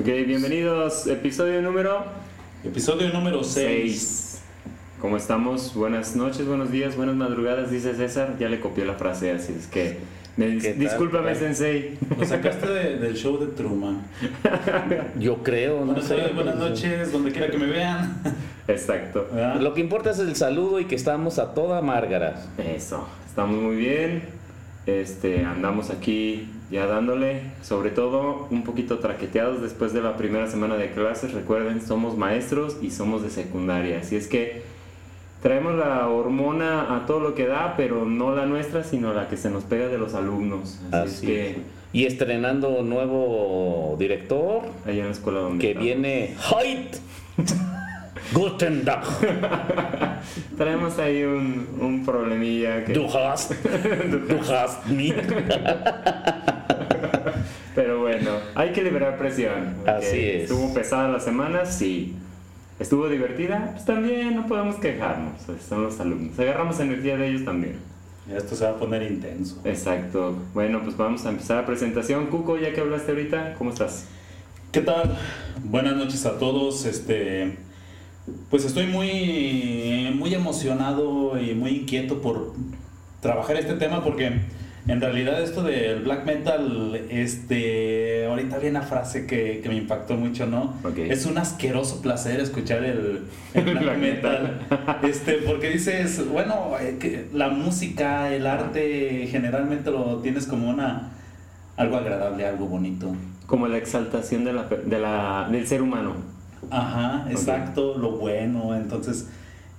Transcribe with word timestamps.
Ok, 0.00 0.06
bienvenidos. 0.26 1.06
Episodio 1.06 1.60
número 1.60 2.04
Episodio 2.64 3.10
número 3.10 3.44
6. 3.44 3.92
6. 3.92 4.42
¿Cómo 4.98 5.18
estamos? 5.18 5.74
Buenas 5.74 6.16
noches, 6.16 6.46
buenos 6.46 6.70
días, 6.70 6.96
buenas 6.96 7.16
madrugadas, 7.16 7.70
dice 7.70 7.94
César. 7.94 8.36
Ya 8.38 8.48
le 8.48 8.60
copió 8.60 8.86
la 8.86 8.94
frase, 8.94 9.30
así 9.30 9.54
es 9.58 9.66
que... 9.66 9.98
discúlpame, 10.38 11.34
¿Qué 11.34 11.34
tal? 11.34 11.54
Sensei. 11.54 11.98
Lo 12.18 12.24
sacaste 12.24 12.66
de- 12.66 12.96
del 12.98 13.14
show 13.14 13.38
de 13.38 13.48
Truman. 13.48 14.00
Yo 15.18 15.42
creo, 15.42 15.84
no 15.84 16.00
sé. 16.00 16.30
buenas 16.34 16.56
noches, 16.56 17.12
donde 17.12 17.30
quiera 17.30 17.50
que 17.50 17.58
me 17.58 17.66
vean. 17.66 18.22
Exacto. 18.68 19.28
¿Verdad? 19.30 19.60
Lo 19.60 19.74
que 19.74 19.82
importa 19.82 20.12
es 20.12 20.18
el 20.18 20.34
saludo 20.34 20.80
y 20.80 20.86
que 20.86 20.94
estamos 20.94 21.38
a 21.38 21.52
toda 21.52 21.82
Márgara. 21.82 22.42
Eso, 22.56 23.06
estamos 23.26 23.60
muy 23.60 23.76
bien. 23.76 24.22
Este, 24.86 25.44
andamos 25.44 25.90
aquí 25.90 26.48
ya 26.70 26.86
dándole, 26.86 27.42
sobre 27.62 27.90
todo 27.90 28.46
un 28.50 28.62
poquito 28.62 28.98
traqueteados 28.98 29.60
después 29.60 29.92
de 29.92 30.02
la 30.02 30.16
primera 30.16 30.46
semana 30.46 30.76
de 30.76 30.90
clases. 30.90 31.32
Recuerden, 31.32 31.82
somos 31.82 32.16
maestros 32.16 32.76
y 32.80 32.90
somos 32.90 33.22
de 33.22 33.30
secundaria, 33.30 33.98
así 34.00 34.16
es 34.16 34.28
que 34.28 34.62
traemos 35.42 35.74
la 35.74 36.06
hormona 36.08 36.96
a 36.96 37.06
todo 37.06 37.20
lo 37.20 37.34
que 37.34 37.46
da, 37.46 37.74
pero 37.76 38.04
no 38.04 38.34
la 38.34 38.46
nuestra, 38.46 38.84
sino 38.84 39.12
la 39.12 39.28
que 39.28 39.36
se 39.36 39.50
nos 39.50 39.64
pega 39.64 39.88
de 39.88 39.98
los 39.98 40.14
alumnos. 40.14 40.80
Así, 40.90 41.06
es 41.06 41.16
Así 41.16 41.26
que 41.26 41.50
es. 41.50 41.56
Y 41.92 42.06
estrenando 42.06 42.82
nuevo 42.82 43.96
director 43.98 44.62
allá 44.86 45.00
en 45.00 45.06
la 45.06 45.12
escuela 45.12 45.40
donde 45.40 45.58
que 45.58 45.70
estamos. 45.70 45.86
viene 45.86 46.36
Hoyt. 46.50 46.96
Guten 48.32 48.84
Tag. 48.84 49.02
traemos 50.56 50.98
ahí 51.00 51.24
un, 51.24 51.66
un 51.80 52.04
problemilla 52.04 52.84
que 52.84 52.92
Du 52.92 53.06
hast, 53.06 53.52
du 53.52 54.38
hast. 54.52 54.86
Hay 58.60 58.72
que 58.72 58.82
liberar 58.82 59.16
presión. 59.16 59.74
Así 59.86 60.18
es. 60.18 60.42
Estuvo 60.42 60.74
pesada 60.74 61.08
la 61.08 61.18
semana, 61.18 61.64
sí. 61.64 62.14
Estuvo 62.78 63.08
divertida, 63.08 63.70
pues 63.72 63.86
también 63.86 64.36
no 64.36 64.46
podemos 64.46 64.76
quejarnos. 64.76 65.40
Son 65.66 65.82
los 65.82 65.98
alumnos. 65.98 66.38
Agarramos 66.38 66.78
energía 66.78 67.16
de 67.16 67.28
ellos 67.28 67.46
también. 67.46 67.76
Esto 68.30 68.54
se 68.54 68.66
va 68.66 68.72
a 68.72 68.74
poner 68.74 69.10
intenso. 69.10 69.62
Exacto. 69.64 70.36
Bueno, 70.52 70.82
pues 70.82 70.94
vamos 70.94 71.24
a 71.24 71.30
empezar 71.30 71.56
la 71.56 71.64
presentación. 71.64 72.26
Cuco, 72.26 72.58
ya 72.58 72.74
que 72.74 72.82
hablaste 72.82 73.12
ahorita, 73.12 73.54
¿cómo 73.54 73.70
estás? 73.70 74.04
¿Qué 74.72 74.82
tal? 74.82 75.16
Buenas 75.64 75.96
noches 75.96 76.26
a 76.26 76.38
todos. 76.38 76.84
Este, 76.84 77.56
pues 78.50 78.66
estoy 78.66 78.84
muy, 78.84 80.14
muy 80.18 80.34
emocionado 80.34 81.40
y 81.40 81.54
muy 81.54 81.70
inquieto 81.70 82.20
por 82.20 82.52
trabajar 83.22 83.56
este 83.56 83.72
tema 83.76 84.04
porque 84.04 84.42
en 84.88 85.00
realidad 85.00 85.40
esto 85.42 85.62
del 85.62 86.02
black 86.02 86.24
metal, 86.24 87.00
este, 87.10 88.26
ahorita 88.26 88.56
había 88.56 88.70
una 88.70 88.82
frase 88.82 89.26
que, 89.26 89.60
que 89.62 89.68
me 89.68 89.76
impactó 89.76 90.14
mucho, 90.14 90.46
¿no? 90.46 90.74
Es 90.96 91.26
un 91.26 91.38
asqueroso 91.38 92.00
placer 92.00 92.40
escuchar 92.40 92.84
el, 92.84 93.20
el 93.54 93.64
black, 93.64 93.82
Black 93.82 93.98
metal, 93.98 94.60
este, 95.02 95.34
porque 95.46 95.70
dices, 95.70 96.26
bueno, 96.28 96.72
eh, 96.80 96.96
que 96.98 97.26
la 97.32 97.48
música, 97.48 98.32
el 98.32 98.46
arte, 98.46 99.28
generalmente 99.30 99.90
lo 99.90 100.18
tienes 100.18 100.46
como 100.46 100.70
una 100.70 101.10
algo 101.76 101.96
agradable, 101.96 102.46
algo 102.46 102.66
bonito. 102.66 103.14
Como 103.46 103.66
la 103.68 103.78
exaltación 103.78 104.44
de 104.44 104.52
la, 104.52 104.64
de 104.64 104.98
la, 104.98 105.48
del 105.50 105.66
ser 105.66 105.82
humano. 105.82 106.14
Ajá, 106.70 107.26
exacto, 107.30 107.96
lo 107.96 108.12
bueno, 108.12 108.74
entonces 108.74 109.28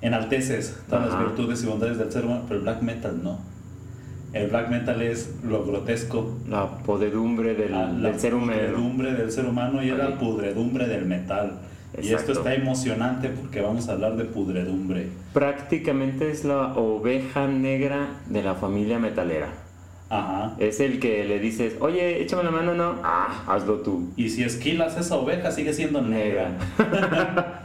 enalteces 0.02 0.78
todas 0.90 1.08
Ajá. 1.10 1.20
las 1.20 1.28
virtudes 1.28 1.64
y 1.64 1.68
bondades 1.68 1.98
del 1.98 2.12
ser 2.12 2.26
humano, 2.26 2.42
pero 2.48 2.60
el 2.60 2.64
black 2.64 2.82
metal 2.82 3.20
no. 3.24 3.51
El 4.34 4.48
black 4.48 4.70
metal 4.70 5.02
es 5.02 5.36
lo 5.44 5.66
grotesco, 5.66 6.38
La 6.48 6.78
podedumbre 6.78 7.54
del, 7.54 7.72
la, 7.72 7.92
la 7.92 8.10
del 8.12 8.20
ser 8.20 8.34
humano. 8.34 8.54
pudredumbre 8.54 9.14
del 9.14 9.32
ser 9.32 9.46
humano 9.46 9.84
y 9.84 9.90
es 9.90 9.98
la 9.98 10.18
pudredumbre 10.18 10.88
del 10.88 11.06
metal. 11.06 11.60
Y 12.02 12.14
esto 12.14 12.32
está 12.32 12.54
emocionante 12.54 13.28
porque 13.28 13.60
vamos 13.60 13.90
a 13.90 13.94
hablar 13.94 14.16
de 14.16 14.24
pudredumbre. 14.24 15.08
Prácticamente 15.34 16.32
es 16.32 16.46
la 16.46 16.74
oveja 16.76 17.48
negra 17.48 18.08
de 18.28 18.42
la 18.42 18.56
familia 18.56 18.98
metalera. 19.00 19.50
Ajá. 20.10 20.56
Es 20.58 20.80
el 20.80 21.00
que 21.00 21.26
le 21.26 21.40
dices, 21.40 21.76
oye, 21.82 22.22
échame 22.22 22.44
la 22.44 22.52
mano, 22.52 22.74
no. 22.74 22.96
Ah, 23.04 23.44
hazlo 23.48 23.76
tú. 23.82 24.12
Y 24.16 24.30
si 24.30 24.44
esquilas 24.44 24.98
esa 24.98 25.18
oveja 25.18 25.52
sigue 25.52 25.74
siendo 25.74 26.02
negra. 26.02 26.52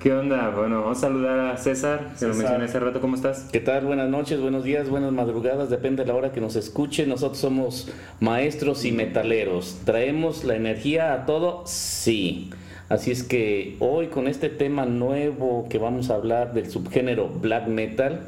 ¿Qué 0.00 0.14
onda? 0.14 0.48
Bueno, 0.56 0.80
vamos 0.80 0.96
a 0.98 1.00
saludar 1.02 1.38
a 1.38 1.56
César, 1.58 2.12
se 2.16 2.26
lo 2.26 2.34
mencioné 2.34 2.64
hace 2.64 2.80
rato, 2.80 3.02
¿cómo 3.02 3.16
estás? 3.16 3.46
¿Qué 3.52 3.60
tal? 3.60 3.84
Buenas 3.84 4.08
noches, 4.08 4.40
buenos 4.40 4.64
días, 4.64 4.88
buenas 4.88 5.12
madrugadas, 5.12 5.68
depende 5.68 6.04
de 6.04 6.08
la 6.08 6.14
hora 6.14 6.32
que 6.32 6.40
nos 6.40 6.56
escuche. 6.56 7.06
Nosotros 7.06 7.36
somos 7.38 7.90
maestros 8.18 8.86
y 8.86 8.92
metaleros. 8.92 9.78
¿Traemos 9.84 10.44
la 10.44 10.56
energía 10.56 11.12
a 11.12 11.26
todo? 11.26 11.64
Sí. 11.66 12.48
Así 12.88 13.10
es 13.10 13.22
que 13.22 13.76
hoy 13.78 14.06
con 14.06 14.26
este 14.26 14.48
tema 14.48 14.86
nuevo 14.86 15.66
que 15.68 15.76
vamos 15.76 16.08
a 16.08 16.14
hablar 16.14 16.54
del 16.54 16.70
subgénero 16.70 17.28
black 17.28 17.66
metal, 17.68 18.20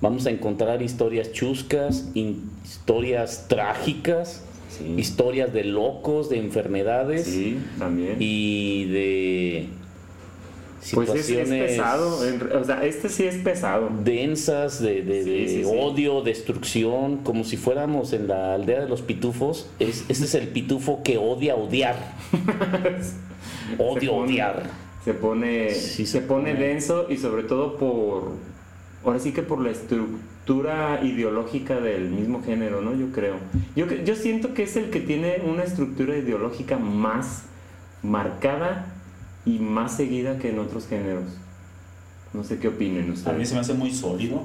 vamos 0.00 0.24
a 0.26 0.30
encontrar 0.30 0.80
historias 0.80 1.30
chuscas, 1.32 2.10
historias 2.14 3.46
trágicas, 3.48 4.44
Sí. 4.70 4.94
historias 4.96 5.52
de 5.52 5.64
locos, 5.64 6.28
de 6.30 6.38
enfermedades 6.38 7.24
Sí, 7.24 7.58
también. 7.78 8.16
y 8.18 8.84
de 8.86 9.66
pues 10.94 11.10
es, 11.10 11.28
es 11.28 11.48
pesado, 11.48 12.18
o 12.60 12.64
sea, 12.64 12.84
este 12.84 13.08
sí 13.08 13.24
es 13.24 13.36
pesado. 13.36 13.90
densas 14.04 14.80
de, 14.80 15.02
de- 15.02 15.24
Sí, 15.24 15.30
de 15.30 15.48
sí, 15.48 15.64
sí. 15.64 15.70
odio, 15.76 16.22
destrucción, 16.22 17.18
como 17.18 17.44
si 17.44 17.56
fuéramos 17.56 18.12
en 18.12 18.28
la 18.28 18.54
aldea 18.54 18.80
de 18.80 18.88
los 18.88 19.02
pitufos. 19.02 19.68
Es, 19.78 20.04
ese 20.08 20.24
es 20.24 20.34
el 20.34 20.48
pitufo 20.48 21.02
que 21.02 21.18
odia 21.18 21.54
odiar. 21.56 21.96
Odio 23.78 24.12
pone- 24.12 24.24
odiar. 24.32 24.62
Se 25.04 25.14
pone, 25.14 25.70
se 25.74 26.06
se 26.06 26.20
pone 26.20 26.52
pone. 26.52 26.66
denso 26.66 27.06
y 27.08 27.16
sobre 27.16 27.42
todo 27.44 27.76
por, 27.76 28.32
ahora 29.04 29.18
sí 29.18 29.32
que 29.32 29.42
por 29.42 29.60
la 29.60 29.70
estructura 29.70 31.00
ideológica 31.02 31.80
del 31.80 32.08
mismo 32.10 32.42
género, 32.42 32.80
¿no? 32.82 32.94
Yo 32.94 33.10
creo. 33.12 33.36
Yo, 33.76 33.86
yo 33.86 34.14
siento 34.16 34.54
que 34.54 34.64
es 34.64 34.76
el 34.76 34.90
que 34.90 35.00
tiene 35.00 35.40
una 35.46 35.62
estructura 35.64 36.16
ideológica 36.16 36.78
más 36.78 37.44
marcada 38.02 38.94
y 39.48 39.58
más 39.58 39.96
seguida 39.96 40.38
que 40.38 40.50
en 40.50 40.58
otros 40.58 40.86
géneros. 40.86 41.24
No 42.34 42.44
sé 42.44 42.58
qué 42.58 42.68
opinen 42.68 43.04
A 43.04 43.06
mí 43.06 43.12
ustedes. 43.12 43.48
se 43.48 43.54
me 43.54 43.60
hace 43.60 43.74
muy 43.74 43.90
sólido. 43.92 44.42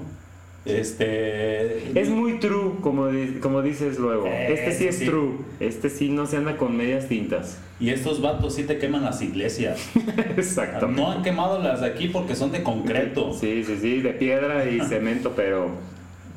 Este. 0.66 2.00
Es 2.00 2.08
muy 2.10 2.40
true, 2.40 2.76
como, 2.82 3.08
di- 3.08 3.40
como 3.42 3.62
dices 3.62 4.00
luego. 4.00 4.26
Este 4.28 4.72
sí 4.74 4.88
es 4.88 4.98
sí. 5.00 5.06
true. 5.06 5.32
Este 5.60 5.90
sí 5.90 6.10
no 6.10 6.26
se 6.26 6.38
anda 6.38 6.56
con 6.58 6.78
medias 6.78 7.08
tintas. 7.08 7.58
Y 7.80 7.90
estos 7.90 8.22
vatos 8.22 8.56
sí 8.56 8.64
te 8.64 8.78
queman 8.78 9.04
las 9.04 9.22
iglesias. 9.22 9.90
Exactamente. 10.38 11.02
No 11.02 11.12
han 11.12 11.22
quemado 11.24 11.62
las 11.62 11.82
de 11.82 11.88
aquí 11.88 12.08
porque 12.08 12.36
son 12.36 12.52
de 12.52 12.64
concreto. 12.64 13.34
Sí, 13.34 13.64
sí, 13.66 13.78
sí, 13.82 14.02
de 14.02 14.12
piedra 14.12 14.66
y 14.70 14.80
cemento, 14.82 15.34
pero 15.36 15.72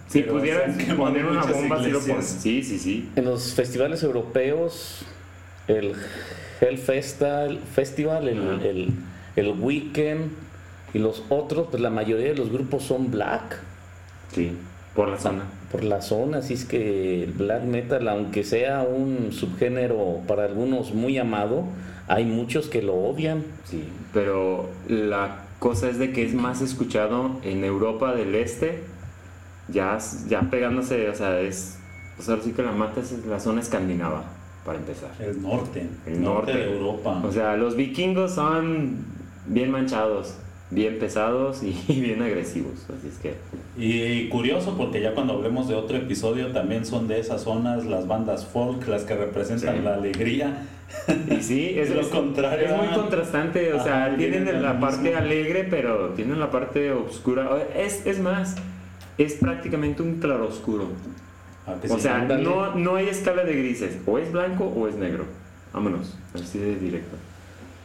si 0.08 0.22
Pero 0.22 0.34
pudieran 0.34 0.76
poner 0.96 1.24
una 1.26 1.44
bomba, 1.44 1.84
sí 1.84 1.90
lo 1.90 2.00
ponen. 2.00 2.22
Sí, 2.22 2.62
sí, 2.64 2.78
sí. 2.80 3.08
En 3.14 3.24
los 3.26 3.54
festivales 3.54 4.02
europeos, 4.02 5.04
el 5.68 5.94
Hellfestival, 6.60 7.58
Festival, 7.58 8.28
el, 8.28 8.38
Ajá. 8.38 8.64
el, 8.64 8.94
el 9.36 9.48
Weekend 9.60 10.30
y 10.94 10.98
los 10.98 11.24
otros, 11.28 11.68
pues 11.70 11.82
la 11.82 11.90
mayoría 11.90 12.28
de 12.28 12.34
los 12.34 12.50
grupos 12.50 12.84
son 12.84 13.10
black. 13.10 13.60
Sí, 14.32 14.52
por 14.94 15.08
la 15.08 15.18
zona. 15.18 15.42
por 15.70 15.84
la 15.84 16.00
zona, 16.00 16.38
así 16.38 16.54
es 16.54 16.64
que 16.64 17.24
el 17.24 17.32
black 17.32 17.64
metal, 17.64 18.08
aunque 18.08 18.44
sea 18.44 18.82
un 18.82 19.32
subgénero 19.32 20.20
para 20.26 20.44
algunos 20.44 20.94
muy 20.94 21.18
amado, 21.18 21.64
hay 22.08 22.24
muchos 22.24 22.68
que 22.68 22.82
lo 22.82 22.94
odian. 22.94 23.44
Sí, 23.64 23.84
pero 24.14 24.70
la 24.88 25.44
cosa 25.58 25.88
es 25.90 25.98
de 25.98 26.12
que 26.12 26.24
es 26.24 26.34
más 26.34 26.62
escuchado 26.62 27.40
en 27.42 27.64
Europa 27.64 28.14
del 28.14 28.34
Este, 28.34 28.84
ya, 29.68 29.98
ya 30.28 30.42
pegándose, 30.50 31.08
o 31.10 31.14
sea, 31.14 31.40
es, 31.40 31.78
pues 32.16 32.28
ahora 32.28 32.42
sí 32.42 32.52
que 32.52 32.62
la 32.62 32.72
mata 32.72 33.00
es 33.00 33.12
la 33.26 33.40
zona 33.40 33.60
escandinava, 33.60 34.24
para 34.66 34.78
empezar. 34.78 35.10
El 35.20 35.40
norte. 35.40 35.86
El 36.06 36.22
norte. 36.22 36.52
de 36.52 36.72
Europa. 36.74 37.22
O 37.24 37.32
sea, 37.32 37.56
los 37.56 37.76
vikingos 37.76 38.32
son 38.34 38.96
bien 39.46 39.70
manchados, 39.70 40.34
bien 40.70 40.98
pesados 40.98 41.62
y 41.62 41.72
bien 42.00 42.20
agresivos, 42.20 42.84
así 42.90 43.08
es 43.08 43.18
que... 43.18 43.34
Y 43.78 44.28
curioso 44.28 44.74
porque 44.76 45.00
ya 45.00 45.14
cuando 45.14 45.34
hablemos 45.34 45.68
de 45.68 45.74
otro 45.74 45.96
episodio 45.96 46.48
también 46.52 46.84
son 46.84 47.06
de 47.08 47.20
esas 47.20 47.42
zonas 47.42 47.86
las 47.86 48.06
bandas 48.08 48.44
folk, 48.46 48.86
las 48.88 49.04
que 49.04 49.14
representan 49.14 49.76
Sí. 49.76 49.82
la 49.82 49.94
alegría. 49.94 50.66
Y 51.38 51.42
sí, 51.42 51.74
es 51.78 51.90
Lo 51.94 52.00
es- 52.00 52.08
contrario, 52.08 52.66
Es 52.68 52.76
muy 52.76 52.88
contrastante, 52.94 53.72
o 53.72 53.82
sea, 53.82 54.06
Ajá, 54.06 54.16
tienen 54.16 54.62
la 54.62 54.72
lo 54.74 54.80
parte 54.80 55.14
alegre, 55.14 55.64
pero 55.68 56.10
tienen 56.10 56.38
la 56.40 56.50
parte 56.50 56.90
oscura. 56.92 57.48
Es, 57.76 58.06
es 58.06 58.18
más, 58.20 58.56
es 59.18 59.34
prácticamente 59.34 60.02
un 60.02 60.16
claroscuro. 60.20 60.86
Ah, 61.66 61.74
que 61.80 61.90
O 61.92 61.98
sea, 61.98 62.18
no, 62.24 62.74
no 62.74 62.94
hay 62.96 63.08
escala 63.08 63.44
de 63.44 63.54
grises, 63.56 63.98
o 64.06 64.18
es 64.18 64.30
blanco 64.32 64.64
o 64.66 64.86
es 64.88 64.94
negro. 64.96 65.24
Vámonos, 65.72 66.14
así 66.34 66.58
de 66.58 66.76
directo. 66.76 67.16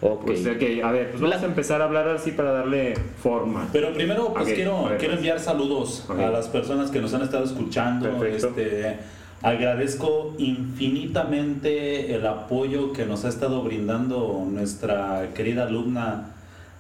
Ok. 0.02 0.26
Pues, 0.26 0.46
ok, 0.48 0.84
a 0.84 0.92
ver, 0.92 1.10
pues 1.12 1.22
vamos 1.22 1.42
a 1.42 1.46
empezar 1.46 1.82
a 1.82 1.86
hablar 1.86 2.08
así 2.10 2.32
para 2.32 2.52
darle 2.52 2.96
forma. 3.22 3.68
Pero 3.72 3.94
primero, 3.94 4.34
pues 4.34 4.48
Ok, 4.48 4.54
quiero, 4.56 4.84
ver, 4.86 4.98
quiero 4.98 5.12
pues. 5.14 5.18
enviar 5.20 5.40
saludos 5.40 6.06
a 6.10 6.30
las 6.30 6.48
personas 6.48 6.90
que 6.90 7.00
nos 7.02 7.14
han 7.14 7.22
estado 7.22 7.44
escuchando. 7.44 8.18
Perfecto. 8.18 8.48
Este, 8.48 8.98
agradezco 9.44 10.36
infinitamente 10.38 12.14
el 12.16 12.26
apoyo 12.26 12.94
que 12.94 13.06
nos 13.06 13.26
ha 13.26 13.30
estado 13.30 13.62
brindando 13.64 14.46
nuestra 14.50 15.30
querida 15.36 15.68
alumna 15.68 16.32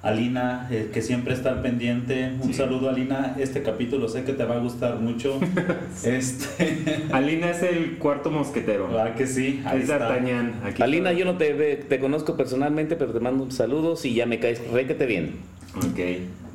Alina, 0.03 0.67
eh, 0.71 0.89
que 0.91 1.01
siempre 1.03 1.33
está 1.35 1.49
al 1.51 1.61
pendiente. 1.61 2.31
Un 2.41 2.47
Sí. 2.47 2.53
saludo, 2.55 2.89
Alina. 2.89 3.35
Este 3.39 3.61
capítulo 3.61 4.07
sé 4.09 4.23
que 4.23 4.33
te 4.33 4.43
va 4.45 4.55
a 4.55 4.59
gustar 4.59 4.95
mucho. 4.99 5.39
este, 6.03 7.03
Alina 7.11 7.51
es 7.51 7.61
el 7.61 7.97
cuarto 7.99 8.31
mosquetero. 8.31 8.87
¿verdad 8.87 9.13
que 9.15 9.27
sí? 9.27 9.61
Ahí 9.63 9.81
es. 9.81 9.87
D'Artagnan. 9.87 10.53
Alina, 10.79 11.13
yo 11.13 11.25
no 11.25 11.37
te, 11.37 11.53
ve- 11.53 11.85
te 11.87 11.99
conozco 11.99 12.35
personalmente, 12.35 12.95
pero 12.95 13.13
te 13.13 13.19
mando 13.19 13.49
saludos 13.51 14.03
y 14.05 14.15
ya 14.15 14.25
me 14.25 14.39
caes 14.39 14.59
requete 14.71 15.05
bien. 15.05 15.33
Ok. 15.77 15.99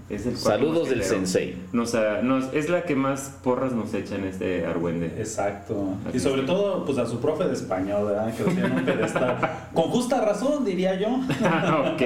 Es 0.09 0.25
el 0.25 0.35
cuarto 0.35 0.51
Saludos 0.51 0.89
del 0.89 1.03
sensei. 1.03 1.57
Nos, 1.73 1.93
nos- 2.23 2.53
es 2.55 2.69
la 2.69 2.83
que 2.85 2.95
más 2.95 3.35
porras 3.43 3.73
nos 3.73 3.93
echa 3.93 4.15
en 4.15 4.25
este 4.25 4.65
Argüende. 4.65 5.07
Exacto. 5.19 5.95
Así 6.07 6.19
Y 6.19 6.21
sobre 6.21 6.43
es. 6.43 6.47
todo, 6.47 6.85
pues 6.85 6.97
a 6.99 7.07
su 7.07 7.19
profe 7.19 7.45
de 7.45 7.55
español, 7.55 8.07
¿verdad? 8.07 8.33
Que 8.35 8.45
lo 8.45 8.51
tiene 8.51 8.67
en 8.67 8.73
un 8.73 8.85
pedestal. 8.85 9.69
Con 9.75 9.85
justa 9.91 10.21
razón, 10.25 10.65
diría 10.65 10.95
yo. 10.99 11.09
ok, 11.95 12.03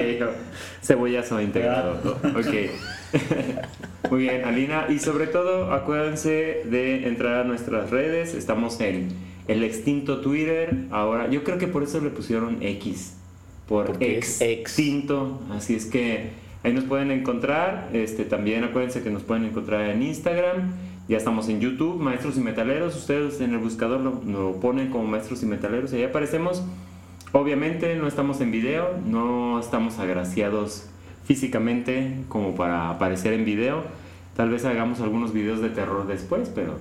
cebollazo 0.81 1.39
integrado. 1.41 1.99
Ok. 2.23 2.55
Muy 4.09 4.21
bien, 4.23 4.45
Alina. 4.45 4.87
Y 4.89 4.97
sobre 4.99 5.27
todo, 5.27 5.71
acuérdense 5.71 6.63
de 6.65 7.07
entrar 7.07 7.41
a 7.41 7.43
nuestras 7.43 7.91
redes. 7.91 8.33
Estamos 8.33 8.79
en 8.81 9.09
el 9.47 9.63
extinto 9.63 10.21
Twitter. 10.21 10.75
Ahora, 10.91 11.29
yo 11.29 11.43
creo 11.43 11.57
que 11.59 11.67
por 11.67 11.83
eso 11.83 11.99
le 12.01 12.09
pusieron 12.09 12.57
X. 12.61 13.15
Por 13.67 13.97
ex. 13.99 14.41
extinto. 14.41 15.39
Así 15.51 15.75
es 15.75 15.85
que 15.85 16.31
ahí 16.63 16.73
nos 16.73 16.83
pueden 16.85 17.11
encontrar. 17.11 17.89
Este, 17.93 18.25
también 18.25 18.63
acuérdense 18.63 19.03
que 19.03 19.09
nos 19.09 19.23
pueden 19.23 19.45
encontrar 19.45 19.89
en 19.89 20.03
Instagram. 20.03 20.73
Ya 21.07 21.17
estamos 21.17 21.49
en 21.49 21.59
YouTube, 21.59 21.99
Maestros 21.99 22.37
y 22.37 22.41
Metaleros. 22.41 22.95
Ustedes 22.95 23.41
en 23.41 23.53
el 23.53 23.59
buscador 23.59 24.01
lo, 24.01 24.21
lo 24.25 24.59
ponen 24.59 24.89
como 24.89 25.05
Maestros 25.05 25.43
y 25.43 25.45
Metaleros 25.45 25.93
y 25.93 25.97
ahí 25.97 26.03
aparecemos. 26.03 26.63
Obviamente 27.33 27.95
no 27.95 28.07
estamos 28.07 28.41
en 28.41 28.51
video, 28.51 28.89
no 29.05 29.59
estamos 29.59 29.99
agraciados 29.99 30.87
físicamente 31.23 32.23
como 32.27 32.55
para 32.55 32.89
aparecer 32.89 33.33
en 33.33 33.45
video. 33.45 33.83
Tal 34.35 34.49
vez 34.49 34.65
hagamos 34.65 34.99
algunos 35.01 35.33
videos 35.33 35.61
de 35.61 35.69
terror 35.69 36.07
después, 36.07 36.51
pero 36.53 36.75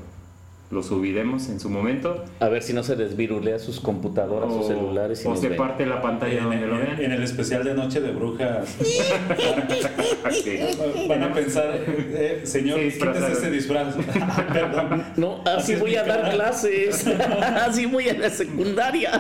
los 0.71 0.87
subiremos 0.87 1.49
en 1.49 1.59
su 1.59 1.69
momento. 1.69 2.25
A 2.39 2.49
ver 2.49 2.63
si 2.63 2.73
no 2.73 2.85
se 2.85 2.95
desvirulea 2.95 3.59
sus 3.59 3.81
computadoras 3.81 4.53
o, 4.53 4.63
celulares 4.63 5.25
y 5.25 5.29
o 5.29 5.35
se 5.35 5.49
ven. 5.49 5.59
parte 5.59 5.85
la 5.85 6.01
pantalla 6.01 6.39
En, 6.39 6.45
donde 6.45 6.67
lo 6.67 6.79
vean. 6.79 7.01
en 7.01 7.11
el 7.13 7.23
especial 7.25 7.65
de 7.65 7.75
Noche 7.75 8.01
de 8.01 8.13
Brujas. 8.13 8.77
Van 11.09 11.23
a 11.25 11.33
pensar, 11.33 11.75
eh, 11.87 12.41
señor, 12.45 12.79
Sí, 12.81 12.99
quítese 12.99 13.33
ese 13.33 13.51
disfraz. 13.51 13.95
Perdón. 14.53 15.05
No, 15.17 15.43
así 15.45 15.75
voy 15.75 15.97
a 15.97 16.05
dar 16.05 16.31
clases. 16.31 17.05
así 17.67 17.87
voy 17.87 18.09
a 18.09 18.15
la 18.15 18.31
secundaria. 18.31 19.11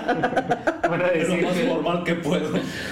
Van 0.89 1.03
a, 1.03 1.09
Es 1.09 1.29
lo 1.29 1.35
decir 1.35 1.45
más 1.47 1.57
que, 1.57 1.67
formal 1.67 2.05
que 2.05 2.15
puedo. 2.15 2.49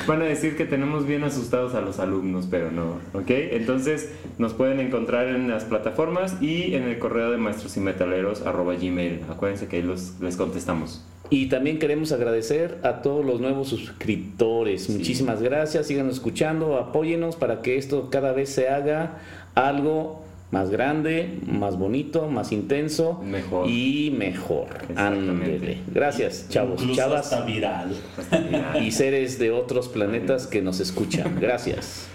van 0.07 0.23
a 0.23 0.25
decir 0.25 0.57
que 0.57 0.65
tenemos 0.65 1.07
bien 1.07 1.23
asustados 1.23 1.75
a 1.75 1.81
los 1.81 2.01
alumnos, 2.01 2.49
pero 2.51 2.71
no. 2.73 2.97
¿Ok? 3.13 3.31
Entonces 3.31 4.11
nos 4.39 4.53
pueden 4.55 4.81
encontrar 4.81 5.29
en 5.29 5.49
las 5.49 5.65
plataformas 5.65 6.41
y 6.43 6.75
en 6.75 6.85
el 6.85 6.99
correo 6.99 7.31
de 7.31 7.37
maestros 7.37 7.77
y 7.77 7.81
metaleros 7.81 8.43
arroba 8.49 8.75
gmail. 8.75 9.21
Acuérdense 9.31 9.67
que 9.69 9.77
ahí 9.77 9.83
los, 9.83 10.19
les 10.21 10.37
contestamos. 10.37 11.05
Y 11.31 11.47
también 11.47 11.79
queremos 11.79 12.11
agradecer 12.13 12.79
a 12.83 13.03
todos 13.03 13.25
los 13.25 13.41
nuevos 13.41 13.69
suscriptores. 13.69 14.89
Muchísimas 14.89 15.43
gracias, 15.43 15.87
sigan 15.87 16.09
escuchando, 16.09 16.77
apóyenos 16.79 17.37
para 17.37 17.61
que 17.61 17.77
esto 17.77 18.09
cada 18.11 18.33
vez 18.33 18.49
se 18.49 18.69
haga 18.69 19.19
algo 19.55 20.23
más 20.51 20.71
grande, 20.71 21.39
más 21.47 21.77
bonito, 21.79 22.29
más 22.31 22.53
intenso 22.53 23.21
Mejor. 23.23 23.69
y 23.69 24.11
mejor. 24.17 24.69
Ándele. 24.97 25.81
Gracias, 25.93 26.47
chavos, 26.49 26.81
Incluso 26.81 27.03
chavas 27.03 27.31
hasta 27.31 27.45
viral. 27.45 27.95
y 28.83 28.91
seres 28.93 29.39
de 29.39 29.51
otros 29.51 29.89
planetas 29.89 30.47
que 30.47 30.63
nos 30.63 30.81
escuchan. 30.81 31.37
Gracias. 31.41 32.09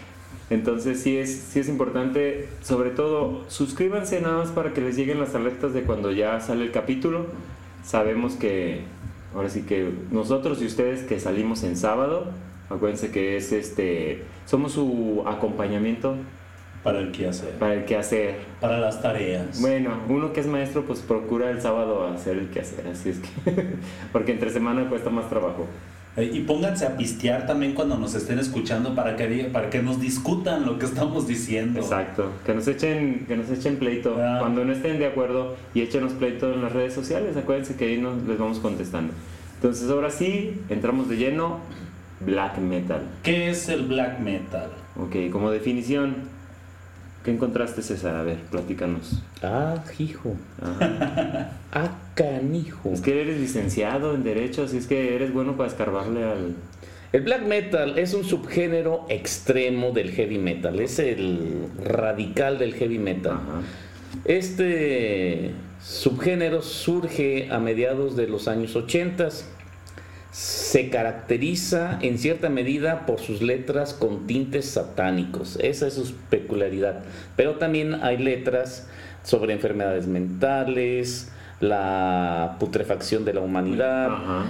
Entonces 0.50 1.02
sí 1.02 1.18
es, 1.18 1.34
sí 1.34 1.60
es 1.60 1.70
importante, 1.70 2.48
sobre 2.62 2.90
todo, 2.90 3.46
suscríbanse 3.48 4.22
nada 4.22 4.38
más 4.38 4.50
para 4.50 4.74
que 4.74 4.82
les 4.82 4.96
lleguen 4.96 5.20
las 5.20 5.36
alertas 5.36 5.74
de 5.74 5.84
cuando 5.84 6.12
ya 6.12 6.40
sale 6.42 6.64
el 6.64 6.72
capítulo. 6.72 7.28
Sabemos 7.84 8.34
que, 8.34 8.82
ahora 9.34 9.50
sí 9.50 9.64
que 9.64 9.92
nosotros 10.12 10.62
y 10.62 10.66
ustedes 10.66 11.04
que 11.04 11.20
salimos 11.20 11.64
en 11.64 11.78
sábado, 11.78 12.28
acuérdense 12.70 13.12
que 13.12 13.38
es 13.38 13.52
este, 13.52 14.24
somos 14.46 14.74
su 14.74 15.24
acompañamiento 15.26 16.16
Para 16.84 17.00
el 17.00 17.12
que 17.12 17.28
hacer. 17.28 17.52
para 17.52 17.74
el 17.76 17.86
quehacer. 17.86 18.36
Para 18.60 18.80
las 18.80 19.02
tareas. 19.02 19.62
Bueno, 19.62 19.92
uno 20.10 20.34
que 20.34 20.42
es 20.42 20.48
maestro 20.48 20.84
pues 20.84 21.00
procura 21.00 21.50
el 21.50 21.62
sábado 21.62 22.06
hacer 22.08 22.38
el 22.38 22.50
quehacer, 22.50 22.88
así 22.88 23.10
es 23.10 23.20
que, 23.20 23.66
porque 24.12 24.34
entre 24.34 24.50
semana 24.50 24.90
cuesta 24.90 25.10
más 25.10 25.30
trabajo. 25.30 25.68
Eh, 26.16 26.30
Y 26.34 26.42
pónganse 26.42 26.86
a 26.86 26.96
pistear 26.96 27.48
también 27.48 27.74
cuando 27.74 27.98
nos 27.98 28.14
estén 28.14 28.38
escuchando 28.40 28.94
para 28.94 29.16
que, 29.16 29.50
para 29.52 29.70
que 29.70 29.82
nos 29.82 30.00
discutan 30.00 30.66
lo 30.66 30.78
que 30.78 30.86
estamos 30.86 31.28
diciendo. 31.28 31.80
Exacto, 31.80 32.32
que 32.46 32.54
nos 32.54 32.68
echen, 32.68 33.26
que 33.28 33.36
nos 33.36 33.50
echen 33.50 33.78
pleito 33.78 34.16
Ah. 34.20 34.38
cuando 34.40 34.64
no 34.64 34.72
estén 34.74 35.00
de 35.00 35.08
acuerdo 35.08 35.56
y 35.74 35.82
échenos 35.82 36.14
pleito 36.14 36.54
en 36.54 36.62
las 36.62 36.72
redes 36.72 36.94
sociales, 36.94 37.36
acuérdense 37.36 37.76
que 37.76 37.86
ahí 37.86 37.98
nos, 37.98 38.22
les 38.28 38.38
vamos 38.38 38.60
contestando. 38.60 39.14
Entonces 39.56 39.90
ahora 39.90 40.10
sí, 40.12 40.62
entramos 40.70 41.10
de 41.10 41.16
lleno, 41.18 41.60
black 42.20 42.60
metal. 42.60 43.02
¿Qué 43.24 43.50
es 43.50 43.68
el 43.70 43.84
black 43.88 44.20
metal? 44.20 44.70
Ok, 44.98 45.32
como 45.32 45.50
definición, 45.50 46.16
¿qué 47.24 47.32
encontraste 47.32 47.82
César? 47.82 48.16
A 48.16 48.24
ver, 48.24 48.38
platícanos. 48.52 49.22
Ah, 49.42 49.84
hijo. 50.00 50.36
Ajá. 50.62 51.52
Ah, 51.72 51.90
canijo. 52.14 52.92
Es 52.94 53.02
que 53.02 53.20
eres 53.20 53.40
licenciado 53.40 54.14
en 54.14 54.24
Derecho, 54.24 54.64
así 54.64 54.78
es 54.78 54.86
que 54.86 55.16
eres 55.16 55.34
bueno 55.34 55.58
para 55.58 55.70
escarbarle 55.70 56.24
al... 56.24 56.56
El 57.12 57.22
black 57.22 57.46
metal 57.46 57.98
es 57.98 58.14
un 58.14 58.24
subgénero 58.24 59.06
extremo 59.10 59.92
del 59.92 60.12
heavy 60.12 60.38
metal, 60.38 60.80
es 60.80 61.00
el 61.00 61.68
radical 61.84 62.60
del 62.60 62.74
heavy 62.74 63.00
metal. 63.00 63.34
Ajá. 63.34 63.62
Este 64.26 65.52
subgénero 65.84 66.62
surge 66.62 67.50
a 67.52 67.60
mediados 67.60 68.16
de 68.16 68.28
los 68.28 68.48
años 68.48 68.76
80. 68.76 69.30
Se 70.34 70.90
caracteriza 70.90 72.00
en 72.02 72.18
cierta 72.18 72.50
medida 72.50 73.06
por 73.06 73.20
sus 73.20 73.42
letras 73.44 73.94
con 73.94 74.26
tintes 74.26 74.66
satánicos. 74.66 75.58
Esa 75.62 75.86
es 75.88 75.94
su 75.94 76.12
peculiaridad. 76.32 77.04
Pero 77.36 77.58
también 77.60 77.94
hay 78.04 78.18
letras 78.18 78.88
sobre 79.24 79.54
enfermedades 79.54 80.08
mentales, 80.08 81.32
la 81.60 82.58
putrefacción 82.60 83.26
de 83.26 83.34
la 83.36 83.42
humanidad, 83.42 84.10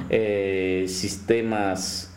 eh, 0.09 0.85
sistemas 0.87 2.09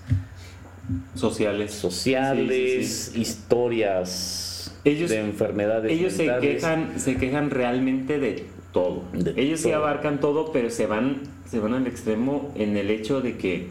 Sociales. 1.16 1.72
sociales, 1.72 2.86
Sí, 2.86 3.10
sí, 3.10 3.10
sí. 3.14 3.20
historias 3.20 4.72
Ellos- 4.84 5.10
de 5.10 5.18
enfermedades 5.18 5.90
Ellos 5.90 6.12
se 6.12 6.28
quejan, 6.40 7.00
se 7.00 7.16
quejan 7.16 7.50
realmente 7.50 8.20
de 8.20 8.46
todo. 8.76 9.04
De 9.14 9.32
Ellos 9.40 9.60
sí 9.60 9.72
abarcan 9.72 10.20
todo, 10.20 10.52
pero 10.52 10.68
se 10.68 10.86
van, 10.86 11.22
se 11.48 11.60
van 11.60 11.72
al 11.72 11.86
extremo 11.86 12.52
en 12.56 12.76
el 12.76 12.90
hecho 12.90 13.22
de 13.22 13.38
que, 13.38 13.68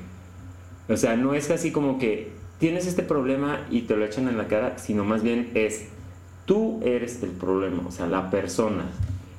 o 0.90 0.98
sea, 0.98 1.16
no 1.16 1.36
es 1.36 1.52
así 1.52 1.72
como 1.72 2.00
que 2.00 2.32
tienes 2.58 2.88
este 2.88 3.04
problema 3.04 3.68
y 3.70 3.82
te 3.82 3.96
lo 3.96 4.04
echan 4.04 4.28
en 4.28 4.36
la 4.36 4.48
cara, 4.48 4.80
sino 4.80 5.06
más 5.06 5.22
bien 5.22 5.52
es 5.54 5.90
tú 6.46 6.80
eres 6.84 7.22
el 7.22 7.30
problema, 7.30 7.84
o 7.88 7.92
sea, 7.92 8.08
la 8.08 8.32
persona. 8.32 8.86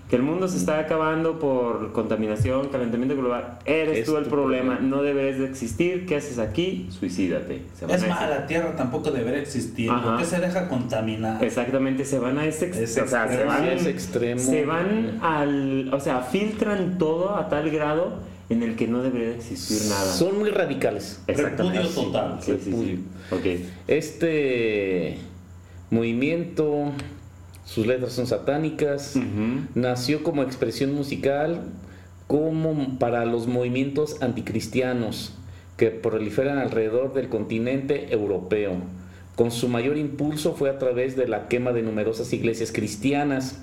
Que 0.09 0.15
el 0.17 0.23
mundo 0.23 0.47
se 0.47 0.57
está 0.59 0.79
acabando 0.79 1.39
por 1.41 1.91
contaminación, 1.93 2.69
calentamiento 2.69 3.17
global, 3.17 3.59
eres 3.65 3.99
Es 3.99 4.05
tú 4.07 4.17
el 4.17 4.27
problema, 4.27 4.75
problema. 4.77 4.97
no 4.97 5.03
deberes 5.03 5.39
de 5.41 5.47
existir, 5.47 6.07
¿qué 6.07 6.17
haces 6.17 6.39
aquí? 6.39 6.87
Suicídate. 6.91 7.63
Se 7.75 7.87
van 7.87 7.95
Es 7.97 8.05
a 8.05 8.07
más, 8.09 8.31
la 8.31 8.47
Tierra 8.47 8.77
tampoco 8.77 9.11
debería 9.11 9.41
existir. 9.41 9.91
Ajá. 9.91 10.11
¿Por 10.11 10.19
qué 10.19 10.25
se 10.25 10.39
deja 10.41 10.69
contaminar? 10.69 11.43
Exactamente, 11.43 12.05
se 12.05 12.19
van 12.21 12.39
a 12.39 12.47
ese, 12.47 12.67
ex- 12.67 12.77
Ese 12.79 13.03
o 13.03 13.09
sea, 13.09 13.27
se 13.27 13.35
extremo. 13.35 13.51
van, 13.53 13.65
ese 13.69 13.91
extremo. 13.91 14.41
se 14.41 14.65
van 14.65 15.19
al, 15.23 15.93
o 15.93 15.99
sea, 15.99 16.21
filtran 16.21 16.99
todo 16.99 17.35
a 17.35 17.49
tal 17.49 17.71
grado 17.71 18.21
en 18.49 18.63
el 18.63 18.77
que 18.77 18.87
no 18.87 19.03
debería 19.03 19.31
de 19.31 19.35
existir 19.37 19.89
nada. 19.91 20.13
Son 20.13 20.39
muy 20.39 20.51
radicales. 20.51 21.21
Exactamente. 21.27 21.81
Repudio 21.81 22.05
total. 22.05 22.39
Sí, 22.41 22.57
sí. 22.63 23.05
Este 23.89 25.19
movimiento, 25.91 26.93
sus 27.67 27.87
letras 27.87 28.13
son 28.13 28.29
satánicas, 28.29 29.19
nació 29.75 30.23
como 30.23 30.43
expresión 30.43 30.95
musical 30.95 31.63
como 32.29 32.99
para 32.99 33.25
los 33.25 33.47
movimientos 33.49 34.23
anticristianos 34.23 35.35
que 35.77 35.91
proliferan 35.91 36.59
alrededor 36.59 37.13
del 37.13 37.29
continente 37.29 38.13
europeo. 38.13 38.77
Con 39.35 39.51
su 39.51 39.69
mayor 39.69 39.99
impulso 39.99 40.55
fue 40.55 40.71
a 40.71 40.79
través 40.79 41.17
de 41.17 41.29
la 41.29 41.49
quema 41.49 41.73
de 41.73 41.83
numerosas 41.83 42.33
iglesias 42.33 42.73
cristianas. 42.73 43.61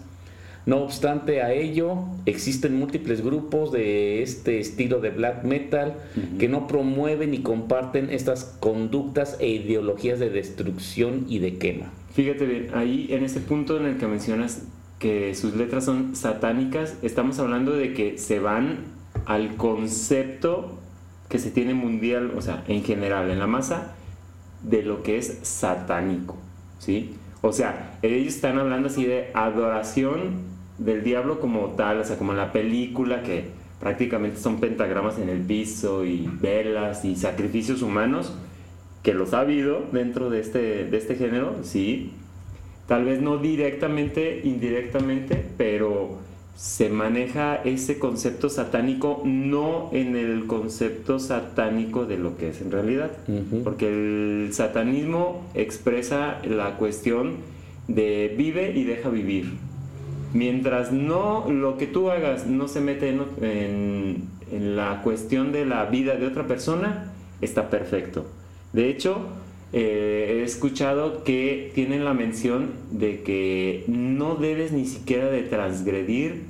No 0.66 0.78
obstante 0.78 1.42
a 1.42 1.54
ello, 1.54 1.98
existen 2.26 2.76
múltiples 2.78 3.24
grupos 3.24 3.72
de 3.72 4.22
este 4.22 4.60
estilo 4.60 5.00
de 5.00 5.12
black 5.12 5.44
metal 5.44 5.96
que 6.40 6.50
no 6.50 6.68
promueven 6.68 7.32
ni 7.32 7.40
comparten 7.40 8.10
estas 8.10 8.56
conductas 8.60 9.38
e 9.40 9.48
ideologías 9.48 10.20
de 10.20 10.30
destrucción 10.30 11.26
y 11.28 11.40
de 11.40 11.58
quema. 11.58 11.92
Fíjate 12.14 12.46
bien, 12.46 12.68
ahí 12.76 13.08
en 13.10 13.24
ese 13.24 13.40
punto 13.40 13.78
en 13.78 13.86
el 13.86 13.98
que 13.98 14.06
mencionas 14.06 14.68
que 15.00 15.34
sus 15.34 15.56
letras 15.56 15.86
son 15.86 16.16
satánicas, 16.16 16.98
estamos 17.02 17.40
hablando 17.40 17.72
de 17.74 17.94
que 17.94 18.20
se 18.20 18.40
van 18.40 18.86
al 19.26 19.56
concepto 19.56 20.80
que 21.28 21.40
se 21.40 21.50
tiene 21.50 21.74
mundial, 21.74 22.34
o 22.38 22.42
sea, 22.42 22.64
en 22.68 22.84
general, 22.84 23.32
en 23.32 23.40
la 23.40 23.48
masa, 23.48 23.96
de 24.62 24.84
lo 24.84 25.02
que 25.02 25.18
es 25.18 25.40
satánico, 25.42 26.38
¿sí? 26.78 27.16
O 27.42 27.52
sea, 27.52 27.98
ellos 28.04 28.36
están 28.36 28.60
hablando 28.60 28.90
así 28.90 29.06
de 29.06 29.32
adoración 29.34 30.44
del 30.78 31.04
diablo 31.04 31.40
como 31.40 31.70
tal, 31.70 32.00
o 32.00 32.04
sea, 32.04 32.18
como 32.18 32.32
en 32.32 32.38
la 32.38 32.52
película 32.52 33.24
que 33.24 33.50
prácticamente 33.80 34.40
son 34.40 34.60
pentagramas 34.60 35.18
en 35.18 35.30
el 35.30 35.42
piso 35.42 36.06
y 36.06 36.30
velas 36.40 37.04
y 37.04 37.16
sacrificios 37.16 37.82
humanos, 37.82 38.34
que 39.04 39.14
los 39.14 39.34
ha 39.34 39.42
habido 39.42 39.84
dentro 39.92 40.30
de 40.30 40.40
este, 40.40 40.86
de 40.86 40.98
este 40.98 41.16
género, 41.16 41.58
sí. 41.64 42.12
Tal 42.88 43.06
vez 43.06 43.22
no 43.22 43.38
directamente, 43.38 44.42
indirectamente, 44.44 45.44
pero 45.58 46.18
se 46.56 46.90
maneja 46.90 47.56
ese 47.64 47.98
concepto 47.98 48.48
satánico 48.50 49.22
no 49.26 49.90
en 49.92 50.16
el 50.16 50.46
concepto 50.48 51.18
satánico 51.20 52.06
de 52.06 52.18
lo 52.18 52.38
que 52.38 52.50
es 52.50 52.62
en 52.62 52.72
realidad. 52.72 53.12
Porque 53.64 53.88
el 53.90 54.54
satanismo 54.54 55.46
expresa 55.54 56.40
la 56.48 56.78
cuestión 56.78 57.38
de 57.88 58.34
vive 58.38 58.72
y 58.76 58.84
deja 58.84 59.10
vivir. 59.10 59.54
Mientras 60.34 60.92
no 60.92 61.46
lo 61.50 61.78
que 61.78 61.88
tú 61.88 62.10
hagas 62.10 62.48
no 62.48 62.68
se 62.68 62.82
mete 62.82 63.10
en, 63.10 63.22
en- 63.42 64.24
en 64.52 64.76
la 64.76 65.02
cuestión 65.04 65.52
de 65.52 65.66
la 65.66 65.86
vida 65.86 66.16
de 66.16 66.28
otra 66.28 66.48
persona, 66.48 67.12
está 67.42 67.70
perfecto. 67.70 68.26
De 68.74 68.90
hecho, 68.90 69.28
eh, 69.72 70.40
he 70.40 70.44
escuchado 70.44 71.24
que 71.24 71.72
tienen 71.74 72.04
la 72.06 72.14
mención 72.14 72.72
de 72.92 73.22
que 73.22 73.86
no 73.88 74.36
debes 74.36 74.72
ni 74.72 74.86
siquiera 74.86 75.28
de 75.30 75.42
transgredir 75.44 76.44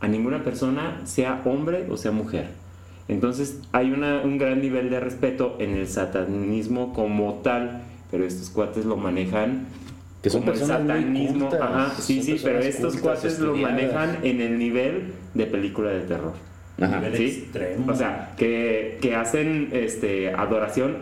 a 0.00 0.08
ninguna 0.08 0.44
persona, 0.44 1.00
sea 1.04 1.42
hombre 1.44 1.86
o 1.90 1.96
sea 1.96 2.10
mujer. 2.12 2.48
Entonces 3.08 3.60
hay 3.72 3.90
una- 3.92 4.22
un 4.22 4.38
gran 4.38 4.60
nivel 4.62 4.88
de 4.90 5.00
respeto 5.00 5.56
en 5.58 5.74
el 5.74 5.88
satanismo 5.88 6.92
como 6.94 7.40
tal, 7.42 7.82
pero 8.10 8.24
estos 8.24 8.48
cuates 8.50 8.84
lo 8.86 8.96
manejan 8.96 9.66
Que 10.22 10.30
son 10.30 10.40
como 10.40 10.52
el 10.52 10.58
personas 10.58 10.80
muy 10.82 10.88
satanismo. 10.90 11.48
cultas, 11.50 11.60
Ajá, 11.60 11.94
sí, 12.00 12.22
sí, 12.22 12.40
pero 12.42 12.60
estos 12.60 12.96
cuates 12.96 13.38
lo 13.40 13.54
manejan 13.56 14.18
en 14.22 14.40
el 14.40 14.58
nivel 14.58 15.12
de 15.34 15.46
película 15.46 15.90
de 15.90 16.00
terror. 16.00 16.32
Ajá. 16.80 16.96
Nivel 17.00 17.16
¿sí? 17.16 17.24
extremo. 17.26 17.92
O 17.92 17.94
sea, 17.94 18.32
que, 18.38 18.98
que 19.02 19.14
hacen 19.14 19.68
este, 19.72 20.30
adoración 20.30 20.96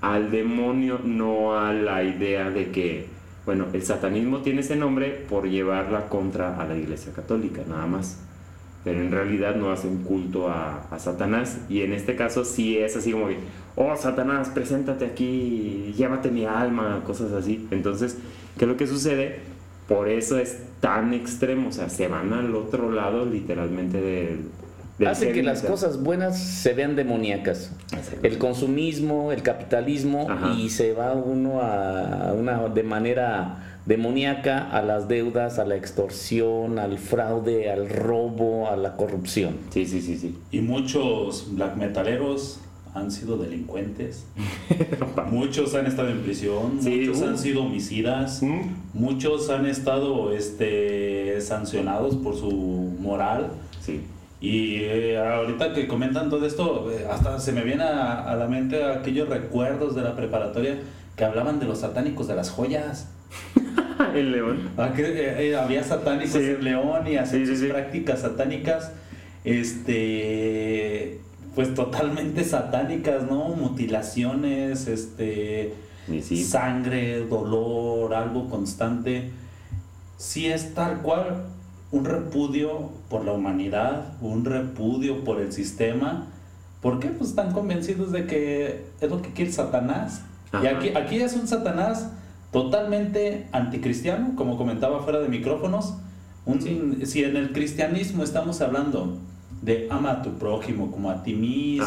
al 0.00 0.30
demonio, 0.30 1.00
no 1.04 1.58
a 1.58 1.72
la 1.72 2.02
idea 2.02 2.50
de 2.50 2.70
que, 2.70 3.06
bueno, 3.44 3.66
el 3.72 3.82
satanismo 3.82 4.38
tiene 4.38 4.60
ese 4.60 4.76
nombre 4.76 5.10
por 5.28 5.48
llevarla 5.48 6.08
contra 6.08 6.60
a 6.60 6.66
la 6.66 6.76
iglesia 6.76 7.12
católica, 7.12 7.62
nada 7.68 7.86
más. 7.86 8.20
Pero 8.82 9.00
en 9.00 9.10
realidad 9.10 9.56
no 9.56 9.70
hacen 9.70 10.04
culto 10.04 10.48
a, 10.48 10.86
a 10.90 10.98
Satanás. 10.98 11.58
Y 11.68 11.82
en 11.82 11.92
este 11.92 12.16
caso 12.16 12.46
sí 12.46 12.78
es 12.78 12.96
así 12.96 13.12
como 13.12 13.28
que, 13.28 13.36
oh 13.76 13.94
Satanás, 13.96 14.48
preséntate 14.48 15.04
aquí, 15.04 15.92
llévate 15.96 16.30
mi 16.30 16.46
alma, 16.46 17.02
cosas 17.04 17.32
así. 17.32 17.68
Entonces, 17.70 18.16
¿qué 18.56 18.64
es 18.64 18.70
lo 18.70 18.78
que 18.78 18.86
sucede? 18.86 19.40
Por 19.86 20.08
eso 20.08 20.38
es 20.38 20.62
tan 20.80 21.12
extremo, 21.12 21.68
o 21.68 21.72
sea, 21.72 21.90
se 21.90 22.08
van 22.08 22.32
al 22.32 22.54
otro 22.54 22.90
lado 22.90 23.26
literalmente 23.26 24.00
del... 24.00 24.46
Hace 25.06 25.32
que 25.32 25.42
las 25.42 25.62
cosas 25.62 26.02
buenas 26.02 26.38
se 26.38 26.74
vean 26.74 26.96
demoníacas. 26.96 27.72
El 28.22 28.38
consumismo, 28.38 29.32
el 29.32 29.42
capitalismo 29.42 30.26
Ajá. 30.28 30.54
y 30.58 30.70
se 30.70 30.92
va 30.92 31.14
uno 31.14 31.60
a 31.60 32.32
una 32.36 32.68
de 32.68 32.82
manera 32.82 33.80
demoníaca 33.86 34.70
a 34.70 34.82
las 34.82 35.08
deudas, 35.08 35.58
a 35.58 35.64
la 35.64 35.76
extorsión, 35.76 36.78
al 36.78 36.98
fraude, 36.98 37.70
al 37.70 37.88
robo, 37.88 38.68
a 38.70 38.76
la 38.76 38.96
corrupción. 38.96 39.56
Sí, 39.70 39.86
sí, 39.86 40.02
sí, 40.02 40.16
sí. 40.16 40.38
Y 40.50 40.60
muchos 40.60 41.48
black 41.52 41.76
metaleros 41.76 42.60
han 42.94 43.10
sido 43.10 43.38
delincuentes. 43.38 44.26
muchos 45.30 45.74
han 45.74 45.86
estado 45.86 46.08
en 46.08 46.20
prisión. 46.20 46.78
Sí, 46.80 46.90
muchos 47.06 47.22
uh. 47.22 47.28
han 47.28 47.38
sido 47.38 47.62
homicidas. 47.62 48.42
Mm. 48.42 48.60
Muchos 48.94 49.48
han 49.50 49.66
estado 49.66 50.32
este, 50.32 51.40
sancionados 51.40 52.16
por 52.16 52.36
su 52.36 52.50
moral. 52.50 53.52
Sí. 53.80 54.00
Y 54.40 54.76
eh, 54.84 55.18
ahorita 55.18 55.74
que 55.74 55.86
comentan 55.86 56.30
todo 56.30 56.46
esto, 56.46 56.90
eh, 56.90 57.06
hasta 57.10 57.38
se 57.38 57.52
me 57.52 57.62
viene 57.62 57.82
a, 57.84 58.22
a 58.30 58.34
la 58.36 58.46
mente 58.48 58.82
aquellos 58.82 59.28
recuerdos 59.28 59.94
de 59.94 60.02
la 60.02 60.16
preparatoria 60.16 60.78
que 61.14 61.24
hablaban 61.24 61.60
de 61.60 61.66
los 61.66 61.80
satánicos 61.80 62.26
de 62.28 62.36
las 62.36 62.50
joyas. 62.50 63.08
El 64.14 64.32
león. 64.32 64.70
Ah, 64.78 64.92
que, 64.96 65.48
eh, 65.48 65.54
había 65.56 65.84
satánicos 65.84 66.32
Sí. 66.32 66.38
en 66.38 66.64
León 66.64 67.06
y 67.06 67.16
hacían 67.16 67.46
Sí, 67.54 67.66
prácticas 67.68 68.20
satánicas, 68.20 68.92
este, 69.44 71.20
pues 71.54 71.74
totalmente 71.74 72.42
satánicas, 72.44 73.24
¿no? 73.24 73.48
Mutilaciones, 73.50 74.86
este, 74.86 75.74
sangre, 76.44 77.26
dolor, 77.26 78.14
algo 78.14 78.48
constante. 78.48 79.30
Sí 80.16 80.46
es 80.46 80.74
tal 80.74 81.02
cual 81.02 81.44
un 81.92 82.04
repudio 82.04 82.90
por 83.08 83.24
la 83.24 83.32
humanidad, 83.32 84.12
un 84.20 84.44
repudio 84.44 85.24
por 85.24 85.40
el 85.40 85.52
sistema. 85.52 86.26
¿Por 86.80 87.00
qué? 87.00 87.08
Pues 87.08 87.30
están 87.30 87.52
convencidos 87.52 88.12
de 88.12 88.26
que 88.26 88.86
es 89.00 89.10
lo 89.10 89.20
que 89.22 89.30
quiere 89.32 89.52
Satanás. 89.52 90.22
Y 90.62 90.66
aquí, 90.66 90.88
aquí 90.96 91.16
es 91.20 91.34
un 91.34 91.46
Satanás 91.46 92.10
totalmente 92.52 93.46
anticristiano, 93.52 94.34
como 94.36 94.56
comentaba 94.56 95.02
fuera 95.02 95.20
de 95.20 95.28
micrófonos. 95.28 95.94
Un- 96.46 97.04
Si 97.06 97.22
en 97.24 97.36
el 97.36 97.52
cristianismo 97.52 98.22
estamos 98.24 98.60
hablando 98.60 99.18
de 99.62 99.86
ama 99.90 100.12
a 100.12 100.22
tu 100.22 100.30
prójimo 100.38 100.90
como 100.90 101.10
a 101.10 101.22
ti 101.22 101.34
mismo, 101.34 101.84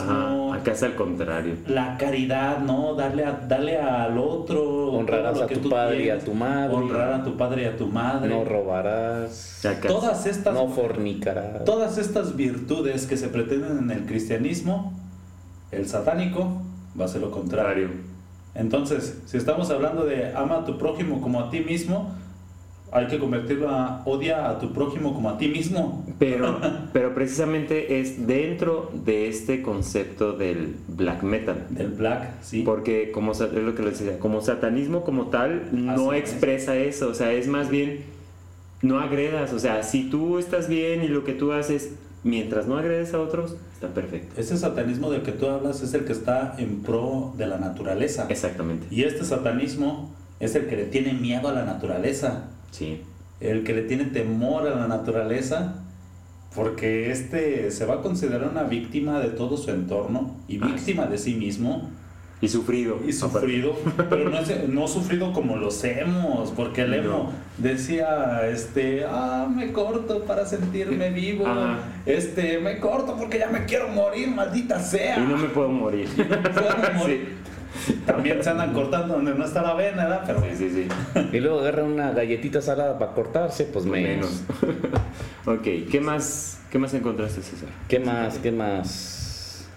Ajá. 0.51 0.53
Acá 0.55 0.73
es 0.73 0.83
al 0.83 0.95
contrario. 0.95 1.55
la 1.67 1.97
caridad, 1.97 2.59
¿no? 2.59 2.93
Darle, 2.93 3.25
a, 3.25 3.31
darle 3.31 3.77
al 3.79 4.17
otro. 4.19 4.91
Honrarás 4.91 5.41
a 5.41 5.47
que 5.47 5.55
tu 5.55 5.61
tú 5.61 5.69
padre 5.71 6.05
y 6.05 6.09
a 6.09 6.19
tu 6.19 6.33
madre. 6.35 6.75
Honrar 6.75 7.13
a 7.13 7.23
tu 7.23 7.35
padre 7.35 7.63
y 7.63 7.65
a 7.65 7.75
tu 7.75 7.87
madre. 7.87 8.29
No 8.29 8.43
robarás, 8.45 9.65
Acá 9.65 9.87
Todas 9.87 10.25
estas, 10.27 10.53
no 10.53 10.67
fornicarás. 10.67 11.63
todas 11.65 11.97
estas 11.97 12.35
virtudes 12.35 13.07
que 13.07 13.17
se 13.17 13.27
pretenden 13.29 13.79
en 13.79 13.89
el 13.91 14.05
cristianismo, 14.05 14.93
el 15.71 15.87
satánico 15.87 16.61
va 16.99 17.05
a 17.05 17.07
ser 17.07 17.21
lo 17.21 17.31
contrario. 17.31 17.87
contrario. 17.87 18.13
Entonces, 18.55 19.19
si 19.25 19.37
estamos 19.37 19.71
hablando 19.71 20.05
de 20.05 20.31
ama 20.35 20.57
a 20.59 20.65
tu 20.65 20.77
prójimo 20.77 21.21
como 21.21 21.39
a 21.39 21.49
ti 21.49 21.61
mismo, 21.61 22.13
hay 22.93 23.07
que 23.07 23.19
convertirlo 23.19 23.69
a 23.69 24.01
odia 24.05 24.49
a 24.49 24.59
tu 24.59 24.71
prójimo 24.73 25.13
como 25.13 25.29
a 25.29 25.37
ti 25.37 25.47
mismo. 25.47 26.05
Pero, 26.19 26.59
pero 26.93 27.13
precisamente 27.13 27.99
es 27.99 28.27
dentro 28.27 28.89
de 28.93 29.27
este 29.27 29.61
concepto 29.61 30.33
del 30.33 30.75
black 30.87 31.21
metal. 31.23 31.65
Del 31.69 31.89
black, 31.89 32.41
sí. 32.41 32.61
Porque 32.63 33.11
como 33.11 33.33
es 33.33 33.39
lo 33.41 33.75
que 33.75 33.83
les 33.83 33.99
decía, 33.99 34.19
como 34.19 34.39
satanismo 34.41 35.03
como 35.03 35.27
tal 35.27 35.67
no 35.73 36.11
Así 36.11 36.19
es. 36.19 36.31
expresa 36.31 36.77
eso, 36.77 37.09
o 37.09 37.13
sea, 37.13 37.33
es 37.33 37.47
más 37.47 37.69
bien 37.69 38.05
no 38.81 38.99
agredas, 38.99 39.51
o 39.53 39.59
sea, 39.59 39.83
si 39.83 40.09
tú 40.09 40.37
estás 40.37 40.69
bien 40.69 41.03
y 41.03 41.07
lo 41.07 41.23
que 41.25 41.33
tú 41.33 41.51
haces 41.51 41.91
mientras 42.23 42.67
no 42.67 42.77
agredes 42.77 43.13
a 43.13 43.19
otros, 43.19 43.57
está 43.73 43.89
perfecto. 43.89 44.39
Ese 44.39 44.57
satanismo 44.57 45.09
del 45.11 45.23
que 45.23 45.31
tú 45.33 45.47
hablas 45.47 45.81
es 45.81 45.93
el 45.93 46.05
que 46.05 46.13
está 46.13 46.55
en 46.57 46.83
pro 46.83 47.33
de 47.37 47.47
la 47.47 47.57
naturaleza. 47.57 48.27
Exactamente. 48.29 48.87
Y 48.91 49.03
este 49.03 49.25
satanismo 49.25 50.13
es 50.39 50.55
el 50.55 50.67
que 50.67 50.75
le 50.77 50.85
tiene 50.85 51.13
miedo 51.13 51.49
a 51.49 51.53
la 51.53 51.65
naturaleza. 51.65 52.49
Sí. 52.73 53.01
el 53.39 53.63
que 53.63 53.73
le 53.73 53.81
tiene 53.83 54.05
temor 54.05 54.67
a 54.67 54.75
la 54.75 54.87
naturaleza, 54.87 55.75
porque 56.55 57.11
este 57.11 57.71
se 57.71 57.85
va 57.85 57.95
a 57.95 58.01
considerar 58.01 58.49
una 58.49 58.63
víctima 58.63 59.19
de 59.19 59.29
todo 59.29 59.57
su 59.57 59.69
entorno 59.71 60.35
y 60.47 60.59
Ah, 60.61 60.67
víctima 60.67 61.05
de 61.07 61.17
sí 61.17 61.33
mismo 61.35 61.89
Y 62.41 62.47
sufrido. 62.47 62.99
y 63.07 63.11
sufrido, 63.13 63.75
pero 64.09 64.29
no, 64.29 64.37
es- 64.39 64.69
no 64.69 64.87
sufrido 64.87 65.33
como 65.33 65.55
los 65.57 65.83
emos, 65.83 66.51
porque 66.51 66.81
el 66.81 66.93
emo 66.93 67.09
No. 67.09 67.31
decía, 67.57 68.47
este, 68.47 69.03
ah, 69.05 69.47
me 69.53 69.71
corto 69.71 70.23
para 70.25 70.45
sentirme 70.45 71.09
vivo, 71.09 71.45
Ah. 71.47 71.79
este, 72.05 72.59
me 72.59 72.79
corto 72.79 73.15
porque 73.17 73.39
ya 73.39 73.49
me 73.49 73.65
quiero 73.65 73.87
morir, 73.89 74.29
maldita 74.29 74.79
sea. 74.79 75.17
Y 75.19 75.21
no 75.27 75.37
me 75.37 75.47
puedo 75.49 75.69
morir. 75.69 76.07
puedo 76.15 76.93
morir. 76.97 77.35
También 78.05 78.43
se 78.43 78.49
andan 78.49 78.73
cortando 78.73 79.15
donde 79.15 79.33
no 79.33 79.45
está 79.45 79.61
la 79.61 79.73
vena, 79.73 80.03
¿verdad? 80.03 80.23
Pero 80.25 80.41
Sí, 80.41 80.69
sí, 80.69 80.69
sí. 80.69 81.21
Y 81.31 81.39
luego 81.39 81.59
agarra 81.59 81.83
una 81.83 82.11
galletita 82.11 82.61
salada 82.61 82.99
para 82.99 83.13
cortarse, 83.13 83.65
pues 83.65 83.85
menos. 83.85 84.43
Menos. 84.61 84.79
ok, 85.45 85.89
¿qué 85.89 85.99
más, 86.01 86.61
¿qué 86.71 86.79
más 86.79 86.93
encontraste, 86.93 87.41
César? 87.41 87.69
¿Qué 87.87 87.99
más? 87.99 88.37
¿Qué 88.37 88.51
más? 88.51 89.67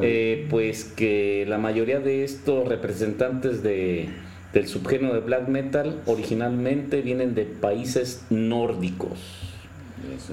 Eh, 0.00 0.46
pues 0.50 0.84
que 0.84 1.44
la 1.48 1.58
mayoría 1.58 2.00
de 2.00 2.24
estos 2.24 2.66
representantes 2.66 3.62
de, 3.62 4.08
del 4.52 4.66
subgénero 4.66 5.14
de 5.14 5.20
black 5.20 5.48
metal 5.48 6.00
originalmente 6.06 7.00
vienen 7.00 7.34
de 7.34 7.44
países 7.44 8.24
nórdicos. 8.30 9.18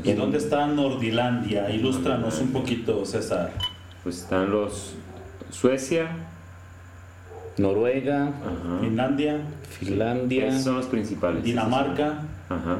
¿Y 0.03 0.09
es. 0.09 0.17
dónde 0.17 0.39
está 0.39 0.65
Nordilandia? 0.65 1.69
Ilústranos 1.69 2.39
un 2.39 2.51
poquito, 2.51 3.05
César. 3.05 3.51
Pues 4.03 4.23
están 4.23 4.49
los 4.49 4.95
Suecia, 5.51 6.07
Noruega, 7.57 8.27
ajá. 8.27 8.79
Finlandia, 8.81 9.41
Finlandia, 9.69 10.47
Esos 10.47 10.63
son 10.63 10.75
los 10.77 10.85
principales. 10.85 11.43
Dinamarca. 11.43 12.23
Ajá. 12.49 12.77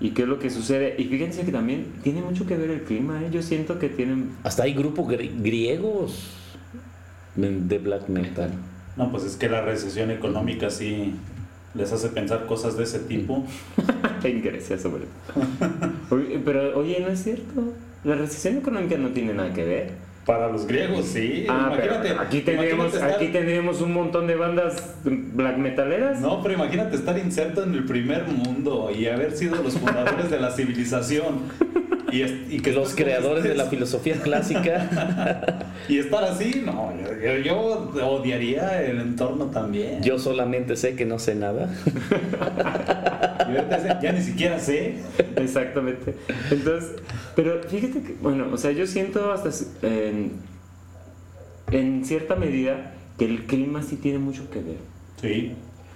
¿Y 0.00 0.10
qué 0.10 0.22
es 0.22 0.28
lo 0.28 0.38
que 0.38 0.50
sucede? 0.50 0.96
Y 0.98 1.04
fíjense 1.04 1.44
que 1.44 1.52
también 1.52 1.86
tiene 2.02 2.20
mucho 2.20 2.46
que 2.46 2.56
ver 2.56 2.70
el 2.70 2.82
clima, 2.82 3.22
¿eh? 3.22 3.28
Yo 3.32 3.42
siento 3.42 3.78
que 3.78 3.88
tienen... 3.88 4.30
hasta 4.42 4.64
hay 4.64 4.74
grupos 4.74 5.06
gri- 5.06 5.30
griegos 5.40 6.30
de 7.36 7.78
black 7.78 8.08
metal. 8.08 8.50
No, 8.96 9.10
pues 9.10 9.24
es 9.24 9.36
que 9.36 9.48
la 9.48 9.62
recesión 9.62 10.10
económica 10.10 10.70
sí 10.70 11.14
les 11.74 11.92
hace 11.92 12.08
pensar 12.08 12.46
cosas 12.46 12.76
de 12.76 12.84
ese 12.84 13.00
tipo. 13.00 13.44
en 14.24 14.42
Grecia 14.42 14.78
sobre 14.78 15.04
todo. 15.04 15.44
Pero 16.44 16.78
oye, 16.78 16.98
no 17.00 17.08
es 17.08 17.22
cierto. 17.22 17.72
La 18.04 18.14
recesión 18.16 18.56
económica 18.58 18.96
no 18.98 19.08
tiene 19.10 19.32
nada 19.34 19.52
que 19.52 19.64
ver. 19.64 19.90
Para 20.26 20.48
los 20.48 20.66
griegos, 20.66 21.04
sí. 21.06 21.44
Ah, 21.50 21.70
pero 21.76 21.94
imagínate, 21.96 22.20
aquí 22.22 22.40
tendríamos, 22.40 22.86
imagínate 22.86 22.96
estar- 23.12 23.22
aquí 23.22 23.32
tendríamos 23.32 23.80
un 23.82 23.92
montón 23.92 24.26
de 24.26 24.36
bandas 24.36 24.94
black 25.04 25.58
metaleras. 25.58 26.20
No, 26.20 26.42
pero 26.42 26.54
imagínate 26.54 26.96
estar 26.96 27.18
inserto 27.18 27.62
en 27.62 27.74
el 27.74 27.84
primer 27.84 28.24
mundo 28.24 28.90
y 28.96 29.06
haber 29.06 29.32
sido 29.32 29.62
los 29.62 29.74
fundadores 29.74 30.30
de 30.30 30.40
la 30.40 30.50
civilización. 30.50 31.40
Y, 32.10 32.22
es- 32.22 32.32
y 32.48 32.60
que 32.60 32.72
Los 32.72 32.92
estés- 32.92 33.02
creadores 33.04 33.42
de 33.44 33.54
la 33.56 33.64
filosofía 33.70 34.14
clásica, 34.22 35.66
Y 35.88 35.98
estar 35.98 36.22
así, 36.24 36.62
no, 36.64 36.92
yo, 37.22 37.36
yo- 37.38 37.92
yo 37.94 38.06
odiaría 38.08 38.82
el 38.82 39.00
entorno 39.00 39.46
también. 39.46 40.00
yo 40.02 40.18
solamente 40.18 40.76
sé 40.76 40.94
que 40.94 41.04
no 41.06 41.18
sé 41.18 41.34
nada. 41.34 41.68
Ahorita 43.38 44.00
ya 44.00 44.12
ni 44.12 44.20
siquiera 44.20 44.58
sé. 44.58 44.96
Exactamente. 45.36 46.14
Entonces, 46.50 46.92
pero 47.34 47.62
fíjate 47.62 48.02
que, 48.02 48.14
bueno, 48.20 48.46
o 48.52 48.56
sea, 48.56 48.72
yo 48.72 48.86
siento 48.86 49.32
hasta 49.32 49.50
en, 49.82 50.32
en 51.70 52.04
cierta 52.04 52.36
medida 52.36 52.94
que 53.18 53.24
el 53.24 53.46
clima 53.46 53.82
sí 53.82 53.96
tiene 53.96 54.18
mucho 54.18 54.50
que 54.50 54.60
ver. 54.60 54.76
Sí. 55.20 55.52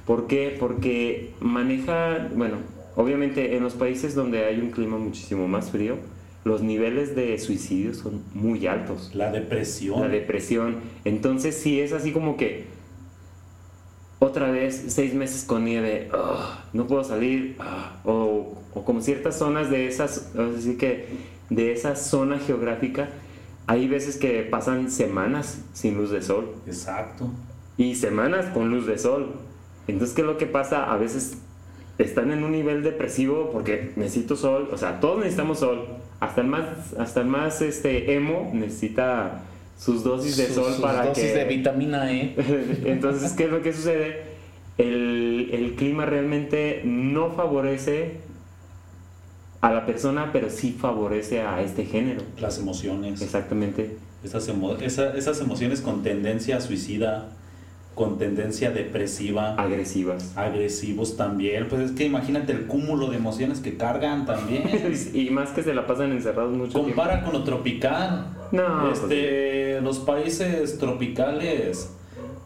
¿Por 0.07 0.27
qué? 0.27 0.57
Porque 0.59 1.35
maneja, 1.41 2.29
bueno, 2.35 2.57
obviamente 2.97 3.57
en 3.57 3.63
los 3.63 3.75
países 3.75 4.15
donde 4.15 4.45
hay 4.47 4.59
un 4.61 4.71
clima 4.71 4.99
muchísimo 4.99 5.47
más 5.49 5.71
frío, 5.71 5.97
los 6.45 6.63
niveles 6.63 7.15
de 7.15 7.39
suicidio 7.39 7.95
son 7.95 8.23
muy 8.33 8.67
altos. 8.67 9.15
La 9.15 9.31
depresión. 9.31 10.01
La 10.01 10.09
depresión. 10.09 10.77
Entonces 11.05 11.57
sí 11.57 11.81
es 11.81 11.93
así 11.93 12.13
como 12.13 12.37
que 12.37 12.65
otra 14.19 14.51
vez 14.51 14.85
seis 14.89 15.15
meses 15.15 15.45
con 15.45 15.65
nieve, 15.65 16.09
ah, 16.13 16.65
no 16.73 16.87
puedo 16.87 17.05
salir, 17.05 17.57
ah, 17.61 18.01
o, 18.05 18.59
o 18.75 18.85
como 18.85 19.01
ciertas 19.01 19.39
zonas 19.39 19.71
de 19.71 19.87
esas, 19.87 20.33
así 20.37 20.77
que 20.77 21.07
de 21.51 21.73
esa 21.73 21.97
zona 21.97 22.39
geográfica, 22.39 23.09
hay 23.67 23.87
veces 23.87 24.17
que 24.17 24.43
pasan 24.43 24.91
semanas 24.91 25.63
sin 25.75 25.97
luz 25.97 26.11
de 26.11 26.23
sol 26.23 26.55
Exacto. 26.67 27.31
y 27.77 27.95
semanas 27.95 28.47
con 28.47 28.71
luz 28.71 28.87
de 28.87 28.99
sol. 28.99 29.35
Entonces, 29.87 30.15
¿qué 30.15 30.23
es 30.23 30.27
lo 30.27 30.39
que 30.39 30.47
pasa? 30.47 30.91
A 30.91 30.97
veces 30.97 31.39
están 31.99 32.31
en 32.31 32.45
un 32.45 32.53
nivel 32.53 32.83
depresivo 32.83 33.51
porque 33.53 33.93
necesito 33.97 34.37
sol, 34.37 34.69
o 34.73 34.79
sea, 34.79 35.01
todos 35.01 35.19
necesitamos 35.19 35.59
sol. 35.59 35.87
Hasta 36.21 36.41
el 36.41 36.47
más, 36.49 36.95
hasta 36.99 37.21
el 37.21 37.27
más 37.27 37.61
este, 37.61 38.15
emo 38.15 38.51
necesita 38.53 39.43
sus 39.79 40.03
dosis 40.05 40.37
de 40.37 40.47
Sus- 40.47 40.55
sol 40.57 40.73
sus 40.73 40.83
para 40.83 41.07
dosis 41.07 41.25
que... 41.25 41.33
de 41.35 41.45
vitamina 41.45 42.13
E. 42.13 42.35
Entonces, 42.85 43.33
¿qué 43.33 43.45
es 43.45 43.51
lo 43.51 43.63
que 43.63 43.73
sucede? 43.73 44.23
El, 44.77 45.51
el 45.53 45.75
clima 45.77 46.05
realmente 46.07 46.83
no 46.85 47.31
favorece 47.31 48.21
a 49.61 49.73
la 49.73 49.87
persona, 49.87 50.31
pero 50.33 50.51
sí 50.51 50.77
favorece 50.79 51.41
a 51.43 51.61
este 51.63 51.85
género. 51.85 52.23
Las 52.41 52.59
emociones. 52.59 53.21
Exactamente. 53.23 53.97
Esas, 54.23 54.49
emo- 54.49 54.77
esa- 54.81 55.17
esas 55.17 55.41
emociones 55.41 55.81
con 55.81 56.03
tendencia 56.05 56.61
suicida, 56.61 57.31
con 57.97 58.19
tendencia 58.19 58.71
depresiva, 58.71 59.55
Agresivas. 59.57 60.33
agresivos 60.37 61.17
también. 61.17 61.67
Pues 61.69 61.83
es 61.83 61.91
que 61.93 62.05
imagínate 62.05 62.53
el 62.53 62.67
cúmulo 62.67 63.09
de 63.11 63.17
emociones 63.17 63.59
que 63.61 63.77
cargan 63.77 64.27
también. 64.27 64.63
y 65.15 65.31
más 65.31 65.51
que 65.51 65.65
se 65.65 65.75
la 65.75 65.87
pasan 65.89 66.13
encerrados 66.13 66.53
mucho 66.53 66.73
tiempo. 66.75 66.89
Compara 66.89 67.25
con 67.25 67.33
lo 67.33 67.43
tropical. 67.43 68.27
No, 68.53 68.91
Este, 68.93 69.81
los 69.81 69.99
países 70.01 70.79
tropicales 70.79 71.93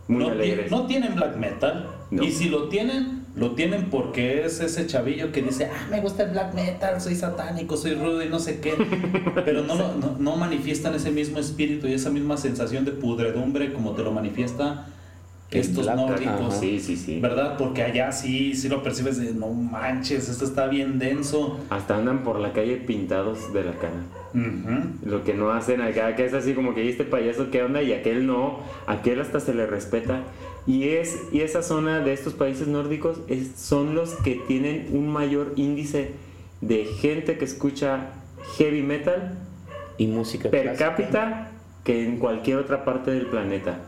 Muy 0.08 0.24
no, 0.24 0.30
alegres. 0.30 0.70
no 0.70 0.86
tienen 0.86 1.14
black 1.14 1.36
metal. 1.36 1.88
No. 2.10 2.22
Y 2.22 2.30
si 2.32 2.48
lo 2.50 2.68
tienen, 2.68 3.22
lo 3.34 3.52
tienen 3.52 3.88
porque 3.88 4.44
es 4.44 4.60
ese 4.60 4.86
chavillo 4.86 5.32
que 5.32 5.40
dice, 5.42 5.66
ah, 5.72 5.86
me 5.90 6.00
gusta 6.00 6.24
el 6.24 6.30
black 6.32 6.52
metal, 6.54 7.00
soy 7.00 7.14
satánico, 7.14 7.76
soy 7.76 7.94
rudo 7.94 8.22
y 8.22 8.28
no 8.28 8.38
sé 8.38 8.60
qué. 8.60 8.74
Pero 9.44 9.62
no, 9.62 9.74
lo- 9.74 9.94
no, 9.94 10.16
no 10.18 10.36
manifiestan 10.36 10.94
ese 10.94 11.10
mismo 11.10 11.38
espíritu 11.38 11.86
y 11.86 11.94
esa 11.94 12.10
misma 12.10 12.36
sensación 12.36 12.84
de 12.84 12.92
pudredumbre 12.92 13.72
como 13.72 13.92
te 13.92 14.02
lo 14.02 14.12
manifiesta 14.12 14.86
El 15.58 15.60
estos 15.66 15.86
nórdicos. 15.86 16.40
ajá. 16.40 16.50
Sí, 16.52 16.80
sí, 16.80 16.96
sí. 16.96 17.20
¿Verdad? 17.20 17.56
Porque 17.58 17.82
allá 17.82 18.10
sí, 18.12 18.54
sí 18.54 18.68
lo 18.68 18.82
percibes 18.82 19.18
de, 19.18 19.34
no 19.34 19.48
manches, 19.48 20.28
esto 20.28 20.44
está 20.44 20.66
bien 20.66 20.98
denso. 20.98 21.60
Hasta 21.70 21.96
andan 21.96 22.22
por 22.24 22.38
la 22.40 22.52
calle 22.52 22.76
pintados 22.76 23.52
de 23.52 23.64
la 23.64 23.72
cara. 23.72 24.02
Lo 25.04 25.24
que 25.24 25.34
no 25.34 25.50
hacen 25.50 25.82
acá, 25.82 26.16
que 26.16 26.24
es 26.24 26.32
así 26.32 26.54
como 26.54 26.74
que 26.74 26.84
"¿Y 26.84 26.88
este 26.88 27.04
payaso 27.04 27.50
qué 27.50 27.62
onda 27.62 27.82
y 27.82 27.92
aquel 27.92 28.26
no, 28.26 28.60
aquel 28.86 29.20
hasta 29.20 29.40
se 29.40 29.52
le 29.54 29.66
respeta. 29.66 30.20
Y, 30.66 30.84
es, 30.90 31.18
y 31.32 31.40
esa 31.40 31.62
zona 31.62 32.00
de 32.00 32.12
estos 32.12 32.32
países 32.34 32.66
nórdicos 32.68 33.18
es- 33.28 33.50
son 33.56 33.94
los 33.94 34.14
que 34.14 34.40
tienen 34.48 34.88
un 34.92 35.08
mayor 35.08 35.52
índice 35.56 36.12
de 36.60 36.84
gente 36.86 37.36
que 37.36 37.44
escucha 37.44 38.10
heavy 38.56 38.82
metal 38.82 39.38
Y 39.98 40.06
música 40.06 40.48
per 40.50 40.62
clásica. 40.62 40.88
cápita 40.90 41.50
que 41.84 42.04
en 42.06 42.18
cualquier 42.18 42.58
otra 42.58 42.84
parte 42.84 43.10
del 43.10 43.26
planeta. 43.26 43.80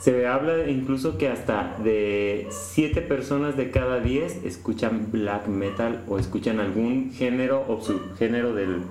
Se 0.00 0.26
habla 0.26 0.68
incluso 0.70 1.18
que 1.18 1.28
hasta 1.28 1.76
de 1.84 2.46
7 2.50 3.02
personas 3.02 3.56
de 3.58 3.70
cada 3.70 4.00
10 4.00 4.44
escuchan 4.44 5.08
black 5.12 5.46
metal 5.46 6.04
o 6.08 6.18
escuchan 6.18 6.58
algún 6.58 7.12
género 7.12 7.64
o 7.68 7.82
subgénero 7.82 8.54
del, 8.54 8.82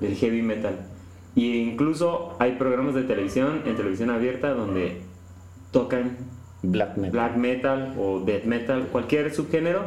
del 0.00 0.14
heavy 0.14 0.42
metal. 0.42 0.86
Y 1.34 1.56
incluso 1.56 2.36
hay 2.38 2.56
programas 2.56 2.94
de 2.94 3.04
televisión, 3.04 3.62
en 3.64 3.76
televisión 3.76 4.10
abierta, 4.10 4.52
donde 4.52 5.00
tocan 5.70 6.16
Black 6.62 6.96
metal. 6.96 7.12
black 7.12 7.36
metal 7.36 7.94
o 7.98 8.20
death 8.20 8.44
metal, 8.44 8.88
cualquier 8.90 9.32
subgénero. 9.32 9.82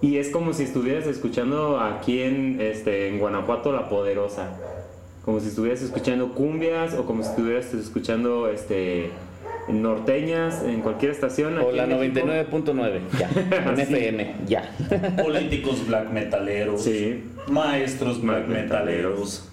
Y 0.00 0.16
es 0.16 0.30
como 0.30 0.52
si 0.52 0.64
estuvieras 0.64 1.06
escuchando 1.06 1.80
aquí 1.80 2.22
en, 2.22 2.60
este, 2.60 3.08
en 3.08 3.18
Guanajuato 3.18 3.72
La 3.72 3.88
Poderosa. 3.88 4.58
Como 5.24 5.40
si 5.40 5.48
estuvieras 5.48 5.82
escuchando 5.82 6.32
cumbias 6.32 6.94
o 6.94 7.04
como 7.04 7.22
si 7.22 7.30
estuvieras 7.30 7.72
escuchando 7.74 8.48
este, 8.48 9.10
norteñas 9.68 10.62
en 10.62 10.80
cualquier 10.80 11.10
estación. 11.12 11.58
O 11.58 11.68
aquí 11.68 11.76
la 11.76 11.84
en 11.84 11.98
México. 11.98 12.26
99.9, 12.26 13.00
ya. 13.18 13.30
En 13.70 13.76
Sí. 13.76 13.82
FM, 13.82 14.34
ya. 14.46 14.70
Políticos 15.22 15.86
black 15.86 16.10
metaleros. 16.10 16.82
Sí. 16.82 17.24
Maestros 17.48 18.20
black 18.22 18.46
Black 18.46 18.62
metaleros. 18.62 19.48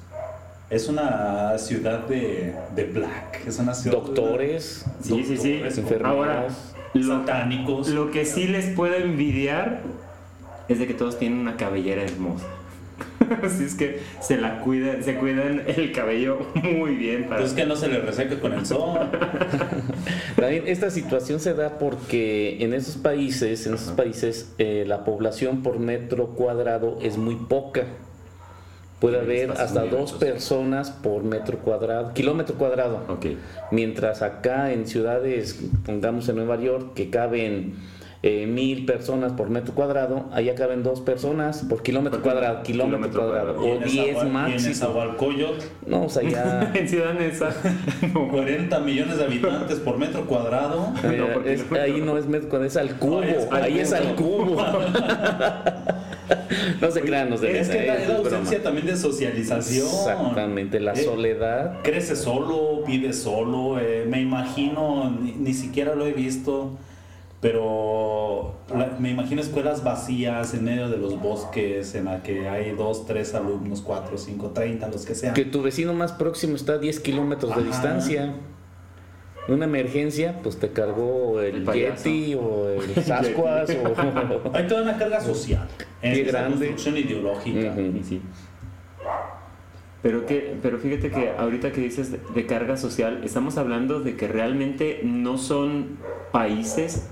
Es 0.70 0.88
una 0.90 1.58
ciudad 1.58 2.08
de, 2.08 2.54
de 2.76 2.84
black. 2.86 3.46
Es 3.48 3.60
una 3.60 3.74
ciudad 3.76 3.98
Doctores, 3.98 4.86
Sí, 5.02 5.24
sí, 5.24 5.38
sí. 5.38 5.52
Doctores, 5.54 5.78
enfermeras. 5.78 6.12
Ahora, 6.12 6.48
lo, 6.94 7.20
satánicos. 7.20 7.90
lo 7.90 8.10
que 8.12 8.26
sí 8.26 8.48
les 8.48 8.68
puedo 8.76 8.96
envidiar 8.96 9.82
es 10.70 10.80
de 10.80 10.88
que 10.88 10.94
todos 10.94 11.20
tienen 11.20 11.40
una 11.40 11.58
cabellera 11.58 12.04
hermosa. 12.04 12.46
Así 13.44 13.64
es 13.64 13.76
que 13.76 14.00
se 14.20 14.38
la 14.38 14.60
cuidan, 14.60 15.04
se 15.04 15.16
cuidan 15.16 15.64
el 15.68 15.92
cabello 15.92 16.40
muy 16.56 16.96
bien 16.96 17.24
para 17.24 17.38
Entonces 17.38 17.56
que 17.56 17.66
no 17.66 17.76
se 17.76 17.88
le 17.88 18.00
reseque 18.00 18.40
con 18.40 18.54
el 18.54 18.66
sol. 18.66 19.00
También 20.36 20.64
esta 20.68 20.90
situación 20.90 21.40
se 21.40 21.54
da 21.54 21.78
porque 21.78 22.58
en 22.60 22.74
esos 22.74 22.98
países, 22.98 23.66
en 23.68 23.76
esos 23.76 23.92
países, 23.92 24.54
eh, 24.58 24.84
la 24.88 25.04
población 25.06 25.64
por 25.64 25.80
metro 25.80 26.28
cuadrado 26.30 27.00
es 27.02 27.18
muy 27.18 27.36
poca. 27.36 27.86
Puede 29.00 29.20
haber 29.20 29.52
hasta 29.52 29.86
dos 29.86 30.14
personas 30.14 30.90
por 30.90 31.24
metro 31.24 31.58
cuadrado, 31.58 32.14
kilómetro 32.14 32.56
cuadrado. 32.56 33.02
Mientras 33.70 34.22
acá 34.22 34.72
en 34.72 34.88
ciudades, 34.88 35.60
pongamos 35.86 36.30
en 36.30 36.38
Nueva 36.38 36.58
York, 36.58 36.94
que 36.94 37.10
caben 37.10 37.76
eh, 38.26 38.48
mil 38.48 38.86
personas 38.86 39.34
por 39.34 39.50
metro 39.50 39.76
cuadrado, 39.76 40.28
allá 40.32 40.56
caben 40.56 40.82
dos 40.82 41.02
personas 41.02 41.66
por 41.68 41.84
kilómetro 41.84 42.22
Por 42.22 42.32
cuadrado, 42.32 42.64
kilómetro, 42.64 43.10
kilómetro 43.10 43.22
cuadrado, 43.22 43.60
o 43.62 43.66
en 43.76 43.84
10 43.84 43.94
Nezahual- 43.94 44.24
Y 44.24 44.28
en 44.28 44.32
máximo. 44.34 44.70
Nezahualcóyotl, 44.70 45.66
No, 45.88 46.04
o 46.06 46.10
sea, 46.10 46.24
ya... 46.24 46.72
En 46.74 46.88
Ciudad 46.88 47.14
Neza. 47.16 47.50
no. 48.14 48.30
40 48.30 48.80
millones 48.80 49.18
de 49.18 49.26
habitantes 49.26 49.80
por 49.80 49.98
metro 49.98 50.26
cuadrado. 50.26 50.94
Mira, 51.04 51.18
No, 51.28 51.34
porque 51.34 51.54
es- 51.54 51.70
no- 51.70 51.78
ahí 51.82 52.00
no 52.02 52.18
es 52.18 52.26
metro 52.26 52.48
cuadrado, 52.50 52.68
es 52.68 52.78
al 52.78 52.96
cubo. 52.98 53.24
es 53.24 53.48
ahí 53.52 53.80
es 53.80 53.92
al 53.92 54.16
cubo. 54.16 54.56
no 56.82 56.92
se 56.92 57.02
crean 57.02 57.30
los 57.30 57.42
de 57.42 57.60
Es 57.60 57.70
que 57.70 57.86
la, 57.86 57.96
eh, 57.96 58.02
es 58.04 58.08
la 58.08 58.16
es 58.16 58.22
broma. 58.22 58.38
ausencia 58.38 58.64
también 58.64 58.88
de 58.88 58.96
socialización. 58.96 59.86
Exactamente, 59.86 60.80
la 60.80 60.94
Eh, 60.94 61.04
soledad. 61.04 61.80
Crece 61.84 62.16
solo, 62.16 62.84
vive 62.88 63.14
solo, 63.14 63.80
eh, 63.80 64.06
me 64.08 64.22
imagino, 64.22 65.10
ni, 65.22 65.32
ni 65.34 65.54
siquiera 65.54 65.96
lo 65.96 66.06
he 66.06 66.14
visto, 66.14 66.78
pero 67.44 68.56
la- 68.76 68.96
me 69.00 69.12
imagino 69.12 69.42
escuelas 69.42 69.84
vacías 69.84 70.54
en 70.54 70.64
medio 70.64 70.90
de 70.90 70.98
los 70.98 71.22
bosques 71.22 71.94
en 71.94 72.06
la 72.06 72.24
que 72.24 72.48
hay 72.50 72.72
dos, 72.72 73.06
tres 73.06 73.36
alumnos, 73.36 73.82
cuatro, 73.82 74.18
cinco, 74.18 74.52
treinta, 74.52 74.88
los 74.88 75.06
que 75.06 75.14
sean. 75.14 75.34
Que 75.36 75.46
tu 75.46 75.62
vecino 75.62 75.94
más 75.94 76.14
próximo 76.14 76.56
está 76.56 76.74
a 76.74 76.78
10 76.80 77.00
kilómetros 77.02 77.54
de 77.56 77.62
Ajá. 77.62 77.70
distancia. 77.70 78.34
Una 79.50 79.66
emergencia, 79.66 80.40
pues 80.42 80.58
te 80.58 80.72
cargó 80.72 81.42
el, 81.42 81.68
El. 81.68 81.74
Yeti 81.74 82.34
o 82.34 82.70
el 82.70 82.96
Sasquatch 83.04 83.72
o... 83.72 84.52
Hay 84.56 84.66
toda 84.68 84.84
una 84.84 84.98
carga 84.98 85.20
social, 85.20 85.68
en 86.02 86.14
Qué 86.14 86.24
grande. 86.24 86.68
construcción 86.70 86.98
ideológica. 86.98 87.76
Sí. 88.08 88.22
Pero, 90.02 90.26
que, 90.26 90.58
pero 90.62 90.78
fíjate 90.80 91.12
que 91.12 91.32
ahorita 91.38 91.72
que 91.74 91.82
dices 91.82 92.12
de, 92.12 92.20
de 92.34 92.46
carga 92.46 92.76
social, 92.78 93.22
estamos 93.24 93.58
hablando 93.58 94.00
de 94.02 94.16
que 94.18 94.28
realmente 94.30 95.02
no 95.04 95.38
son 95.38 95.98
países, 96.32 97.10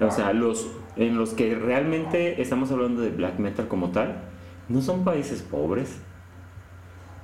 o 0.00 0.10
sea, 0.10 0.32
los 0.32 0.68
en 0.98 1.16
los 1.16 1.32
que 1.32 1.54
realmente 1.54 2.42
estamos 2.42 2.70
hablando 2.72 3.02
de 3.02 3.10
black 3.10 3.38
metal 3.38 3.68
como 3.68 3.90
tal, 3.90 4.22
no 4.68 4.82
son 4.82 5.04
países 5.04 5.42
pobres. 5.42 6.00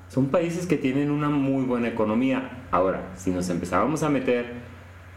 Son 0.09 0.29
países 0.29 0.67
que 0.67 0.77
tienen 0.77 1.11
una 1.11 1.29
muy 1.29 1.65
buena 1.65 1.89
economía. 1.89 2.67
Ahora, 2.71 3.11
si 3.17 3.31
nos 3.31 3.51
empezábamos 3.51 4.05
a 4.05 4.11
meter 4.11 4.53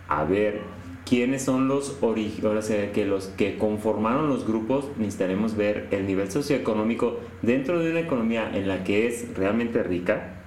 a 0.08 0.24
ver 0.24 0.62
quiénes 1.06 1.44
son 1.44 1.68
los 1.68 1.92
que 1.92 3.06
los 3.06 3.28
que 3.28 3.58
conformaron 3.60 4.28
los 4.28 4.48
grupos, 4.48 4.90
necesitaremos 4.98 5.56
ver 5.56 5.88
el 5.92 6.08
nivel 6.08 6.32
socioeconómico 6.32 7.20
dentro 7.44 7.80
de 7.80 7.92
una 7.92 8.00
economía 8.00 8.50
en 8.56 8.68
la 8.68 8.84
que 8.84 9.08
es 9.08 9.36
realmente 9.36 9.84
rica. 9.84 10.42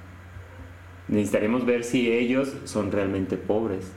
Necesitaremos 1.06 1.64
ver 1.64 1.84
si 1.84 2.10
ellos 2.10 2.56
son 2.64 2.90
realmente 2.90 3.36
pobres 3.36 3.92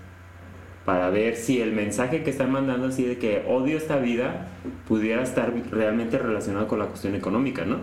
para 0.86 1.10
ver 1.10 1.36
si 1.38 1.62
el 1.62 1.72
mensaje 1.72 2.24
que 2.24 2.30
están 2.30 2.52
mandando 2.52 2.88
así 2.88 3.04
de 3.04 3.18
que 3.18 3.44
odio 3.48 3.78
esta 3.78 3.98
vida 3.98 4.48
pudiera 4.88 5.24
estar 5.24 5.54
realmente 5.72 6.18
relacionado 6.18 6.68
con 6.68 6.80
la 6.80 6.86
cuestión 6.88 7.16
económica, 7.16 7.64
¿no? 7.66 7.78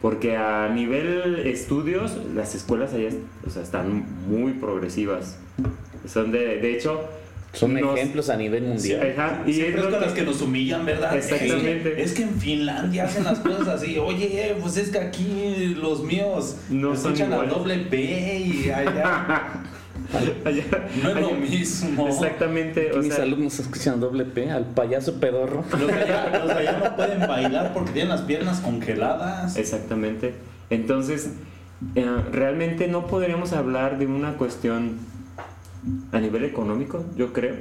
Porque 0.00 0.36
a 0.36 0.68
nivel 0.68 1.40
estudios, 1.46 2.16
las 2.34 2.54
escuelas 2.54 2.94
allá 2.94 3.08
o 3.46 3.50
sea, 3.50 3.62
están 3.62 4.04
muy 4.28 4.52
progresivas. 4.52 5.38
Son 6.06 6.30
de, 6.32 6.58
de 6.58 6.72
hecho, 6.74 7.02
Son 7.52 7.74
nos- 7.74 7.96
ejemplos 7.98 8.30
a 8.30 8.36
nivel 8.36 8.62
mundial. 8.62 9.12
Ajá, 9.18 9.42
y 9.46 9.52
Siempre 9.52 9.80
es 9.82 9.86
con 9.88 10.00
las 10.00 10.12
que- 10.12 10.22
nos 10.22 10.40
humillan, 10.40 10.86
¿verdad? 10.86 11.14
Exactamente. 11.16 12.00
Es 12.02 12.12
que 12.14 12.22
en 12.22 12.34
Finlandia 12.40 13.04
hacen 13.04 13.24
las 13.24 13.40
cosas 13.40 13.68
así. 13.68 13.98
Oye, 14.02 14.54
pues 14.62 14.76
es 14.78 14.88
que 14.90 14.98
aquí 15.00 15.74
los 15.78 16.02
míos 16.04 16.56
No 16.70 16.96
son 16.96 17.12
escuchan 17.12 17.32
a 17.32 17.34
iguales. 17.44 17.54
doble 17.54 17.76
B 17.90 18.38
y 18.38 18.70
allá 18.70 19.64
no 21.02 21.10
es 21.10 21.20
lo 21.20 21.30
mismo. 21.32 22.08
Exactamente, 22.08 22.92
o 22.92 22.98
mis 22.98 23.14
sea, 23.14 23.24
alumnos 23.24 23.58
escuchan 23.58 24.00
doble 24.00 24.24
P 24.24 24.50
al 24.50 24.66
payaso 24.66 25.20
pedorro. 25.20 25.64
Los 25.78 25.90
allá, 25.90 26.40
los 26.44 26.50
allá 26.50 26.80
no 26.84 26.96
pueden 26.96 27.20
bailar 27.20 27.72
porque 27.72 27.92
tienen 27.92 28.10
las 28.10 28.22
piernas 28.22 28.60
congeladas. 28.60 29.56
Exactamente. 29.56 30.34
Entonces, 30.70 31.30
eh, 31.94 32.06
realmente 32.32 32.88
no 32.88 33.06
podríamos 33.06 33.52
hablar 33.52 33.98
de 33.98 34.06
una 34.06 34.36
cuestión 34.36 34.98
a 36.12 36.20
nivel 36.20 36.44
económico, 36.44 37.04
yo 37.16 37.32
creo, 37.32 37.56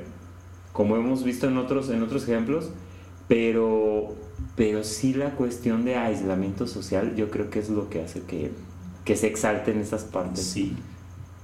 como 0.73 0.97
hemos 0.97 1.23
visto 1.23 1.47
en 1.47 1.57
otros, 1.57 1.89
en 1.89 2.03
otros 2.03 2.23
ejemplos, 2.23 2.71
pero, 3.27 4.15
pero 4.55 4.83
sí 4.83 5.13
la 5.13 5.31
cuestión 5.31 5.85
de 5.85 5.95
aislamiento 5.95 6.67
social, 6.67 7.15
yo 7.15 7.29
creo 7.29 7.49
que 7.49 7.59
es 7.59 7.69
lo 7.69 7.89
que 7.89 8.01
hace 8.03 8.21
que, 8.23 8.51
que 9.05 9.15
se 9.15 9.27
exalten 9.27 9.79
estas 9.79 10.03
partes. 10.03 10.43
Sí. 10.43 10.75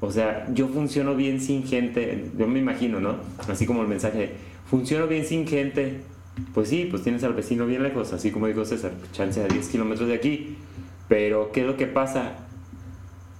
O 0.02 0.12
sea, 0.12 0.48
yo 0.54 0.68
funciono 0.68 1.16
bien 1.16 1.40
sin 1.40 1.64
gente, 1.64 2.32
yo 2.38 2.48
me 2.48 2.60
imagino, 2.60 3.00
¿no? 3.00 3.16
Así 3.48 3.66
como 3.66 3.82
el 3.82 3.88
mensaje, 3.88 4.18
de, 4.18 4.36
funciono 4.70 5.08
bien 5.08 5.26
sin 5.26 5.48
gente. 5.48 6.02
Pues 6.54 6.68
sí, 6.68 6.88
pues 6.90 7.02
tienes 7.02 7.24
al 7.24 7.34
vecino 7.34 7.66
bien 7.66 7.82
lejos, 7.82 8.12
así 8.12 8.30
como 8.30 8.48
dijo 8.48 8.66
César, 8.66 8.92
chance 9.14 9.42
a 9.42 9.48
10 9.48 9.70
kilómetros 9.70 10.10
de 10.10 10.16
aquí. 10.16 10.58
Pero, 11.08 11.52
¿qué 11.54 11.62
es 11.62 11.68
lo 11.68 11.78
que 11.78 11.88
pasa? 11.88 12.34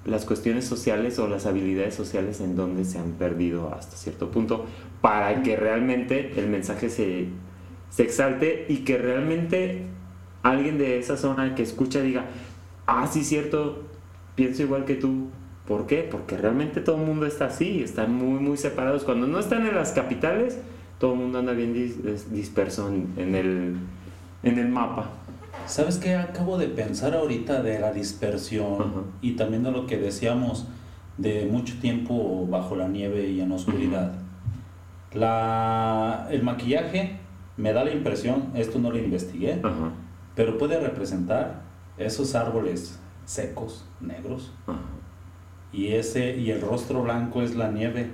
Las 0.06 0.24
cuestiones 0.24 0.66
sociales 0.66 1.20
o 1.20 1.28
las 1.28 1.46
habilidades 1.46 1.94
sociales 1.94 2.40
en 2.40 2.56
donde 2.56 2.86
se 2.86 3.00
han 3.00 3.14
perdido 3.14 3.74
hasta 3.74 3.98
cierto 3.98 4.32
punto 4.32 4.66
para 5.02 5.44
que 5.44 5.58
realmente 5.58 6.32
el 6.38 6.48
mensaje 6.48 6.90
se, 6.90 7.28
se 7.90 8.04
exalte 8.04 8.66
y 8.70 8.78
que 8.78 8.98
realmente 8.98 9.84
alguien 10.44 10.78
de 10.78 11.00
esa 11.00 11.18
zona 11.18 11.56
que 11.56 11.64
escucha 11.64 12.02
diga, 12.02 12.28
ah, 12.86 13.08
sí, 13.12 13.24
cierto, 13.24 13.84
pienso 14.36 14.62
igual 14.62 14.86
que 14.86 14.96
tú. 14.96 15.25
¿Por 15.68 15.88
qué? 15.88 16.08
Porque 16.10 16.38
realmente 16.38 16.80
todo 16.82 16.98
el 16.98 17.06
mundo 17.06 17.26
está 17.26 17.46
así, 17.46 17.82
están 17.82 18.14
muy, 18.14 18.40
muy 18.40 18.58
separados. 18.58 19.04
Cuando 19.04 19.26
no 19.28 19.40
están 19.40 19.66
en 19.66 19.74
las 19.76 19.92
capitales, 19.94 20.60
todo 21.00 21.14
el 21.14 21.20
mundo 21.20 21.40
anda 21.40 21.54
bien 21.54 21.74
dis- 21.74 21.98
dis- 22.04 22.26
disperso 22.30 22.88
en, 22.90 23.12
en 23.18 23.36
el, 23.36 23.76
en 24.44 24.60
el 24.60 24.70
mapa. 24.70 25.10
¿Sabes 25.66 25.98
qué? 25.98 26.16
Acabo 26.16 26.58
de 26.60 26.68
pensar 26.68 27.16
ahorita 27.16 27.64
de 27.64 27.80
la 27.80 27.92
dispersión 27.92 28.74
Ajá. 28.76 29.02
y 29.22 29.32
también 29.32 29.64
de 29.64 29.72
lo 29.72 29.88
que 29.88 29.98
decíamos 29.98 30.68
de 31.18 31.48
mucho 31.50 31.80
tiempo 31.80 32.46
bajo 32.48 32.76
la 32.76 32.88
nieve 32.88 33.28
y 33.30 33.42
en 33.42 33.52
oscuridad. 33.52 34.14
La, 35.14 36.28
el 36.30 36.44
maquillaje 36.44 37.18
me 37.58 37.72
da 37.74 37.84
la 37.86 37.92
impresión, 37.92 38.52
esto 38.54 38.80
no 38.80 38.92
lo 38.92 38.98
investigué, 38.98 39.62
pero 40.36 40.58
puede 40.58 40.80
representar 40.80 41.62
esos 41.98 42.36
árboles 42.36 43.00
secos, 43.24 43.86
negros. 44.02 44.54
Y 45.74 45.88
ese 45.90 46.36
y 46.38 46.52
el 46.52 46.62
rostro 46.62 47.04
blanco 47.04 47.42
es 47.42 47.56
la 47.56 47.72
nieve. 47.72 48.08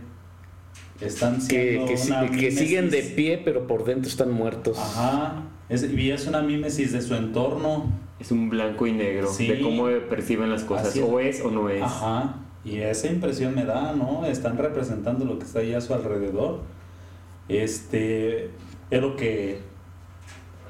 Están 1.00 1.36
Que, 1.36 1.40
siendo 1.74 1.86
que, 1.88 1.98
si- 1.98 2.12
una 2.12 2.30
que 2.30 2.52
siguen 2.52 2.90
de 2.92 3.02
pie, 3.02 3.42
pero 3.44 3.66
por 3.68 3.86
dentro 3.86 4.08
están 4.10 4.32
muertos. 4.32 4.78
Ajá. 4.78 5.44
Es, 5.70 5.84
y 5.92 6.12
es 6.12 6.28
una 6.28 6.42
mímesis 6.42 6.92
de 6.92 7.02
su 7.02 7.16
entorno. 7.16 7.86
Es 8.20 8.32
un 8.32 8.50
blanco 8.50 8.86
y 8.86 8.92
negro 8.92 9.32
Sí. 9.34 9.48
de 9.48 9.62
cómo 9.62 9.86
perciben 10.10 10.52
las 10.52 10.64
cosas. 10.64 10.96
Es. 10.96 11.02
O 11.04 11.20
es 11.20 11.42
o 11.42 11.50
no 11.50 11.70
es. 11.70 11.82
Ajá. 11.82 12.36
Y 12.64 12.78
esa 12.78 13.08
impresión 13.08 13.56
me 13.56 13.66
da, 13.66 13.94
¿no? 13.94 14.26
Están 14.28 14.58
representando 14.60 15.26
lo 15.26 15.40
que 15.40 15.46
está 15.46 15.60
ahí 15.60 15.74
a 15.74 15.82
su 15.82 15.96
alrededor. 15.96 16.60
Este 17.50 18.50
es 18.92 19.02
lo 19.02 19.16
que, 19.16 19.60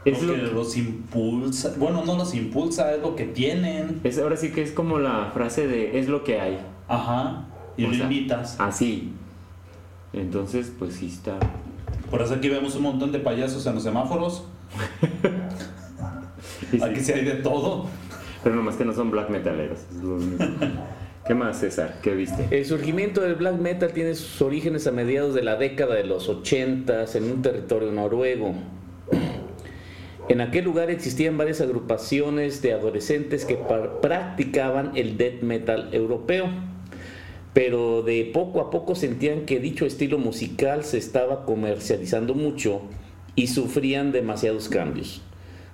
Es 0.06 0.22
lo 0.24 0.36
lo 0.38 0.44
que 0.48 0.54
los 0.54 0.78
impulsa. 0.78 1.76
Bueno, 1.78 2.04
no 2.06 2.16
los 2.18 2.34
impulsa, 2.34 2.94
es 2.96 3.02
lo 3.02 3.16
que 3.18 3.26
tienen. 3.26 4.00
Es, 4.06 4.18
ahora 4.18 4.38
sí 4.38 4.52
que 4.52 4.62
es 4.62 4.72
como 4.72 4.98
la 5.00 5.32
frase 5.34 5.68
de 5.68 6.00
es 6.00 6.08
lo 6.08 6.24
que 6.24 6.40
hay. 6.40 6.58
Ajá. 6.94 7.46
Y 7.78 7.86
O 7.86 7.88
lo 7.90 7.94
sea, 7.94 8.04
invitas. 8.04 8.56
Así. 8.60 9.14
Entonces, 10.14 10.72
pues 10.78 10.96
sí 10.96 11.08
está. 11.08 11.38
Por 12.10 12.22
eso 12.22 12.34
aquí 12.36 12.50
vemos 12.50 12.76
un 12.76 12.84
montón 12.84 13.12
de 13.12 13.20
payasos 13.20 13.66
en 13.66 13.76
los 13.76 13.84
semáforos. 13.84 14.44
sí. 16.72 16.80
Aquí 16.82 17.00
sí 17.00 17.12
hay 17.14 17.26
de 17.26 17.36
todo. 17.36 17.86
Pero 18.44 18.56
nomás 18.56 18.76
que 18.76 18.86
no 18.86 18.94
son 18.94 19.12
black 19.12 19.30
metaleros. 19.30 19.80
es 19.90 20.04
lo 20.04 20.16
único. 20.16 20.44
¿Qué 21.28 21.36
más, 21.36 21.60
César? 21.60 22.00
¿Qué 22.02 22.16
viste? 22.16 22.48
El 22.50 22.66
surgimiento 22.66 23.22
del 23.22 23.36
black 23.36 23.56
metal 23.60 23.92
tiene 23.94 24.16
sus 24.16 24.42
orígenes 24.42 24.88
a 24.88 24.92
mediados 24.92 25.36
de 25.36 25.44
la 25.44 25.56
década 25.56 25.94
de 25.96 26.04
los 26.04 26.28
80 26.28 27.06
en 27.14 27.24
un 27.32 27.42
territorio 27.44 27.92
noruego. 27.92 28.56
En 30.30 30.42
aquel 30.42 30.66
lugar 30.66 30.90
existían 30.90 31.38
varias 31.38 31.62
agrupaciones 31.62 32.62
de 32.62 32.74
adolescentes 32.74 33.46
que 33.46 33.56
par- 33.56 34.00
practicaban 34.02 34.92
el 34.96 35.18
death 35.18 35.42
metal 35.44 35.90
europeo, 35.94 36.48
pero 37.54 38.02
de 38.02 38.30
poco 38.34 38.62
a 38.62 38.70
poco 38.70 38.96
sentían 38.96 39.46
que 39.46 39.60
dicho 39.60 39.86
estilo 39.86 40.18
musical 40.18 40.84
se 40.84 40.98
estaba 40.98 41.46
comercializando 41.46 42.34
mucho 42.34 42.82
y 43.36 43.48
sufrían 43.48 44.12
demasiados 44.12 44.70
cambios. 44.70 45.22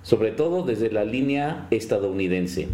sobre 0.02 0.30
todo 0.30 0.62
desde 0.62 0.90
la 0.90 1.04
línea 1.04 1.66
estadounidense. 1.70 2.68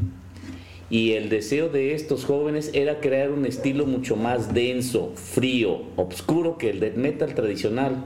Y 0.88 1.12
el 1.14 1.30
deseo 1.30 1.68
de 1.68 1.94
estos 1.94 2.24
jóvenes 2.24 2.70
era 2.74 3.00
crear 3.00 3.32
un 3.32 3.44
estilo 3.46 3.86
mucho 3.86 4.14
más 4.14 4.54
denso, 4.54 5.10
frío, 5.16 5.80
oscuro 5.96 6.58
que 6.58 6.70
el 6.70 6.78
death 6.78 6.94
metal 6.94 7.34
tradicional, 7.34 8.04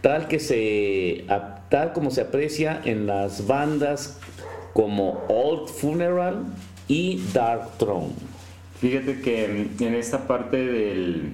tal, 0.00 0.28
que 0.28 0.38
se, 0.38 1.24
tal 1.68 1.92
como 1.92 2.10
se 2.10 2.22
aprecia 2.22 2.80
en 2.84 3.06
las 3.06 3.46
bandas 3.46 4.18
como 4.72 5.24
Old 5.28 5.68
Funeral 5.68 6.44
y 6.88 7.20
Dark 7.34 7.76
Throne. 7.76 8.12
Fíjate 8.84 9.22
que 9.22 9.46
en 9.80 9.94
esta 9.94 10.26
parte 10.26 10.58
del 10.58 11.30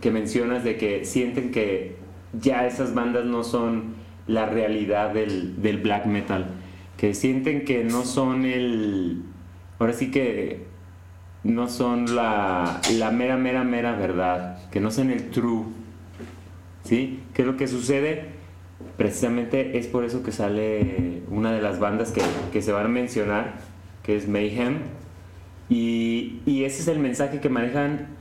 que 0.00 0.12
mencionas 0.12 0.62
de 0.62 0.76
que 0.76 1.04
sienten 1.04 1.50
que 1.50 1.96
ya 2.40 2.68
esas 2.68 2.94
bandas 2.94 3.24
no 3.24 3.42
son 3.42 3.94
la 4.28 4.46
realidad 4.46 5.12
del, 5.12 5.60
del 5.60 5.78
black 5.78 6.06
metal, 6.06 6.46
que 6.96 7.14
sienten 7.14 7.64
que 7.64 7.82
no 7.82 8.04
son 8.04 8.44
el, 8.44 9.24
ahora 9.80 9.92
sí 9.92 10.12
que 10.12 10.66
no 11.42 11.68
son 11.68 12.14
la, 12.14 12.80
la 12.92 13.10
mera, 13.10 13.36
mera, 13.36 13.64
mera 13.64 13.96
verdad, 13.96 14.70
que 14.70 14.78
no 14.78 14.92
son 14.92 15.10
el 15.10 15.30
true, 15.30 15.64
¿sí? 16.84 17.24
¿Qué 17.34 17.42
es 17.42 17.48
lo 17.48 17.56
que 17.56 17.66
sucede? 17.66 18.26
Precisamente 18.96 19.76
es 19.76 19.88
por 19.88 20.04
eso 20.04 20.22
que 20.22 20.30
sale 20.30 21.22
una 21.28 21.50
de 21.50 21.60
las 21.60 21.80
bandas 21.80 22.12
que, 22.12 22.22
que 22.52 22.62
se 22.62 22.70
van 22.70 22.86
a 22.86 22.88
mencionar, 22.88 23.54
que 24.04 24.14
es 24.14 24.28
Mayhem, 24.28 24.76
y, 25.68 26.40
y 26.46 26.64
ese 26.64 26.82
es 26.82 26.88
el 26.88 26.98
mensaje 26.98 27.40
que 27.40 27.48
manejan 27.48 28.18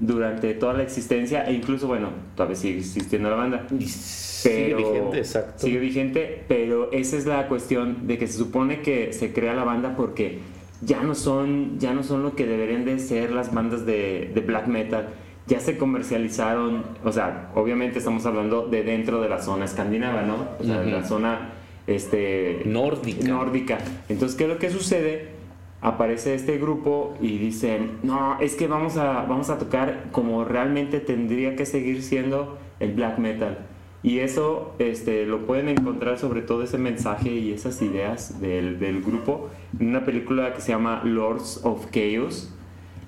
durante 0.00 0.54
toda 0.54 0.74
la 0.74 0.82
existencia 0.82 1.44
e 1.44 1.52
incluso, 1.52 1.86
bueno, 1.86 2.10
todavía 2.36 2.56
sigue 2.56 2.78
existiendo 2.78 3.30
la 3.30 3.36
banda. 3.36 3.66
Y 3.78 3.86
sigue 3.86 4.74
vigente, 4.74 5.18
exacto. 5.18 5.54
Sigue 5.58 5.78
vigente, 5.78 6.44
pero 6.46 6.92
esa 6.92 7.16
es 7.16 7.26
la 7.26 7.48
cuestión 7.48 8.06
de 8.06 8.18
que 8.18 8.26
se 8.26 8.38
supone 8.38 8.80
que 8.82 9.12
se 9.12 9.32
crea 9.32 9.54
la 9.54 9.64
banda 9.64 9.96
porque 9.96 10.38
ya 10.82 11.02
no 11.02 11.14
son, 11.14 11.78
ya 11.80 11.92
no 11.92 12.04
son 12.04 12.22
lo 12.22 12.36
que 12.36 12.46
deberían 12.46 12.84
de 12.84 12.98
ser 13.00 13.32
las 13.32 13.52
bandas 13.52 13.84
de, 13.84 14.30
de 14.32 14.40
black 14.40 14.68
metal. 14.68 15.08
Ya 15.48 15.60
se 15.60 15.78
comercializaron, 15.78 16.84
o 17.04 17.10
sea, 17.10 17.50
obviamente 17.54 17.98
estamos 17.98 18.26
hablando 18.26 18.68
de 18.68 18.84
dentro 18.84 19.20
de 19.20 19.30
la 19.30 19.42
zona 19.42 19.64
escandinava, 19.64 20.22
¿no? 20.22 20.46
O 20.60 20.64
sea, 20.64 20.80
de 20.80 20.90
la 20.92 21.02
zona 21.04 21.52
este, 21.86 22.62
Nórdica. 22.66 23.26
nórdica. 23.26 23.78
Entonces, 24.10 24.36
¿qué 24.36 24.44
es 24.44 24.50
lo 24.50 24.58
que 24.58 24.70
sucede? 24.70 25.37
Aparece 25.80 26.34
este 26.34 26.58
grupo 26.58 27.14
y 27.20 27.38
dicen, 27.38 27.98
no, 28.02 28.38
es 28.40 28.56
que 28.56 28.66
vamos 28.66 28.96
a, 28.96 29.22
vamos 29.26 29.48
a 29.48 29.58
tocar 29.58 30.06
como 30.10 30.44
realmente 30.44 30.98
tendría 30.98 31.54
que 31.54 31.66
seguir 31.66 32.02
siendo 32.02 32.58
el 32.80 32.92
black 32.94 33.18
metal. 33.18 33.58
Y 34.02 34.18
eso 34.20 34.74
este, 34.78 35.24
lo 35.26 35.46
pueden 35.46 35.68
encontrar 35.68 36.18
sobre 36.18 36.42
todo 36.42 36.62
ese 36.62 36.78
mensaje 36.78 37.30
y 37.30 37.52
esas 37.52 37.80
ideas 37.82 38.40
del, 38.40 38.78
del 38.80 39.02
grupo 39.02 39.50
en 39.78 39.88
una 39.88 40.04
película 40.04 40.52
que 40.52 40.60
se 40.60 40.72
llama 40.72 41.02
Lords 41.04 41.60
of 41.64 41.86
Chaos 41.92 42.54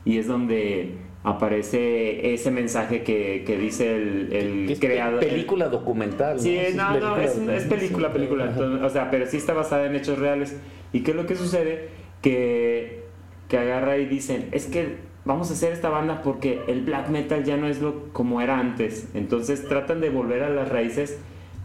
y 0.04 0.18
es 0.18 0.26
donde 0.28 0.94
aparece 1.44 2.32
ese 2.34 2.50
mensaje 2.50 3.02
que, 3.02 3.44
que 3.46 3.56
dice 3.58 3.96
el, 3.96 4.32
el 4.68 4.78
creador. 4.80 5.22
el- 5.24 5.30
película 5.30 5.68
documental. 5.68 6.36
¿no? 6.36 6.42
Sí, 6.42 6.56
Es 6.56 6.74
no, 6.74 6.98
no, 6.98 7.16
es, 7.16 7.36
es 7.36 7.64
película, 7.64 8.12
película. 8.12 8.46
Entonces, 8.46 8.82
o 8.84 8.90
sea, 8.90 9.10
pero 9.10 9.26
sí 9.26 9.36
está 9.36 9.54
basada 9.54 9.86
en 9.86 9.94
hechos 9.96 10.18
reales. 10.18 10.56
¿Y 10.92 11.00
qué 11.00 11.12
es 11.12 11.16
lo 11.16 11.26
que 11.26 11.36
sucede? 11.36 11.88
Que, 12.22 13.04
que 13.48 13.58
agarra 13.58 13.96
y 13.98 14.06
dicen, 14.06 14.48
es 14.52 14.66
que 14.66 14.96
vamos 15.24 15.50
a 15.50 15.54
hacer 15.54 15.72
esta 15.72 15.88
banda 15.88 16.22
porque 16.22 16.60
el 16.68 16.82
black 16.82 17.08
metal 17.08 17.44
ya 17.44 17.56
no 17.56 17.66
es 17.68 17.80
lo 17.80 18.12
como 18.12 18.40
era 18.40 18.58
antes. 18.58 19.08
Entonces 19.14 19.66
tratan 19.68 20.00
de 20.00 20.10
volver 20.10 20.42
a 20.42 20.50
las 20.50 20.68
raíces, 20.68 21.18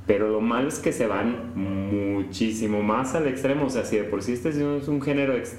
pero 0.07 0.29
lo 0.29 0.39
malo 0.41 0.67
es 0.69 0.79
que 0.79 0.91
se 0.91 1.07
van 1.07 1.51
muchísimo 1.55 2.81
más 2.83 3.15
al 3.15 3.27
extremo. 3.27 3.65
O 3.65 3.69
sea, 3.69 3.83
si 3.85 3.97
de 3.97 4.03
por 4.03 4.21
sí 4.23 4.33
este 4.33 4.49
es 4.49 4.57
un, 4.87 5.01
género 5.01 5.33
ex- 5.35 5.57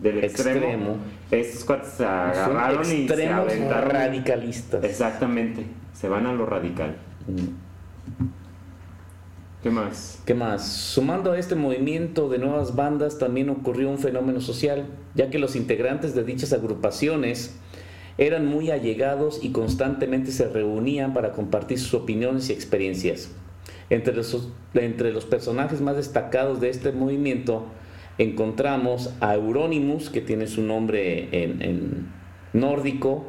del 0.00 0.24
extremo, 0.24 0.58
Extremo. 0.66 0.96
estos 1.30 1.64
cuates 1.64 1.88
se 1.90 1.98
Son 1.98 2.06
agarraron 2.08 2.82
y 2.92 3.06
se 3.08 3.28
aventaron. 3.28 3.90
radicalistas. 3.90 4.82
Exactamente, 4.84 5.64
se 5.92 6.08
van 6.08 6.26
a 6.26 6.32
lo 6.32 6.46
radical. 6.46 6.96
Mm. 7.28 8.43
¿Qué 9.64 9.70
más? 9.70 10.20
¿Qué 10.26 10.34
más? 10.34 10.68
Sumando 10.68 11.32
a 11.32 11.38
este 11.38 11.54
movimiento 11.54 12.28
de 12.28 12.36
nuevas 12.36 12.76
bandas 12.76 13.18
también 13.18 13.48
ocurrió 13.48 13.88
un 13.88 13.96
fenómeno 13.96 14.42
social, 14.42 14.84
ya 15.14 15.30
que 15.30 15.38
los 15.38 15.56
integrantes 15.56 16.14
de 16.14 16.22
dichas 16.22 16.52
agrupaciones 16.52 17.56
eran 18.18 18.44
muy 18.44 18.70
allegados 18.70 19.40
y 19.42 19.52
constantemente 19.52 20.32
se 20.32 20.50
reunían 20.50 21.14
para 21.14 21.32
compartir 21.32 21.78
sus 21.78 21.94
opiniones 21.94 22.50
y 22.50 22.52
experiencias. 22.52 23.30
Entre 23.88 24.14
los, 24.14 24.50
entre 24.74 25.12
los 25.12 25.24
personajes 25.24 25.80
más 25.80 25.96
destacados 25.96 26.60
de 26.60 26.68
este 26.68 26.92
movimiento 26.92 27.64
encontramos 28.18 29.14
a 29.20 29.34
Euronymous, 29.34 30.10
que 30.10 30.20
tiene 30.20 30.46
su 30.46 30.60
nombre 30.60 31.42
en, 31.42 31.62
en 31.62 32.08
nórdico, 32.54 33.24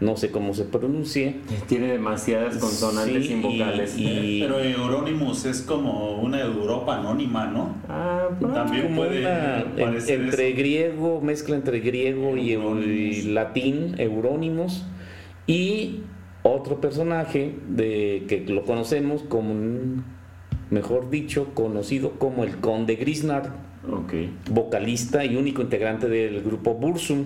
no 0.00 0.16
sé 0.16 0.30
cómo 0.32 0.54
se 0.54 0.64
pronuncie. 0.64 1.36
Tiene 1.68 1.92
demasiadas 1.92 2.56
consonantes 2.56 3.22
Sí, 3.22 3.28
sin 3.28 3.42
vocales. 3.42 3.94
y- 3.96 4.40
Pero 4.40 4.58
Euronymous 4.58 5.44
es 5.44 5.62
como 5.62 6.20
una 6.20 6.40
Europa 6.40 6.96
anónima, 6.98 7.46
¿no? 7.46 7.76
Ah. 7.88 8.28
También 8.40 8.84
como 8.84 8.96
puede 8.96 9.20
una 9.20 9.64
entre 10.08 10.48
eso. 10.48 10.56
griego, 10.58 11.20
mezcla 11.20 11.54
entre 11.56 11.78
griego 11.80 12.36
y, 12.36 12.52
Euronymous. 12.52 13.24
latín, 13.26 13.94
Eurónimos, 13.98 14.86
y 15.46 16.00
otro 16.42 16.80
personaje 16.80 17.54
de 17.68 18.24
que 18.28 18.44
lo 18.48 18.64
conocemos 18.64 19.22
como, 19.22 19.52
un- 19.52 20.04
mejor 20.70 21.10
dicho, 21.10 21.48
conocido 21.52 22.12
como 22.12 22.44
el 22.44 22.56
Conde 22.56 22.96
Grisnard, 22.96 23.50
vocalista 24.50 25.24
y 25.26 25.36
único 25.36 25.60
integrante 25.60 26.08
del 26.08 26.42
grupo 26.42 26.72
Bursum, 26.74 27.24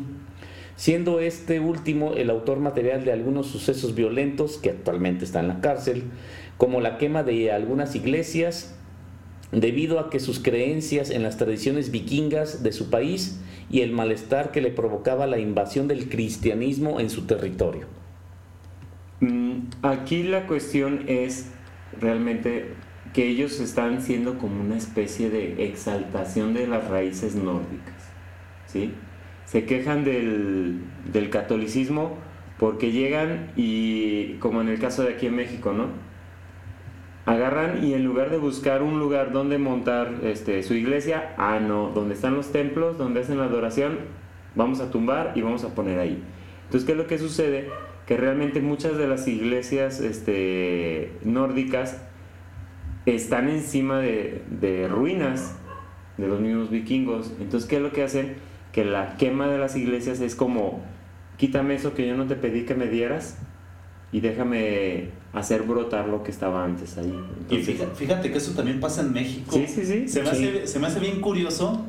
siendo 0.79 1.19
este 1.19 1.59
último 1.59 2.14
el 2.14 2.31
autor 2.31 2.61
material 2.61 3.05
de 3.05 3.11
algunos 3.11 3.49
sucesos 3.49 3.97
violentos 3.97 4.59
que 4.59 4.71
actualmente 4.71 5.25
está 5.25 5.41
en 5.41 5.49
la 5.49 5.61
cárcel, 5.61 6.05
como 6.57 6.81
la 6.81 6.99
quema 6.99 7.25
de 7.25 7.51
algunas 7.51 7.97
iglesias, 7.97 8.77
debido 9.51 9.99
a 9.99 10.09
que 10.09 10.21
sus 10.21 10.38
creencias 10.38 11.11
en 11.11 11.25
las 11.25 11.37
tradiciones 11.37 11.91
vikingas 11.91 12.62
de 12.62 12.71
su 12.71 12.91
país 12.91 13.41
y 13.71 13.81
el 13.81 13.91
malestar 13.91 14.53
que 14.53 14.61
le 14.61 14.71
provocaba 14.71 15.27
la 15.27 15.41
invasión 15.41 15.88
del 15.88 16.09
cristianismo 16.09 17.01
en 17.01 17.11
su 17.11 17.27
territorio. 17.27 17.87
Mm, 19.19 19.62
Aquí 19.83 20.23
la 20.23 20.47
cuestión 20.47 21.07
es 21.09 21.47
realmente 22.01 22.67
que 23.12 23.27
ellos 23.27 23.59
están 23.59 24.01
siendo 24.01 24.38
como 24.38 24.61
una 24.61 24.77
especie 24.77 25.29
de 25.29 25.67
exaltación 25.67 26.55
de 26.55 26.69
las 26.69 26.87
raíces 26.87 27.35
nórdicas. 27.35 28.12
¿sí? 28.67 28.93
Se 29.49 29.65
quejan 29.65 30.05
del, 30.05 30.83
del 31.11 31.31
catolicismo 31.31 32.19
porque 32.59 32.93
llegan 32.93 33.51
y, 33.57 34.35
como 34.41 34.61
en 34.61 34.69
el 34.69 34.79
caso 34.79 35.05
de 35.05 35.15
aquí 35.15 35.27
en 35.27 35.37
México, 35.37 35.73
¿no? 35.73 35.87
Agarran 37.25 37.83
y 37.83 37.95
en 37.95 38.05
lugar 38.05 38.29
de 38.29 38.37
buscar 38.37 38.83
un 38.83 38.99
lugar 38.99 39.33
donde 39.33 39.57
montar 39.57 40.17
este, 40.23 40.63
su 40.63 40.75
iglesia, 40.75 41.35
ah, 41.39 41.61
no, 41.61 41.89
donde 41.95 42.15
están 42.15 42.35
los 42.35 42.53
templos, 42.53 42.99
donde 42.99 43.21
hacen 43.21 43.39
la 43.39 43.45
adoración, 43.45 44.01
vamos 44.55 44.81
a 44.81 44.91
tumbar 44.91 45.33
y 45.35 45.41
vamos 45.41 45.65
a 45.65 45.75
poner 45.75 45.99
ahí. 45.99 46.23
Entonces, 46.65 46.85
¿qué 46.85 46.93
es 46.93 46.99
lo 46.99 47.07
que 47.07 47.17
sucede? 47.17 47.71
Que 48.07 48.19
realmente 48.19 48.61
muchas 48.61 48.99
de 48.99 49.09
las 49.09 49.27
iglesias 49.29 50.01
este, 50.01 51.13
nórdicas 51.25 52.03
están 53.07 53.49
encima 53.49 53.99
de, 53.99 54.43
de 54.51 54.89
ruinas 54.89 55.59
de 56.19 56.29
los 56.29 56.39
mismos 56.39 56.69
vikingos. 56.69 57.33
Entonces, 57.41 57.67
¿qué 57.67 57.77
es 57.77 57.83
lo 57.83 57.93
que 57.93 58.03
hacen? 58.03 58.48
Que 58.72 58.85
la 58.85 59.16
quema 59.16 59.48
de 59.48 59.59
las 59.59 59.76
iglesias 59.76 60.20
es 60.20 60.35
como, 60.35 60.81
quítame 61.37 61.74
eso 61.74 61.94
que 61.94 62.07
yo 62.07 62.16
no 62.16 62.26
te 62.26 62.37
pedí 62.37 62.64
que 62.64 62.74
me 62.74 62.87
dieras 62.87 63.38
y 64.12 64.20
déjame 64.20 65.11
hacer 65.33 65.62
brotar 65.62 66.09
lo 66.09 66.22
que 66.22 66.31
estaba 66.31 66.64
antes 66.64 66.96
ahí. 66.98 67.07
Y 67.50 67.54
Entonces, 67.57 67.66
fíjate, 67.66 67.94
fíjate 67.94 68.31
que 68.33 68.38
eso 68.38 68.52
también 68.52 68.81
pasa 68.81 69.00
en 69.02 69.12
México. 69.12 69.52
Sí, 69.57 69.66
sí, 69.66 69.85
sí. 69.85 70.09
Se 70.09 70.22
me, 70.22 70.35
Sí. 70.35 70.44
Hace, 70.48 70.66
se 70.66 70.78
me 70.78 70.87
hace 70.87 71.00
bien 71.00 71.20
curioso 71.20 71.85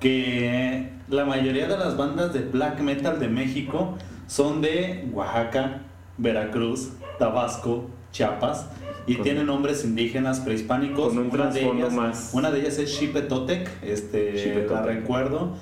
que 0.00 0.90
la 1.08 1.24
mayoría 1.24 1.66
de 1.68 1.76
las 1.76 1.96
bandas 1.96 2.32
de 2.32 2.40
black 2.40 2.80
metal 2.80 3.18
de 3.18 3.28
México 3.28 3.96
son 4.26 4.60
de 4.60 5.08
Oaxaca, 5.12 5.82
Veracruz, 6.18 6.90
Tabasco, 7.18 7.88
Chiapas 8.12 8.66
y 9.06 9.14
Con- 9.14 9.24
tienen 9.24 9.46
nombres 9.46 9.84
indígenas 9.84 10.40
prehispánicos. 10.40 11.08
con 11.08 11.18
un 11.18 11.30
Una 11.30 11.46
de 11.46 11.52
trasfondo 11.60 11.86
ellas- 11.86 11.94
más. 11.94 12.30
Una 12.32 12.50
de 12.50 12.60
ellas 12.60 12.78
es 12.78 12.96
Xipetotec, 12.98 13.68
este, 13.82 14.66
la 14.70 14.82
recuerdo. 14.82 15.56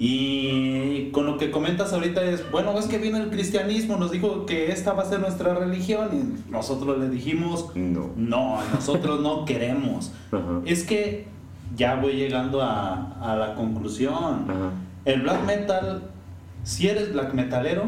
Y 0.00 1.10
con 1.10 1.26
lo 1.26 1.38
que 1.38 1.50
comentas 1.50 1.92
ahorita 1.92 2.22
es, 2.22 2.48
bueno, 2.52 2.78
es 2.78 2.86
que 2.86 2.98
viene 2.98 3.18
el 3.18 3.30
cristianismo, 3.30 3.96
nos 3.96 4.12
dijo 4.12 4.46
que 4.46 4.70
esta 4.70 4.92
va 4.92 5.02
a 5.02 5.06
ser 5.06 5.18
nuestra 5.20 5.54
religión 5.54 6.08
y 6.46 6.50
nosotros 6.52 6.98
le 6.98 7.08
dijimos, 7.08 7.72
No. 7.74 8.10
no, 8.16 8.58
nosotros 8.72 9.20
no 9.20 9.44
queremos. 9.44 10.12
Ajá. 10.32 10.60
Es 10.64 10.84
que 10.84 11.26
ya 11.76 11.96
voy 11.96 12.12
llegando 12.12 12.62
a, 12.62 13.12
a 13.20 13.36
la 13.36 13.54
conclusión. 13.54 14.44
Ajá. 14.48 14.70
El 15.04 15.22
black 15.22 15.44
metal, 15.44 16.02
si 16.62 16.86
eres 16.88 17.12
black 17.12 17.34
metalero, 17.34 17.86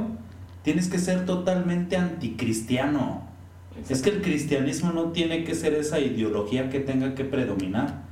tienes 0.62 0.88
que 0.88 0.98
ser 0.98 1.26
totalmente 1.26 1.96
anticristiano. 1.96 3.22
Es 3.88 4.02
que 4.02 4.10
el 4.10 4.20
cristianismo 4.20 4.92
no 4.92 5.04
tiene 5.12 5.44
que 5.44 5.54
ser 5.54 5.74
esa 5.74 6.00
ideología 6.00 6.68
que 6.70 6.80
tenga 6.80 7.14
que 7.14 7.24
predominar. 7.24 8.02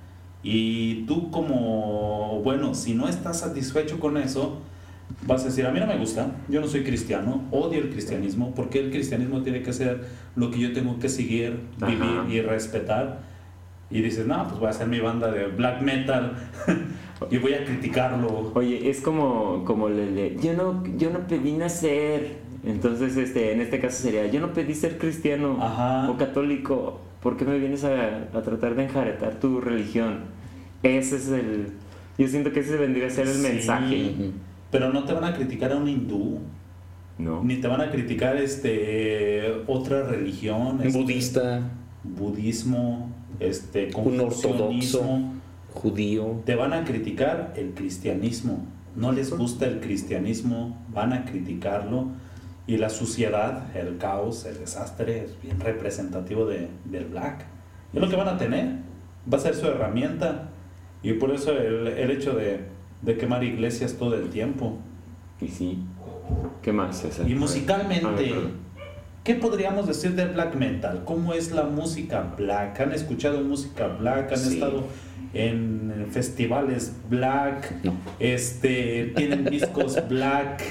Y 0.42 1.04
tú 1.06 1.30
como, 1.30 2.40
bueno, 2.44 2.74
si 2.74 2.94
no 2.94 3.08
estás 3.08 3.40
satisfecho 3.40 3.98
con 3.98 4.16
eso, 4.16 4.60
vas 5.26 5.42
a 5.42 5.46
decir, 5.46 5.66
a 5.66 5.70
mí 5.70 5.80
no 5.80 5.86
me 5.86 5.98
gusta, 5.98 6.32
yo 6.48 6.60
no 6.60 6.68
soy 6.68 6.84
cristiano, 6.84 7.42
odio 7.50 7.78
el 7.80 7.90
cristianismo, 7.90 8.54
porque 8.54 8.78
el 8.78 8.90
cristianismo 8.90 9.42
tiene 9.42 9.62
que 9.62 9.72
ser 9.72 10.06
lo 10.36 10.50
que 10.50 10.58
yo 10.60 10.72
tengo 10.72 10.98
que 10.98 11.08
seguir, 11.08 11.60
vivir 11.84 12.02
Ajá. 12.02 12.26
y 12.30 12.40
respetar. 12.40 13.20
Y 13.90 14.02
dices, 14.02 14.26
no, 14.26 14.46
pues 14.46 14.58
voy 14.58 14.66
a 14.66 14.70
hacer 14.70 14.86
mi 14.86 15.00
banda 15.00 15.30
de 15.30 15.46
black 15.46 15.80
metal 15.80 16.36
y 17.30 17.38
voy 17.38 17.54
a 17.54 17.64
criticarlo. 17.64 18.52
Oye, 18.54 18.90
es 18.90 19.00
como, 19.00 19.64
como 19.64 19.88
el 19.88 20.14
de, 20.14 20.36
yo 20.42 20.52
no, 20.52 20.84
yo 20.98 21.10
no 21.10 21.26
pedí 21.26 21.52
nacer. 21.52 22.36
Entonces, 22.64 23.16
este, 23.16 23.52
en 23.52 23.62
este 23.62 23.80
caso 23.80 24.02
sería, 24.02 24.26
yo 24.26 24.40
no 24.40 24.52
pedí 24.52 24.74
ser 24.74 24.98
cristiano 24.98 25.56
Ajá. 25.60 26.10
o 26.10 26.18
católico. 26.18 27.00
¿Por 27.22 27.36
qué 27.36 27.44
me 27.44 27.58
vienes 27.58 27.84
a, 27.84 28.28
a 28.32 28.42
tratar 28.42 28.74
de 28.74 28.84
enjaretar 28.84 29.40
tu 29.40 29.60
religión? 29.60 30.20
Ese 30.82 31.16
es 31.16 31.28
el... 31.28 31.72
Yo 32.16 32.28
siento 32.28 32.52
que 32.52 32.60
ese 32.60 32.76
vendría 32.76 33.06
a 33.06 33.10
ser 33.10 33.26
el 33.26 33.34
Sí, 33.34 33.42
mensaje. 33.42 34.14
Pero 34.70 34.92
no 34.92 35.04
te 35.04 35.12
van 35.12 35.24
a 35.24 35.34
criticar 35.34 35.72
a 35.72 35.76
un 35.76 35.88
hindú, 35.88 36.40
¿No? 37.18 37.42
ni 37.42 37.56
te 37.56 37.66
van 37.68 37.80
a 37.80 37.90
criticar 37.90 38.36
este 38.36 39.62
otra 39.66 40.02
religión, 40.04 40.78
Un 40.80 40.82
este, 40.86 40.98
budista, 41.00 41.60
budismo, 42.04 43.10
este 43.40 43.90
un 43.96 44.20
ortodoxo, 44.20 45.20
judío. 45.72 46.42
Te 46.44 46.54
van 46.54 46.72
a 46.72 46.84
criticar 46.84 47.54
el 47.56 47.70
cristianismo. 47.70 48.66
No 48.94 49.12
les 49.12 49.30
gusta 49.36 49.66
el 49.66 49.80
cristianismo, 49.80 50.76
van 50.92 51.12
a 51.12 51.24
criticarlo. 51.24 52.08
Y 52.68 52.76
la 52.76 52.90
suciedad, 52.90 53.74
el 53.74 53.96
caos, 53.98 54.44
el 54.44 54.58
desastre 54.58 55.24
es 55.24 55.40
bien 55.42 55.58
representativo 55.58 56.46
de, 56.46 56.68
del 56.84 57.06
black. 57.06 57.44
Es 57.92 58.00
lo 58.00 58.08
que 58.08 58.14
van 58.14 58.28
a 58.28 58.36
tener. 58.38 58.66
Va 59.32 59.38
a 59.38 59.40
ser 59.40 59.54
su 59.56 59.66
herramienta. 59.66 60.50
Y 61.02 61.14
por 61.14 61.30
eso 61.32 61.50
el, 61.52 61.88
el 61.88 62.10
hecho 62.10 62.34
de, 62.34 62.60
de 63.02 63.16
quemar 63.16 63.42
iglesias 63.42 63.94
todo 63.94 64.14
el 64.14 64.28
tiempo. 64.28 64.78
Y 65.40 65.48
sí. 65.48 65.78
¿Qué 66.62 66.72
más, 66.72 67.00
César? 67.00 67.28
Y 67.28 67.34
musicalmente. 67.34 68.34
¿qué 69.24 69.34
podríamos 69.34 69.86
decir 69.86 70.12
del 70.12 70.28
black 70.30 70.54
metal? 70.54 71.02
¿Cómo 71.04 71.32
es 71.34 71.50
la 71.52 71.64
música 71.64 72.34
black? 72.36 72.80
¿Han 72.80 72.92
escuchado 72.92 73.40
música 73.42 73.86
black? 73.88 74.32
¿Han 74.32 74.38
Sí. 74.38 74.54
estado 74.54 74.84
en 75.34 76.06
festivales 76.10 76.94
black? 77.08 77.82
No. 77.82 77.94
Este, 78.18 79.12
¿Tienen 79.16 79.44
discos 79.46 79.98
black? 80.08 80.62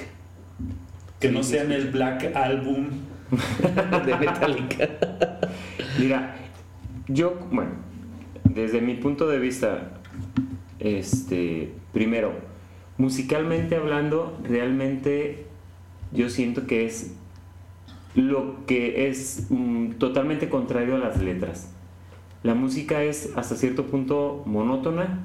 Que 1.19 1.31
no 1.31 1.43
sean 1.43 1.71
el 1.71 1.89
black 1.89 2.35
album. 2.35 2.89
de 4.05 4.15
Metallica. 4.15 4.89
Mira, 5.99 6.35
yo, 7.07 7.37
bueno, 7.51 7.71
desde 8.43 8.81
mi 8.81 8.95
punto 8.95 9.27
de 9.27 9.39
vista, 9.39 9.99
este, 10.79 11.73
primero, 11.93 12.33
musicalmente 12.97 13.75
hablando, 13.75 14.37
realmente 14.43 15.45
yo 16.11 16.29
siento 16.29 16.67
que 16.67 16.85
es 16.85 17.13
lo 18.15 18.65
que 18.65 19.09
es 19.09 19.47
mm, 19.49 19.93
totalmente 19.93 20.49
contrario 20.49 20.95
a 20.95 20.99
las 20.99 21.21
letras. 21.21 21.73
La 22.43 22.55
música 22.55 23.03
es 23.03 23.33
hasta 23.35 23.55
cierto 23.55 23.87
punto 23.87 24.43
monótona, 24.45 25.19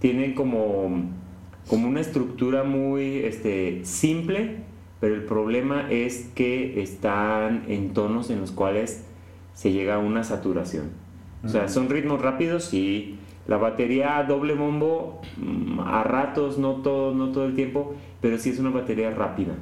tiene 0.00 0.34
como, 0.34 1.10
como 1.68 1.88
una 1.88 2.00
estructura 2.00 2.64
muy 2.64 3.18
este, 3.18 3.84
simple, 3.84 4.69
pero 5.00 5.14
el 5.14 5.24
problema 5.24 5.90
es 5.90 6.30
que 6.34 6.82
están 6.82 7.64
en 7.68 7.92
tonos 7.94 8.30
en 8.30 8.40
los 8.40 8.52
cuales 8.52 9.06
se 9.54 9.72
llega 9.72 9.94
a 9.94 9.98
una 9.98 10.24
saturación. 10.24 10.90
O 11.42 11.48
sea, 11.48 11.68
son 11.68 11.88
ritmos 11.88 12.20
rápidos 12.20 12.74
y 12.74 13.16
la 13.46 13.56
batería 13.56 14.22
doble 14.28 14.54
bombo 14.54 15.22
mm, 15.38 15.80
a 15.80 16.04
ratos, 16.04 16.58
no 16.58 16.74
todo, 16.82 17.14
no 17.14 17.32
todo 17.32 17.46
el 17.46 17.54
tiempo, 17.54 17.94
pero 18.20 18.36
sí 18.36 18.50
es 18.50 18.58
una 18.58 18.70
batería 18.70 19.10
rápida. 19.10 19.54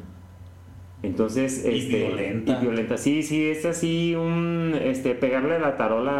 Entonces, 1.02 1.64
Y 1.64 1.78
este, 1.78 2.06
violenta. 2.08 2.58
y 2.58 2.60
violenta. 2.60 2.96
Sí, 2.96 3.22
sí, 3.22 3.48
es 3.48 3.64
así 3.64 4.16
un 4.16 4.74
este 4.82 5.14
pegarle 5.14 5.60
la 5.60 5.76
tarola 5.76 6.12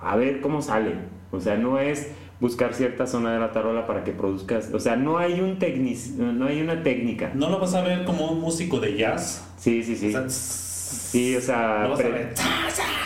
a, 0.00 0.10
a 0.12 0.16
ver 0.16 0.40
cómo 0.40 0.60
sale. 0.62 0.94
O 1.30 1.38
sea, 1.40 1.56
no 1.56 1.78
es 1.78 2.12
buscar 2.44 2.74
cierta 2.74 3.06
zona 3.06 3.32
de 3.32 3.40
la 3.40 3.52
tarola 3.52 3.86
para 3.86 4.04
que 4.04 4.12
produzcas, 4.12 4.68
o 4.74 4.78
sea, 4.78 4.96
no 4.96 5.16
hay 5.16 5.40
un 5.40 5.58
tecnic, 5.58 5.96
no 6.18 6.44
hay 6.44 6.60
una 6.60 6.82
técnica. 6.82 7.32
No 7.34 7.48
lo 7.48 7.58
vas 7.58 7.72
a 7.74 7.80
ver 7.80 8.04
como 8.04 8.30
un 8.30 8.38
músico 8.42 8.80
de 8.80 8.98
jazz. 8.98 9.42
Sí, 9.56 9.82
sí, 9.82 9.96
sí. 9.96 10.08
O 10.14 10.28
sea, 10.28 10.28
Sí, 10.28 11.34
o 11.36 11.40
sea, 11.40 11.84
lo 11.84 11.90
vas 11.92 12.00
a 12.00 12.02
pre- 12.02 12.12
ver. 12.12 12.34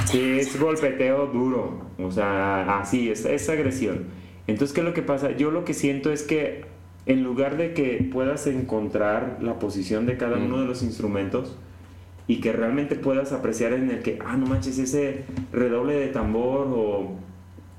Sí, 0.07 0.20
es 0.40 0.59
golpeteo 0.61 1.27
duro. 1.29 1.83
O 2.01 2.11
sea, 2.11 2.81
así, 2.81 3.11
es, 3.11 3.24
es 3.27 3.48
agresión. 3.48 4.07
Entonces, 4.48 4.74
¿qué 4.74 4.81
es 4.81 4.87
lo 4.87 4.92
que 4.92 5.03
pasa? 5.03 5.31
Yo 5.37 5.53
lo 5.53 5.64
que 5.64 5.72
siento 5.72 6.11
es 6.11 6.24
que 6.24 6.64
en 7.07 7.22
lugar 7.22 7.57
de 7.57 7.74
que 7.74 8.09
puedas 8.12 8.48
encontrar 8.48 9.38
la 9.40 9.61
posición 9.61 10.05
de 10.07 10.16
cada 10.16 10.37
uno 10.38 10.59
de 10.61 10.66
los 10.66 10.83
instrumentos 10.83 11.57
y 12.27 12.40
que 12.40 12.53
realmente 12.53 12.96
puedas 12.96 13.31
apreciar 13.31 13.72
en 13.72 13.88
el 13.88 14.03
que, 14.03 14.18
ah, 14.27 14.37
no 14.37 14.46
manches, 14.46 14.79
ese 14.79 15.22
redoble 15.53 15.94
de 15.94 16.09
tambor 16.09 16.66
o 16.74 17.12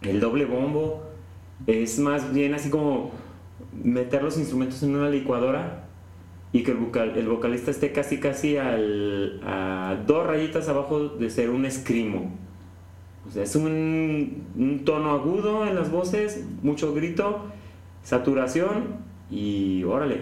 el 0.03 0.21
doble 0.21 0.45
bombo, 0.45 1.03
es 1.67 1.99
más 1.99 2.33
bien 2.33 2.53
así 2.53 2.69
como 2.69 3.11
meter 3.83 4.23
los 4.23 4.37
instrumentos 4.37 4.81
en 4.83 4.95
una 4.95 5.09
licuadora 5.09 5.83
y 6.51 6.63
que 6.63 6.71
el, 6.71 6.77
vocal- 6.77 7.15
el 7.17 7.27
vocalista 7.27 7.69
esté 7.71 7.91
casi 7.91 8.19
casi 8.19 8.57
al, 8.57 9.39
a 9.45 9.97
dos 10.07 10.25
rayitas 10.25 10.67
abajo 10.69 11.09
de 11.09 11.29
ser 11.29 11.49
un 11.49 11.65
escrimo. 11.65 12.31
O 13.27 13.31
sea, 13.31 13.43
es 13.43 13.55
un, 13.55 14.43
un 14.57 14.83
tono 14.85 15.11
agudo 15.11 15.67
en 15.67 15.75
las 15.75 15.91
voces, 15.91 16.43
mucho 16.63 16.93
grito, 16.95 17.45
saturación 18.03 18.95
y 19.29 19.83
órale. 19.83 20.21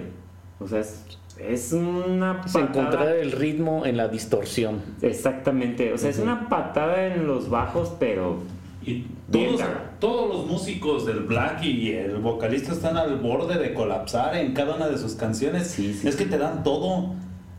O 0.60 0.67
sea, 0.67 0.80
es, 0.80 1.06
es 1.39 1.71
una 1.71 2.41
Es 2.45 2.52
patada. 2.52 2.67
encontrar 2.67 3.15
el 3.15 3.32
ritmo 3.32 3.86
en 3.86 3.95
la 3.95 4.10
distorsión. 4.10 4.82
Exactamente. 5.02 5.93
O 5.93 5.97
sea, 5.97 6.10
es 6.10 6.19
una 6.19 6.50
patada 6.50 7.08
en 7.13 7.28
los 7.28 7.50
bajos, 7.50 7.93
pero 8.00 8.39
Y 8.88 9.06
todos, 9.32 9.62
todos 10.00 10.30
los 10.30 10.45
músicos 10.47 11.06
del 11.06 11.19
Black 11.21 11.63
y 11.63 11.91
el 11.91 12.17
vocalista 12.17 12.71
están 12.71 12.95
al 12.97 13.17
borde 13.17 13.58
de 13.60 13.73
colapsar 13.73 14.36
en 14.38 14.54
cada 14.54 14.76
una 14.76 14.88
de 14.88 14.97
sus 14.97 15.15
canciones. 15.15 15.67
Sí, 15.67 15.93
sí, 15.93 16.08
es 16.08 16.15
que 16.15 16.26
te 16.26 16.38
dan 16.38 16.63
todo. 16.63 17.13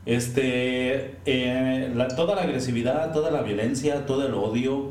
Este, 0.06 1.16
eh, 1.26 1.92
la- 1.94 2.08
toda 2.08 2.34
la 2.34 2.42
agresividad, 2.42 3.12
toda 3.12 3.30
la 3.30 3.42
violencia, 3.42 4.06
todo 4.06 4.26
el 4.26 4.34
odio. 4.34 4.90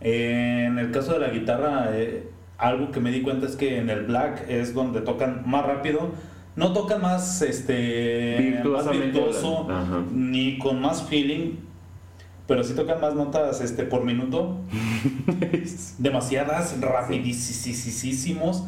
Eh, 0.00 0.64
en 0.68 0.78
el 0.78 0.90
caso 0.92 1.14
de 1.14 1.18
la 1.18 1.28
guitarra, 1.30 1.88
eh, 1.92 2.28
algo 2.58 2.90
que 2.92 3.00
me 3.00 3.10
di 3.10 3.22
cuenta 3.22 3.46
es 3.46 3.56
que 3.56 3.78
en 3.78 3.90
el 3.90 4.04
Black 4.06 4.46
es 4.48 4.72
donde 4.72 5.00
tocan 5.00 5.42
más 5.46 5.66
rápido. 5.66 6.10
No 6.54 6.72
tocan 6.72 7.00
más, 7.02 7.42
este, 7.42 8.36
más 8.84 8.84
virtuoso, 8.92 9.66
ni 10.12 10.58
con 10.58 10.80
más 10.80 11.02
feeling, 11.02 11.56
pero 12.46 12.64
sí 12.64 12.74
tocan 12.74 13.00
más 13.00 13.14
notas 13.14 13.60
este, 13.60 13.84
por 13.84 14.04
minuto 14.04 14.58
demasiadas, 15.98 16.80
rapidísimos. 16.80 18.64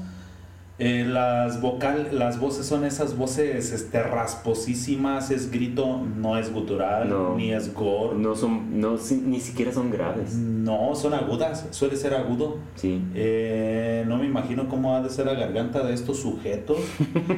Eh, 0.80 1.04
las 1.08 1.60
vocal, 1.60 2.08
las 2.10 2.40
voces 2.40 2.66
son 2.66 2.84
esas 2.84 3.16
voces 3.16 3.70
este, 3.70 4.02
rasposísimas, 4.02 5.30
es 5.30 5.52
grito, 5.52 6.02
no 6.16 6.36
es 6.36 6.52
gutural, 6.52 7.08
No. 7.08 7.36
ni 7.36 7.52
es 7.52 7.72
gore. 7.72 8.16
no 8.18 8.34
son, 8.34 8.80
no, 8.80 8.98
si- 8.98 9.18
ni 9.24 9.38
siquiera 9.38 9.72
son 9.72 9.92
graves. 9.92 10.34
No, 10.34 10.96
son 10.96 11.14
agudas, 11.14 11.68
suele 11.70 11.94
ser 11.96 12.14
agudo. 12.14 12.58
Sí. 12.74 13.00
Eh, 13.14 14.04
no 14.08 14.16
me 14.18 14.26
imagino 14.26 14.68
cómo 14.68 14.96
ha 14.96 15.00
de 15.00 15.10
ser 15.10 15.26
la 15.26 15.34
garganta 15.34 15.84
de 15.84 15.94
estos 15.94 16.18
sujetos. 16.18 16.78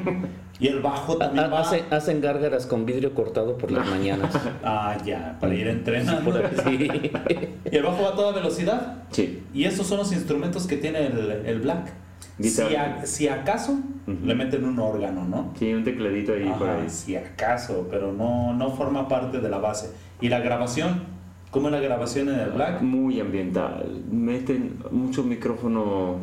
y 0.59 0.69
el 0.69 0.81
bajo 0.81 1.19
también 1.19 1.53
va... 1.53 1.61
Hacen, 1.61 1.85
hacen 1.91 2.21
gárgaras 2.23 2.65
con 2.65 2.87
vidrio 2.87 3.13
cortado 3.15 3.59
por 3.59 3.71
las 3.71 3.87
mañanas. 3.91 4.35
Ah, 4.65 4.97
ya, 5.05 5.37
para 5.41 5.55
ir 5.55 5.69
entrenando. 5.69 6.31
Por 6.33 6.43
aquí. 6.45 6.89
Y 7.71 7.77
el 7.77 7.83
bajo 7.83 8.03
va 8.03 8.11
a 8.11 8.15
toda 8.15 8.33
velocidad. 8.33 9.03
Sí. 9.11 9.43
Y 9.53 9.65
esos 9.65 9.87
son 9.89 9.99
los 9.99 10.13
instrumentos 10.13 10.67
que 10.67 10.77
tiene 10.77 11.07
el, 11.09 11.43
el 11.45 11.61
black. 11.61 11.93
Si, 12.41 12.61
a- 12.77 13.07
si 13.07 13.29
acaso 13.29 13.73
Ujú. 14.07 14.19
le 14.25 14.35
meten 14.35 14.65
un 14.65 14.79
órgano, 14.79 15.25
¿no? 15.25 15.53
Sí, 15.59 15.73
un 15.73 15.85
tecladito 15.85 16.35
ahí 16.35 16.45
por 16.59 16.69
Ajá, 16.69 16.83
ahí. 16.83 16.91
si 16.91 17.17
acaso, 17.17 17.87
pero 17.91 18.13
no, 18.13 18.53
no 18.53 18.71
forma 18.73 19.09
parte 19.09 19.41
de 19.41 19.49
la 19.49 19.59
base. 19.59 19.91
Y 20.21 20.29
la 20.29 20.41
grabación, 20.41 21.05
¿cómo 21.51 21.69
es 21.69 21.73
la 21.73 21.81
grabación 21.81 22.29
en 22.29 22.39
el 22.41 22.51
black? 22.51 22.83
Muy 22.83 23.21
ambiental. 23.21 24.03
Meten 24.11 24.79
mucho 24.91 25.25
micrófono 25.25 26.17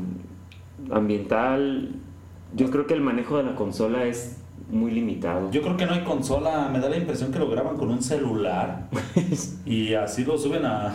ambiental. 0.91 1.95
Yo 2.55 2.69
creo 2.69 2.85
que 2.85 2.93
el 2.93 3.01
manejo 3.01 3.37
de 3.37 3.43
la 3.43 3.55
consola 3.55 4.03
es 4.05 4.37
muy 4.69 4.91
limitado. 4.91 5.49
Yo 5.51 5.61
creo 5.61 5.77
que 5.77 5.85
no 5.85 5.93
hay 5.93 6.03
consola, 6.03 6.69
me 6.71 6.79
da 6.79 6.89
la 6.89 6.97
impresión 6.97 7.31
que 7.31 7.39
lo 7.39 7.49
graban 7.49 7.75
con 7.77 7.89
un 7.89 8.01
celular 8.01 8.87
y 9.65 9.93
así 9.93 10.23
lo 10.25 10.37
suben 10.37 10.65
a, 10.65 10.93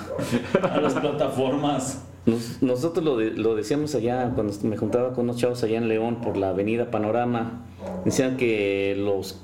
a 0.63 0.81
las 0.81 0.95
plataformas. 0.95 2.05
Nos- 2.29 2.63
nosotros 2.63 3.05
lo, 3.05 3.17
de- 3.17 3.31
lo 3.33 3.55
decíamos 3.55 3.95
allá, 3.95 4.31
cuando 4.35 4.53
me 4.63 4.77
juntaba 4.77 5.13
con 5.13 5.25
unos 5.25 5.37
chavos 5.39 5.63
allá 5.65 5.79
en 5.79 5.89
León 5.89 6.21
por 6.21 6.37
la 6.37 6.51
avenida 6.51 6.91
Panorama, 6.91 7.65
decían 8.05 8.37
que 8.37 8.95
los 8.99 9.41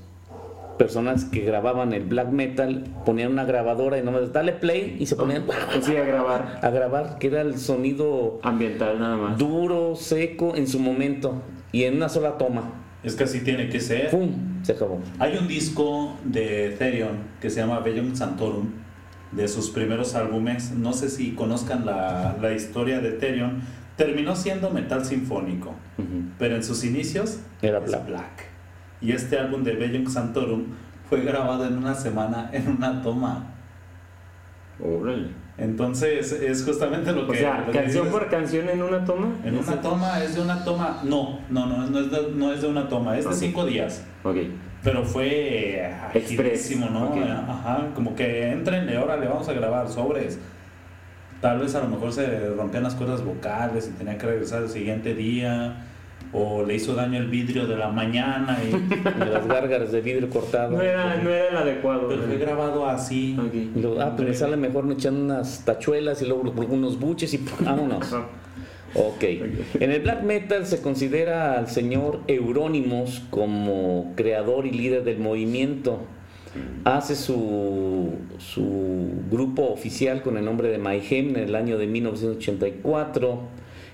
personas 0.79 1.25
que 1.25 1.41
grababan 1.43 1.93
el 1.93 2.03
black 2.05 2.31
metal 2.31 2.85
ponían 3.07 3.31
una 3.33 3.45
grabadora 3.45 3.97
y 3.99 4.03
nomás 4.03 4.33
dale 4.33 4.53
play 4.53 4.97
y 4.99 5.07
se 5.07 5.15
ponían 5.15 5.45
sí, 5.83 5.97
a 5.97 6.05
grabar. 6.05 6.59
a 6.63 6.71
grabar, 6.71 7.19
que 7.19 7.29
era 7.29 7.43
el 7.43 7.59
sonido 7.59 8.41
Ambiental 8.43 8.99
nada 8.99 9.17
más. 9.17 9.39
duro, 9.39 9.95
seco 9.95 10.57
en 10.57 10.67
su 10.67 10.81
momento 10.81 11.43
y 11.71 11.85
en 11.85 11.95
una 11.97 12.09
sola 12.09 12.39
toma. 12.39 12.73
Es 13.05 13.15
que 13.15 13.25
así 13.25 13.41
tiene 13.45 13.69
que 13.69 13.81
ser. 13.81 14.11
¡Pum! 14.11 14.31
Se 14.63 14.73
acabó. 14.73 14.99
Hay 15.19 15.37
un 15.37 15.47
disco 15.47 16.15
de 16.25 16.75
Therion 16.79 17.19
que 17.41 17.51
se 17.51 17.61
llama 17.61 17.79
Bellum 17.81 18.15
Santorum, 18.17 18.67
de 19.37 19.49
sus 19.49 19.71
primeros 19.71 20.15
álbumes. 20.15 20.73
No 20.73 20.93
sé 20.93 21.09
si 21.09 21.33
conozcan 21.33 21.85
la, 21.87 22.37
la 22.41 22.53
historia 22.53 23.01
de 23.01 23.13
Therion. 23.13 23.61
Terminó 23.97 24.35
siendo 24.35 24.71
metal 24.71 25.05
sinfónico, 25.05 25.71
Ujú. 25.99 26.23
pero 26.39 26.57
en 26.57 26.65
sus 26.65 26.83
inicios 26.85 27.39
Era 27.63 27.79
es 27.79 28.07
black. 28.07 28.47
Y 29.01 29.13
este 29.13 29.39
álbum 29.39 29.63
de 29.63 29.75
Bellum 29.75 30.07
Santorum 30.09 30.65
fue 31.09 31.21
grabado 31.21 31.65
en 31.67 31.79
una 31.79 31.95
semana 31.95 32.51
en 32.53 32.69
una 32.69 33.03
toma. 33.03 33.53
Órale. 34.81 35.29
Entonces 35.57 36.33
es 36.33 36.65
justamente 36.65 37.13
lo 37.13 37.27
O 37.29 37.31
que... 37.31 37.39
sea, 37.39 37.61
lo 37.61 37.67
que 37.71 37.79
canción 37.79 38.09
por 38.09 38.29
canción 38.29 38.69
en 38.69 38.83
una 38.83 39.05
toma. 39.05 39.29
En 39.45 39.57
una 39.57 39.81
toma, 39.81 40.21
es 40.25 40.35
de 40.35 40.41
una 40.43 40.65
toma... 40.65 41.01
No, 41.05 41.39
no, 41.49 41.67
no, 41.67 41.87
no 41.87 41.99
es 42.01 42.11
de, 42.11 42.33
no 42.35 42.53
es 42.53 42.61
de 42.63 42.67
una 42.67 42.89
toma, 42.89 43.17
es 43.17 43.25
de 43.25 43.31
Ok. 43.31 43.37
cinco 43.37 43.65
días. 43.65 44.05
Ok. 44.25 44.37
Pero 44.85 45.03
fue 45.03 45.27
eh, 45.81 45.97
Express, 46.13 46.41
agilísimo, 46.71 46.91
¿no? 46.91 47.15
Ajá, 47.51 47.89
como 47.95 48.15
que 48.15 48.51
entrenle, 48.51 48.99
órale, 48.99 49.27
vamos 49.27 49.49
a 49.49 49.55
grabar 49.55 49.89
sobres. 49.89 50.39
Tal 51.41 51.59
vez 51.59 51.75
a 51.75 51.81
lo 51.81 51.89
mejor 51.89 52.13
se 52.13 52.51
rompían 52.51 52.83
las 52.85 52.95
cuerdas 52.95 53.25
vocales 53.25 53.89
y 53.89 53.99
tenía 53.99 54.19
que 54.19 54.27
regresar 54.27 54.63
el 54.63 54.69
siguiente 54.69 55.15
día. 55.15 55.87
O 56.33 56.65
le 56.65 56.75
hizo 56.75 56.95
daño 56.95 57.19
el 57.19 57.29
vidrio 57.29 57.67
de 57.67 57.77
la 57.77 57.89
mañana. 57.89 58.59
Y, 58.63 58.75
Y 58.75 59.31
las 59.31 59.47
gárgaras 59.47 59.93
de 59.93 60.01
vidrio 60.01 60.29
cortado. 60.29 60.73
No 60.73 60.83
era, 60.83 61.17
no 61.17 61.31
era 61.31 61.49
el 61.49 61.57
adecuado. 61.57 62.09
pero 62.09 62.23
fue 62.23 62.39
grabado 62.39 62.89
así. 62.89 63.37
Y 63.75 63.85
ah, 64.01 64.13
pues 64.17 64.29
me 64.29 64.35
sale 64.35 64.57
mejor 64.57 64.85
me 64.85 64.95
echan 64.95 65.17
unas 65.17 65.65
tachuelas 65.65 66.21
y 66.23 66.27
luego 66.27 66.51
unos 66.69 66.99
buches 66.99 67.33
y 67.35 67.39
vámonos. 67.61 68.15
Ok. 68.95 69.25
En 69.81 69.91
el 69.91 70.01
black 70.03 70.23
metal 70.23 70.67
se 70.67 70.81
considera 70.81 71.59
al 71.59 71.69
señor 71.69 72.21
Euronymous 72.29 73.23
como 73.31 74.13
creador 74.17 74.67
y 74.67 74.71
líder 74.71 75.05
del 75.05 75.19
movimiento. 75.19 76.01
Hace 76.85 77.17
su, 77.17 78.13
su 78.39 79.11
grupo 79.29 79.65
oficial 79.65 80.23
con 80.23 80.37
el 80.37 80.45
nombre 80.45 80.69
de 80.69 80.79
Mayhem 80.79 81.31
en 81.31 81.43
el 81.49 81.57
año 81.57 81.79
de 81.79 81.89
1984, 81.89 83.41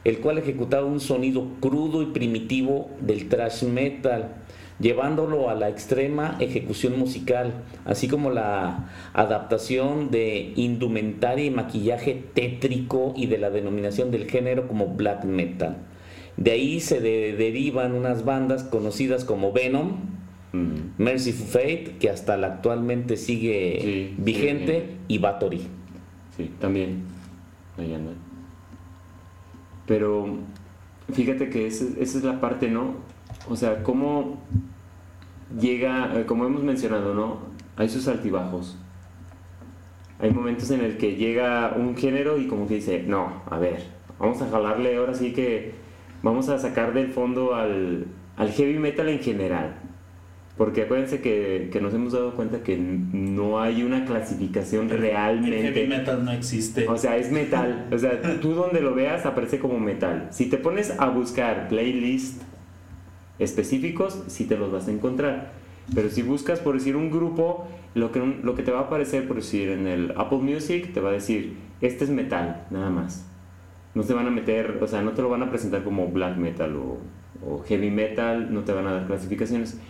el 0.04 0.18
cual 0.18 0.36
ejecutaba 0.36 0.84
un 0.84 1.00
sonido 1.00 1.46
crudo 1.60 2.02
y 2.02 2.06
primitivo 2.06 2.90
del 3.00 3.30
thrash 3.30 3.62
metal, 3.62 4.34
llevándolo 4.80 5.50
a 5.50 5.54
la 5.54 5.68
extrema 5.68 6.36
ejecución 6.40 6.98
musical, 6.98 7.52
así 7.84 8.08
como 8.08 8.30
la 8.30 8.88
adaptación 9.12 10.10
de 10.10 10.52
indumentaria 10.56 11.44
y 11.44 11.50
maquillaje 11.50 12.14
tétrico 12.34 13.12
y 13.16 13.26
de 13.26 13.38
la 13.38 13.50
denominación 13.50 14.10
del 14.10 14.28
género 14.30 14.66
como 14.66 14.88
black 14.88 15.24
metal. 15.24 15.76
De 16.36 16.52
ahí 16.52 16.80
se 16.80 17.00
de- 17.00 17.34
derivan 17.36 17.92
unas 17.94 18.24
bandas 18.24 18.64
conocidas 18.64 19.24
como 19.24 19.52
Venom, 19.52 20.08
Mm. 20.52 20.98
Merciful 20.98 21.46
Fate, 21.46 21.94
que 22.00 22.10
hasta 22.10 22.36
la 22.36 22.48
actualmente 22.48 23.16
sigue 23.16 23.78
Sí, 23.82 24.14
vigente, 24.18 24.96
y 25.06 25.18
Bathory. 25.18 25.60
Sí, 26.36 26.50
también. 26.58 27.02
Ahí 27.78 27.94
anda. 27.94 28.10
Pero 29.86 30.38
fíjate 31.12 31.50
que 31.50 31.68
esa, 31.68 31.84
esa 32.00 32.18
es 32.18 32.24
la 32.24 32.40
parte, 32.40 32.68
¿no? 32.68 32.94
O 33.48 33.54
sea, 33.54 33.84
cómo 33.84 34.40
llega, 35.58 36.12
eh, 36.18 36.26
como 36.26 36.46
hemos 36.46 36.62
mencionado, 36.62 37.14
¿no? 37.14 37.38
Hay 37.76 37.88
sus 37.88 38.06
altibajos. 38.08 38.76
Hay 40.20 40.30
momentos 40.32 40.70
en 40.70 40.80
el 40.82 40.98
que 40.98 41.16
llega 41.16 41.74
un 41.76 41.96
género 41.96 42.36
y 42.38 42.46
como 42.46 42.68
que 42.68 42.74
dice, 42.74 43.04
no, 43.06 43.42
a 43.48 43.58
ver, 43.58 43.82
vamos 44.18 44.42
a 44.42 44.50
jalarle 44.50 44.96
ahora 44.96 45.14
sí 45.14 45.32
que 45.32 45.72
vamos 46.22 46.48
a 46.50 46.58
sacar 46.58 46.92
del 46.92 47.08
fondo 47.08 47.54
al, 47.54 48.06
al 48.36 48.50
heavy 48.50 48.78
metal 48.78 49.08
en 49.08 49.20
general. 49.20 49.76
Porque 50.58 50.82
acuérdense 50.82 51.22
que, 51.22 51.70
que 51.72 51.80
nos 51.80 51.94
hemos 51.94 52.12
dado 52.12 52.34
cuenta 52.34 52.62
que 52.62 52.76
no 52.76 53.62
hay 53.62 53.82
una 53.82 54.04
clasificación 54.04 54.90
El 54.90 54.98
realmente. 54.98 55.62
heavy 55.72 55.88
metal 55.88 56.22
no 56.22 56.32
existe. 56.32 56.86
O 56.86 56.98
sea, 56.98 57.16
es 57.16 57.32
metal. 57.32 57.88
O 57.90 57.96
sea, 57.96 58.20
tú 58.42 58.52
donde 58.52 58.82
lo 58.82 58.94
veas 58.94 59.24
aparece 59.24 59.58
como 59.58 59.80
metal. 59.80 60.28
Si 60.32 60.50
te 60.50 60.58
pones 60.58 60.92
a 61.00 61.08
buscar 61.08 61.68
playlists 61.68 62.44
específicos, 63.40 64.22
sí 64.28 64.44
te 64.44 64.56
los 64.56 64.70
vas 64.70 64.86
a 64.88 64.92
encontrar. 64.92 65.52
Pero 65.94 66.08
si 66.10 66.22
buscas, 66.22 66.60
por 66.60 66.74
decir, 66.74 66.94
un 66.94 67.10
grupo, 67.10 67.66
lo 67.94 68.12
que, 68.12 68.20
lo 68.20 68.54
que 68.54 68.62
te 68.62 68.70
va 68.70 68.80
a 68.80 68.82
aparecer, 68.82 69.26
por 69.26 69.36
decir, 69.36 69.70
en 69.70 69.88
el 69.88 70.12
Apple 70.16 70.38
Music, 70.38 70.92
te 70.94 71.00
va 71.00 71.08
a 71.08 71.12
decir, 71.12 71.56
este 71.80 72.04
es 72.04 72.10
metal, 72.10 72.66
nada 72.70 72.90
más. 72.90 73.26
No 73.94 74.04
te 74.04 74.14
van 74.14 74.28
a 74.28 74.30
meter, 74.30 74.78
o 74.80 74.86
sea, 74.86 75.02
no 75.02 75.10
te 75.12 75.22
lo 75.22 75.28
van 75.28 75.42
a 75.42 75.50
presentar 75.50 75.82
como 75.82 76.06
black 76.06 76.36
metal 76.36 76.76
o, 76.76 76.98
o 77.44 77.64
heavy 77.64 77.90
metal, 77.90 78.54
no 78.54 78.60
te 78.60 78.72
van 78.72 78.86
a 78.86 78.92
dar 78.92 79.06
clasificaciones. 79.08 79.80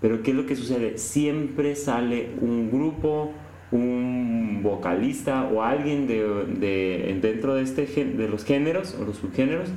Pero 0.00 0.22
¿qué 0.22 0.30
es 0.30 0.36
lo 0.38 0.46
que 0.46 0.56
sucede? 0.56 0.96
Siempre 0.96 1.76
sale 1.76 2.30
un 2.40 2.70
grupo, 2.70 3.32
un 3.70 4.60
vocalista 4.62 5.44
o 5.44 5.62
alguien 5.62 6.06
de, 6.06 6.22
de- 6.58 7.18
dentro 7.20 7.54
de, 7.54 7.62
este, 7.62 7.84
de 7.86 8.28
los 8.28 8.44
géneros 8.44 8.96
o 8.98 9.04
los 9.04 9.16
subgéneros 9.18 9.68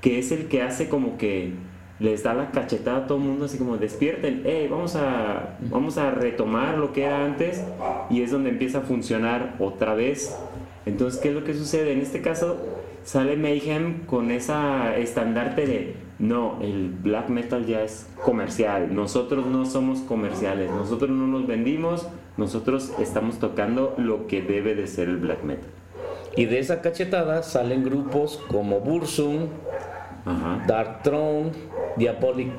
que 0.00 0.20
es 0.20 0.30
el 0.30 0.46
que 0.46 0.62
hace 0.62 0.88
como 0.88 1.18
que 1.18 1.54
les 2.00 2.22
da 2.22 2.34
la 2.34 2.50
cachetada 2.50 2.98
a 2.98 3.06
todo 3.06 3.18
el 3.18 3.24
mundo 3.24 3.46
así 3.46 3.58
como 3.58 3.76
despierten, 3.76 4.42
hey, 4.44 4.68
vamos 4.70 4.94
a, 4.96 5.56
vamos 5.60 5.98
a 5.98 6.10
retomar 6.10 6.78
lo 6.78 6.92
que 6.92 7.04
era 7.04 7.24
antes 7.24 7.64
y 8.08 8.22
es 8.22 8.30
donde 8.30 8.50
empieza 8.50 8.78
a 8.78 8.80
funcionar 8.82 9.56
otra 9.58 9.94
vez. 9.94 10.36
Entonces, 10.86 11.20
¿qué 11.20 11.30
es 11.30 11.34
lo 11.34 11.44
que 11.44 11.54
sucede? 11.54 11.92
En 11.92 12.00
este 12.00 12.22
caso 12.22 12.56
sale 13.04 13.36
Mayhem 13.36 14.04
con 14.06 14.30
esa 14.30 14.96
estandarte 14.96 15.66
de, 15.66 15.96
no, 16.18 16.58
el 16.60 16.90
black 16.90 17.30
metal 17.30 17.66
ya 17.66 17.82
es 17.82 18.06
comercial, 18.22 18.94
nosotros 18.94 19.46
no 19.46 19.66
somos 19.66 20.00
comerciales, 20.00 20.70
nosotros 20.70 21.10
no 21.10 21.26
nos 21.26 21.46
vendimos, 21.46 22.06
nosotros 22.36 22.92
estamos 23.00 23.38
tocando 23.38 23.94
lo 23.98 24.26
que 24.26 24.40
debe 24.40 24.74
de 24.74 24.86
ser 24.86 25.08
el 25.08 25.16
black 25.16 25.42
metal. 25.42 25.70
Y 26.36 26.44
de 26.44 26.60
esa 26.60 26.80
cachetada 26.80 27.42
salen 27.42 27.82
grupos 27.82 28.40
como 28.48 28.78
Bursum. 28.80 29.48
Dark 30.66 31.02
Throne, 31.02 31.52
Diabolic, 31.96 32.50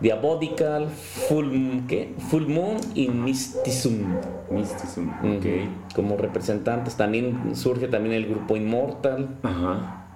Diabolical, 0.00 0.88
Full, 0.88 1.80
¿qué? 1.88 2.14
Full 2.30 2.46
Moon 2.46 2.76
y 2.94 3.08
Mysticism. 3.08 4.04
Mysticism, 4.50 5.08
Ujú. 5.22 5.36
ok. 5.36 5.94
Como 5.94 6.16
representantes 6.16 6.96
también 6.96 7.54
surge 7.54 7.88
también 7.88 8.14
el 8.14 8.26
grupo 8.26 8.56
Immortal. 8.56 9.36
Ajá. 9.42 10.06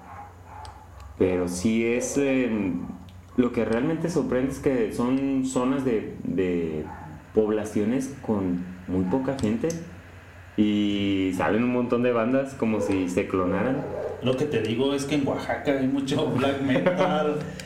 Pero 1.19 1.49
sí 1.49 1.85
es. 1.85 2.17
eh, 2.19 2.73
lo 3.37 3.53
que 3.53 3.65
realmente 3.65 4.09
sorprende 4.11 4.53
es 4.53 4.59
que 4.61 4.93
son 4.93 5.45
zonas 5.45 5.85
de, 5.85 6.15
de 6.23 6.85
poblaciones 7.35 8.15
con 8.25 8.65
muy 8.87 9.05
poca 9.07 9.37
gente 9.37 9.69
y 10.57 11.33
salen 11.37 11.65
un 11.65 11.73
montón 11.73 12.05
de 12.05 12.13
bandas 12.13 12.55
como 12.55 12.81
si 12.81 13.09
se 13.09 13.27
clonaran. 13.27 13.79
Lo 14.23 14.37
que 14.37 14.45
te 14.45 14.63
digo 14.63 14.95
es 14.95 15.05
que 15.05 15.17
en 15.17 15.27
Oaxaca 15.27 15.73
hay 15.73 15.89
mucho 15.89 16.27
black 16.29 16.63
metal. 16.63 17.37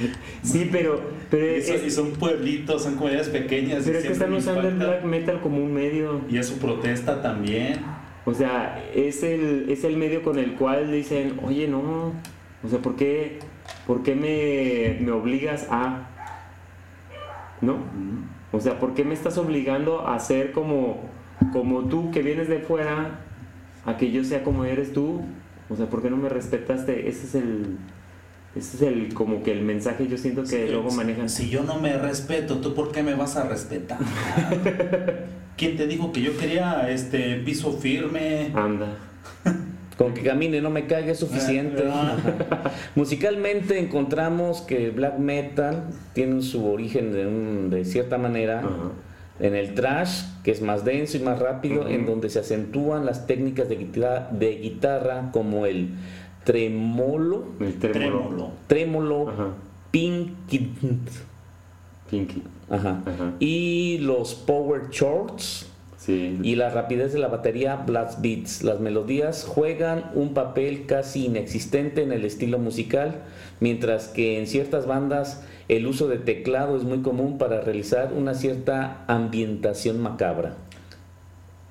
Sí, 0.42 0.68
pero. 0.70 1.00
Pero 1.30 1.46
y, 1.46 1.54
es, 1.58 1.66
son, 1.66 1.86
y 1.86 1.90
son 1.90 2.10
pueblitos, 2.12 2.82
son 2.82 2.94
comunidades 2.94 3.28
pequeñas. 3.28 3.82
pero 3.84 3.98
es 3.98 4.04
que 4.04 4.12
están 4.12 4.32
usando 4.32 4.68
el 4.68 4.76
black 4.76 5.04
metal 5.04 5.40
como 5.40 5.58
un 5.58 5.72
medio. 5.72 6.20
Y 6.28 6.38
es 6.38 6.46
su 6.46 6.58
protesta 6.58 7.20
también. 7.20 7.80
O 8.24 8.34
sea, 8.34 8.84
es 8.94 9.22
el, 9.22 9.66
es 9.68 9.84
el 9.84 9.96
medio 9.96 10.22
con 10.22 10.38
el 10.38 10.54
cual 10.54 10.90
dicen, 10.90 11.38
oye, 11.44 11.68
no, 11.68 12.12
o 12.64 12.68
sea, 12.68 12.80
¿por 12.80 12.96
qué, 12.96 13.38
por 13.86 14.02
qué 14.02 14.16
me, 14.16 15.04
me 15.04 15.12
obligas 15.12 15.68
a... 15.70 16.08
¿No? 17.60 17.76
O 18.50 18.60
sea, 18.60 18.80
¿por 18.80 18.94
qué 18.94 19.04
me 19.04 19.14
estás 19.14 19.38
obligando 19.38 20.08
a 20.08 20.18
ser 20.18 20.50
como, 20.50 21.04
como 21.52 21.84
tú 21.84 22.10
que 22.10 22.22
vienes 22.22 22.48
de 22.48 22.58
fuera, 22.58 23.20
a 23.84 23.96
que 23.96 24.10
yo 24.10 24.24
sea 24.24 24.42
como 24.42 24.64
eres 24.64 24.92
tú? 24.92 25.22
O 25.68 25.76
sea, 25.76 25.86
¿por 25.86 26.02
qué 26.02 26.10
no 26.10 26.16
me 26.16 26.28
respetaste? 26.28 27.08
Ese 27.08 27.26
es 27.26 27.34
el... 27.36 27.78
Ese 28.56 28.76
es 28.76 28.82
el, 28.82 29.12
como 29.14 29.42
que 29.42 29.52
el 29.52 29.62
mensaje 29.62 30.06
yo 30.08 30.16
siento 30.16 30.42
que 30.44 30.68
luego 30.70 30.90
manejan. 30.92 31.28
Si 31.28 31.50
yo 31.50 31.62
no 31.62 31.78
me 31.78 31.96
respeto, 31.98 32.58
¿tú 32.58 32.74
por 32.74 32.90
qué 32.92 33.02
me 33.02 33.14
vas 33.14 33.36
a 33.36 33.46
respetar? 33.48 33.98
¿Quién 35.56 35.76
te 35.76 35.86
dijo 35.86 36.12
que 36.12 36.22
yo 36.22 36.36
quería 36.36 36.88
este 36.90 37.36
piso 37.36 37.72
firme? 37.72 38.50
Anda. 38.54 38.96
Con 39.98 40.12
que 40.12 40.22
camine 40.22 40.60
no 40.60 40.68
me 40.68 40.86
caiga 40.86 41.12
es 41.12 41.18
suficiente. 41.18 41.84
Ah, 41.90 42.16
Ajá. 42.50 42.70
Musicalmente 42.94 43.78
encontramos 43.78 44.60
que 44.60 44.84
el 44.86 44.90
black 44.92 45.18
metal 45.18 45.84
tiene 46.12 46.42
su 46.42 46.66
origen 46.70 47.12
de, 47.12 47.26
un- 47.26 47.70
de 47.70 47.84
cierta 47.86 48.18
manera 48.18 48.62
en 49.40 49.54
el 49.54 49.74
trash, 49.74 50.24
que 50.44 50.50
es 50.50 50.60
más 50.60 50.84
denso 50.84 51.16
y 51.16 51.20
más 51.20 51.38
rápido, 51.38 51.88
en 51.88 52.04
donde 52.06 52.28
se 52.30 52.38
acentúan 52.40 53.06
las 53.06 53.26
técnicas 53.26 53.68
de 53.70 53.76
guitarra, 53.76 54.28
de 54.32 54.56
guitarra 54.56 55.30
como 55.32 55.64
el 55.66 55.90
tremolo, 56.46 57.44
El 57.60 57.78
trémolo. 57.78 58.50
Trémolo. 58.68 59.28
Ajá. 59.28 59.48
pinkit, 59.90 60.70
Kinky. 62.08 62.42
Ajá. 62.70 63.02
Ajá. 63.04 63.32
Y 63.40 63.98
los 63.98 64.34
Power 64.34 64.88
Chords 64.90 65.70
Sí. 65.98 66.38
y 66.44 66.54
la 66.54 66.70
rapidez 66.70 67.12
de 67.12 67.18
la 67.18 67.26
batería 67.26 67.74
Blast 67.84 68.20
Beats. 68.22 68.62
Las 68.62 68.78
melodías 68.78 69.44
juegan 69.44 70.04
un 70.14 70.34
papel 70.34 70.86
casi 70.86 71.26
inexistente 71.26 72.02
en 72.04 72.12
el 72.12 72.24
estilo 72.24 72.58
musical, 72.60 73.22
mientras 73.58 74.06
que 74.06 74.38
en 74.38 74.46
ciertas 74.46 74.86
bandas 74.86 75.44
el 75.68 75.84
uso 75.84 76.06
de 76.06 76.18
teclado 76.18 76.76
es 76.76 76.84
muy 76.84 76.98
común 77.02 77.38
para 77.38 77.60
realizar 77.60 78.12
una 78.16 78.34
cierta 78.34 79.04
ambientación 79.08 80.00
macabra. 80.00 80.54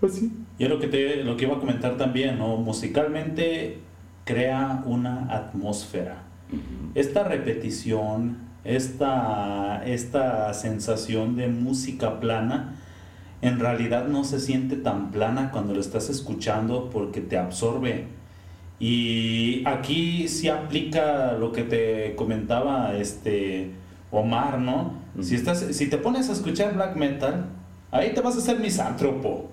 Pues 0.02 0.16
sí. 0.16 0.34
Y 0.60 0.66
es 0.66 0.70
lo 0.70 0.80
que, 0.80 0.88
te, 0.88 1.24
lo 1.24 1.38
que 1.38 1.46
iba 1.46 1.56
a 1.56 1.60
comentar 1.60 1.96
también, 1.96 2.38
¿no? 2.38 2.58
Musicalmente 2.58 3.78
crea 4.26 4.84
una 4.86 5.28
atmósfera. 5.34 6.24
Esta 6.94 7.24
repetición, 7.24 8.38
esta, 8.64 9.84
esta 9.86 10.54
sensación 10.54 11.38
de 11.38 11.48
música 11.48 12.20
plana, 12.20 12.76
en 13.42 13.60
realidad 13.60 14.08
no 14.08 14.24
se 14.24 14.40
siente 14.40 14.76
tan 14.76 15.12
plana 15.12 15.52
cuando 15.52 15.74
lo 15.74 15.80
estás 15.80 16.10
escuchando 16.10 16.90
porque 16.90 17.22
te 17.22 17.38
absorbe. 17.38 18.08
Y 18.80 19.64
aquí 19.66 20.28
sí 20.28 20.50
aplica 20.50 21.34
lo 21.34 21.52
que 21.52 21.64
te 21.64 22.16
comentaba 22.16 22.96
este 22.96 23.72
Omar, 24.12 24.60
¿no? 24.60 24.94
Si, 25.22 25.36
estás, 25.36 25.60
si 25.60 25.88
te 25.88 25.98
pones 25.98 26.30
a 26.30 26.34
escuchar 26.34 26.74
black 26.74 26.96
metal, 26.96 27.46
ahí 27.92 28.14
te 28.14 28.22
vas 28.22 28.36
a 28.36 28.40
hacer 28.40 28.60
misántropo. 28.60 29.50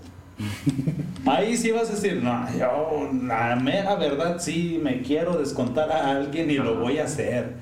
Ahí 1.26 1.56
sí 1.56 1.70
vas 1.70 1.88
a 1.90 1.94
decir, 1.94 2.20
no, 2.22 2.46
yo, 2.58 3.10
la 3.24 3.56
mera 3.56 3.94
verdad, 3.96 4.38
sí 4.40 4.80
me 4.82 5.02
quiero 5.02 5.38
descontar 5.38 5.90
a 5.92 6.10
alguien 6.10 6.50
y 6.50 6.54
lo 6.54 6.76
voy 6.80 6.98
a 6.98 7.04
hacer. 7.04 7.54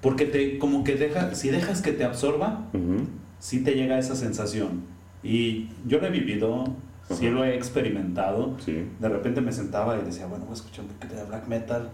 Porque 0.00 0.24
te, 0.24 0.58
como 0.58 0.82
que 0.82 0.96
deja, 0.96 1.34
si 1.34 1.50
dejas 1.50 1.82
que 1.82 1.92
te 1.92 2.04
absorba, 2.04 2.66
Ujú. 2.72 3.06
sí 3.38 3.62
te 3.62 3.74
llega 3.74 3.98
esa 3.98 4.16
sensación. 4.16 4.82
Y 5.22 5.68
yo 5.86 5.98
lo 6.00 6.06
he 6.06 6.10
vivido, 6.10 6.64
sí 7.10 7.28
lo 7.28 7.44
he 7.44 7.54
experimentado. 7.54 8.56
Sí. 8.64 8.86
De 8.98 9.08
repente 9.08 9.40
me 9.40 9.52
sentaba 9.52 9.98
y 9.98 10.02
decía, 10.04 10.26
bueno, 10.26 10.44
voy 10.46 10.52
a 10.52 10.56
escuchar 10.56 10.84
un 10.86 10.90
poquito 10.92 11.14
de 11.14 11.24
black 11.24 11.46
metal. 11.46 11.90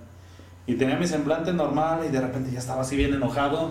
Y 0.68 0.74
tenía 0.74 0.96
mi 0.96 1.06
semblante 1.06 1.52
normal 1.52 2.00
y 2.08 2.12
de 2.12 2.20
repente 2.20 2.50
ya 2.52 2.58
estaba 2.58 2.82
así 2.82 2.96
bien 2.96 3.12
enojado. 3.14 3.70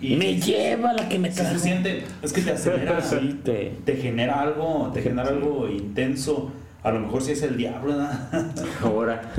Y 0.00 0.16
me 0.16 0.36
lleva 0.40 0.92
la 0.92 1.08
que 1.08 1.18
me 1.18 1.30
se 1.32 1.40
trajo. 1.42 1.58
siente, 1.58 2.04
es 2.22 2.32
que 2.32 2.40
te 2.42 2.52
acelera, 2.52 3.00
Sí, 3.02 3.40
te- 3.44 3.72
te 3.84 3.96
genera 3.96 4.40
algo, 4.40 4.90
te 4.94 5.02
genera 5.02 5.28
algo 5.28 5.68
intenso. 5.68 6.52
A 6.84 6.92
lo 6.92 7.00
mejor 7.00 7.20
si 7.22 7.32
es 7.32 7.42
el 7.42 7.56
diablo, 7.56 7.88
¿verdad? 7.96 8.52
Ahora. 8.82 9.32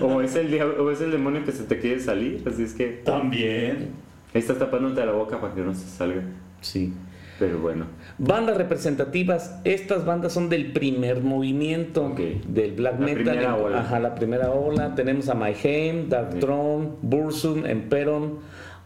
o, 0.00 0.20
es 0.20 0.34
el 0.34 0.50
diablo- 0.50 0.82
o 0.84 0.90
es 0.90 1.00
el 1.00 1.12
demonio 1.12 1.44
que 1.44 1.52
se 1.52 1.62
te 1.64 1.78
quiere 1.78 2.00
salir. 2.00 2.42
Así 2.46 2.64
es 2.64 2.74
que. 2.74 2.86
También. 3.04 3.90
Estás 4.34 4.58
tapándote 4.58 5.04
la 5.06 5.12
boca 5.12 5.40
para 5.40 5.54
que 5.54 5.60
no 5.60 5.74
se 5.74 5.86
salga. 5.88 6.22
sí. 6.60 6.92
Pero 7.38 7.58
bueno. 7.58 7.86
Bandas 8.18 8.56
representativas, 8.56 9.58
estas 9.64 10.04
bandas 10.04 10.32
son 10.32 10.48
del 10.48 10.70
primer 10.70 11.22
movimiento 11.22 12.14
del 12.46 12.72
black 12.72 13.00
La 13.00 13.06
metal. 13.06 13.14
primera 13.24 13.56
ola. 13.56 13.80
Ajá, 13.80 13.98
la 13.98 14.14
primera 14.14 14.50
ola. 14.52 14.94
Tenemos 14.94 15.28
a 15.28 15.34
Mayhem, 15.34 16.08
Dark. 16.08 16.38
Throne, 16.38 16.90
Bursum, 17.02 17.66
Emperon, 17.66 18.38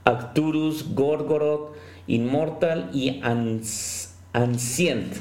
Arcturus, 0.06 0.94
Gorgoroth, 0.94 1.74
Immortal 2.06 2.90
y 2.94 3.20
Ans- 3.22 4.14
Ancient. 4.32 5.12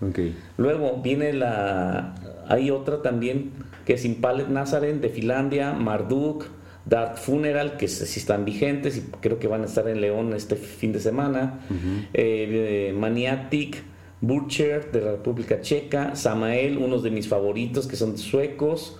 Ok. 0.00 0.18
Luego 0.58 1.00
viene 1.02 1.32
la. 1.32 2.14
Hay 2.48 2.70
otra 2.70 3.00
también 3.02 3.52
que 3.86 3.94
es 3.94 4.04
Impalet 4.04 4.48
Nazaren 4.48 5.00
de 5.00 5.08
Finlandia, 5.08 5.72
Marduk, 5.72 6.46
Dark 6.84 7.16
Funeral, 7.18 7.76
que 7.76 7.86
sí 7.88 8.18
están 8.18 8.44
vigentes 8.44 8.96
y 8.96 9.02
creo 9.20 9.38
que 9.38 9.46
van 9.46 9.62
a 9.62 9.66
estar 9.66 9.88
en 9.88 10.00
León 10.00 10.32
este 10.34 10.56
fin 10.56 10.92
de 10.92 10.98
semana. 11.00 11.60
eh, 11.70 12.88
eh, 12.90 12.94
Maniatic, 12.98 13.82
Butcher 14.20 14.90
de 14.92 15.00
la 15.02 15.10
República 15.12 15.60
Checa, 15.60 16.16
Samael, 16.16 16.78
unos 16.78 17.02
de 17.04 17.10
mis 17.10 17.28
favoritos 17.28 17.86
que 17.86 17.96
son 17.96 18.18
suecos. 18.18 18.98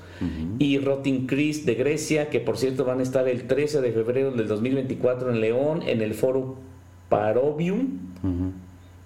Y 0.59 0.79
Rotting 0.79 1.27
Chris 1.27 1.67
de 1.67 1.75
Grecia, 1.75 2.29
que 2.31 2.39
por 2.41 2.57
cierto 2.57 2.85
van 2.85 3.01
a 3.01 3.03
estar 3.03 3.27
el 3.29 3.47
13 3.47 3.81
de 3.81 3.93
febrero 3.93 4.31
del 4.31 4.47
2024 4.49 5.31
en 5.33 5.41
León, 5.41 5.83
en 5.87 6.01
el 6.01 6.15
foro 6.15 6.57
Parobium, 7.09 7.99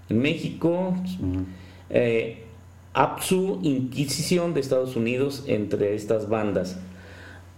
en 0.09 0.19
México. 0.19 0.95
Eh, 1.91 2.43
Apsu 2.95 3.61
Inquisición 3.63 4.55
de 4.55 4.61
Estados 4.61 4.97
Unidos 4.97 5.45
entre 5.49 5.95
estas 5.95 6.29
bandas. 6.29 6.79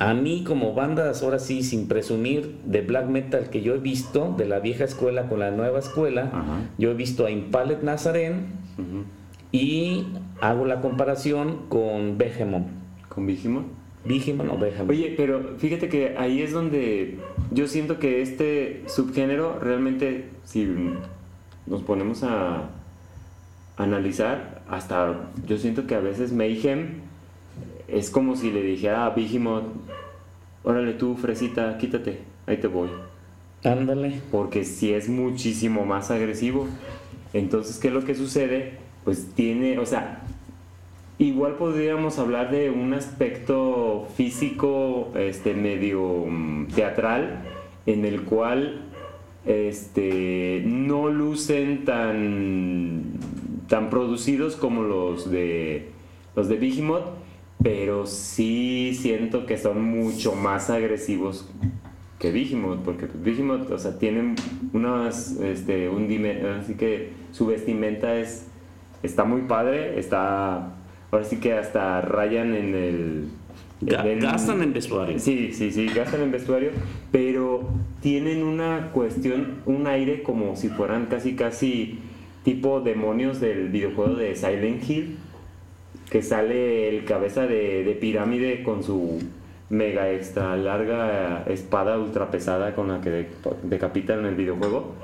A 0.00 0.14
mí 0.14 0.44
como 0.46 0.74
bandas, 0.74 1.22
ahora 1.24 1.38
sí, 1.40 1.62
sin 1.64 1.88
presumir, 1.88 2.58
de 2.64 2.82
black 2.82 3.08
metal 3.08 3.50
que 3.50 3.62
yo 3.62 3.74
he 3.74 3.78
visto, 3.78 4.34
de 4.38 4.46
la 4.46 4.60
vieja 4.60 4.84
escuela 4.84 5.28
con 5.28 5.40
la 5.40 5.50
nueva 5.50 5.80
escuela, 5.80 6.30
Ajá. 6.32 6.60
yo 6.78 6.90
he 6.92 6.94
visto 6.94 7.26
a 7.26 7.30
Impalet 7.32 7.82
Nazaren 7.82 8.46
Ujú. 8.78 9.04
y 9.50 10.06
hago 10.40 10.64
la 10.66 10.80
comparación 10.80 11.62
con 11.68 12.16
Behemoth. 12.16 12.66
¿Con 13.08 13.26
Vigimon? 13.26 13.66
Behemoth 14.04 14.48
o 14.50 14.58
Behemoth. 14.58 14.90
Oye, 14.90 15.14
pero 15.16 15.56
fíjate 15.58 15.88
que 15.88 16.16
ahí 16.16 16.40
es 16.40 16.52
donde 16.52 17.18
yo 17.50 17.66
siento 17.66 17.98
que 17.98 18.22
este 18.22 18.82
subgénero 18.86 19.58
realmente, 19.58 20.28
si 20.44 20.68
nos 21.66 21.82
ponemos 21.82 22.22
a 22.22 22.70
analizar, 23.76 24.62
hasta 24.68 25.30
yo 25.46 25.58
siento 25.58 25.86
que 25.86 25.94
a 25.94 26.00
veces 26.00 26.32
Mayhem 26.32 27.00
es 27.86 28.10
como 28.10 28.36
si 28.36 28.50
le 28.50 28.62
dijera 28.62 29.06
a 29.06 29.10
Behemoth, 29.10 29.64
órale 30.62 30.92
tú, 30.94 31.16
fresita, 31.16 31.76
quítate, 31.78 32.20
ahí 32.46 32.58
te 32.58 32.66
voy. 32.66 32.88
Ándale. 33.64 34.22
porque 34.30 34.64
si 34.64 34.92
es 34.92 35.08
muchísimo 35.08 35.84
más 35.84 36.12
agresivo. 36.12 36.68
Entonces, 37.32 37.78
¿qué 37.78 37.88
es 37.88 37.94
lo 37.94 38.04
que 38.04 38.14
sucede? 38.14 38.74
Pues 39.04 39.30
tiene, 39.34 39.78
o 39.78 39.86
sea, 39.86 40.22
igual 41.18 41.56
podríamos 41.56 42.18
hablar 42.18 42.50
de 42.50 42.70
un 42.70 42.94
aspecto 42.94 44.08
físico, 44.16 45.12
este, 45.16 45.54
medio 45.54 46.26
mm, 46.26 46.68
teatral, 46.68 47.42
en 47.86 48.04
el 48.04 48.22
cual, 48.22 48.84
este, 49.44 50.62
no 50.64 51.08
lucen 51.08 51.84
tan, 51.84 53.14
tan 53.68 53.90
producidos 53.90 54.56
como 54.56 54.82
los 54.82 55.30
de, 55.30 55.88
los 56.36 56.48
de 56.48 56.56
Behemoth, 56.56 57.06
pero 57.62 58.06
sí 58.06 58.94
siento 58.94 59.46
que 59.46 59.58
son 59.58 59.82
mucho 59.82 60.34
más 60.34 60.70
agresivos 60.70 61.50
que 62.18 62.32
Behemoth, 62.32 62.80
porque 62.80 63.08
Behemoth, 63.12 63.70
o 63.70 63.78
sea, 63.78 63.98
tienen 63.98 64.34
unas, 64.72 65.32
este, 65.40 65.88
un 65.88 66.04
así 66.60 66.74
que 66.74 67.10
su 67.32 67.46
vestimenta 67.46 68.16
es, 68.16 68.48
está 69.02 69.24
muy 69.24 69.42
padre, 69.42 69.98
está, 69.98 70.77
ahora 71.10 71.24
sí 71.24 71.38
que 71.38 71.54
hasta 71.54 72.00
rayan 72.00 72.54
en 72.54 72.74
el... 72.74 73.24
Gastan 73.80 74.62
en 74.62 74.72
vestuario. 74.72 75.18
Sí, 75.20 75.52
sí, 75.52 75.70
sí, 75.70 75.86
gastan 75.86 76.22
en 76.22 76.32
vestuario, 76.32 76.70
pero 77.12 77.68
tienen 78.00 78.42
una 78.42 78.90
cuestión, 78.92 79.58
un 79.66 79.86
aire 79.86 80.22
como 80.24 80.56
si 80.56 80.68
fueran 80.68 81.06
casi, 81.06 81.36
casi 81.36 82.00
tipo 82.44 82.80
demonios 82.80 83.40
del 83.40 83.68
videojuego 83.68 84.14
de 84.16 84.34
Silent 84.34 84.88
Hill, 84.88 85.16
que 86.10 86.22
sale 86.22 86.88
el 86.88 87.04
cabeza 87.04 87.46
de, 87.46 87.84
de 87.84 87.92
pirámide 87.92 88.62
con 88.64 88.82
su 88.82 89.20
mega 89.70 90.10
extra 90.10 90.56
larga 90.56 91.44
espada 91.46 91.98
ultra 91.98 92.30
pesada 92.30 92.74
con 92.74 92.88
la 92.88 93.00
que 93.00 93.10
de- 93.10 93.28
decapitan 93.62 94.20
en 94.20 94.26
el 94.26 94.34
videojuego. 94.34 94.94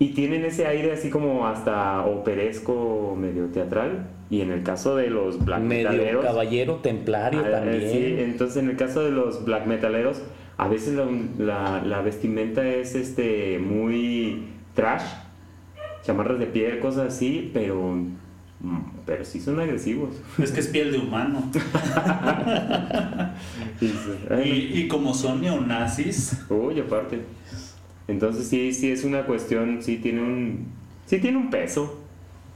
Y 0.00 0.08
tienen 0.14 0.44
ese 0.44 0.66
aire 0.66 0.92
así 0.92 1.10
como 1.10 1.46
hasta 1.46 2.04
operesco, 2.06 3.14
medio 3.16 3.44
teatral. 3.46 4.08
Y 4.30 4.40
en 4.40 4.50
el 4.50 4.62
caso 4.62 4.96
de 4.96 5.10
los 5.10 5.44
black 5.44 5.60
Medio 5.60 5.90
metaleros, 5.90 6.24
caballero 6.24 6.74
templario 6.76 7.40
Ah, 7.44 7.50
también. 7.50 7.90
sí, 7.92 8.14
entonces 8.18 8.56
en 8.62 8.70
el 8.70 8.76
caso 8.76 9.02
de 9.04 9.10
los 9.10 9.44
black 9.44 9.66
metaleros, 9.66 10.22
a 10.56 10.68
veces 10.68 10.94
la, 10.94 11.06
la- 11.38 11.82
la 11.84 12.00
vestimenta 12.00 12.66
es 12.66 12.94
este 12.94 13.58
muy 13.58 14.44
trash, 14.74 15.02
chamarras 16.02 16.38
de 16.38 16.46
piel, 16.46 16.78
cosas 16.80 17.08
así, 17.14 17.50
pero, 17.52 17.92
mm, 18.60 18.78
pero 19.04 19.24
sí 19.24 19.38
son 19.40 19.60
agresivos. 19.60 20.10
Es 20.42 20.50
que 20.52 20.60
es 20.60 20.68
piel 20.68 20.92
de 20.92 20.98
humano. 20.98 21.42
Y 23.80 23.84
dices, 23.86 24.16
"Ay, 24.30 24.70
Y, 24.74 24.80
y 24.82 24.88
como 24.88 25.12
son 25.14 25.40
neonazis, 25.40 26.42
Uy, 26.48 26.80
aparte. 26.80 27.20
Entonces 28.08 28.46
sí, 28.48 28.72
sí 28.72 28.90
es 28.90 29.04
una 29.04 29.24
cuestión, 29.26 29.82
sí 29.82 29.96
tiene 29.98 30.22
un, 30.22 30.66
sí 31.06 31.18
tiene 31.18 31.38
un 31.38 31.50
peso. 31.50 32.00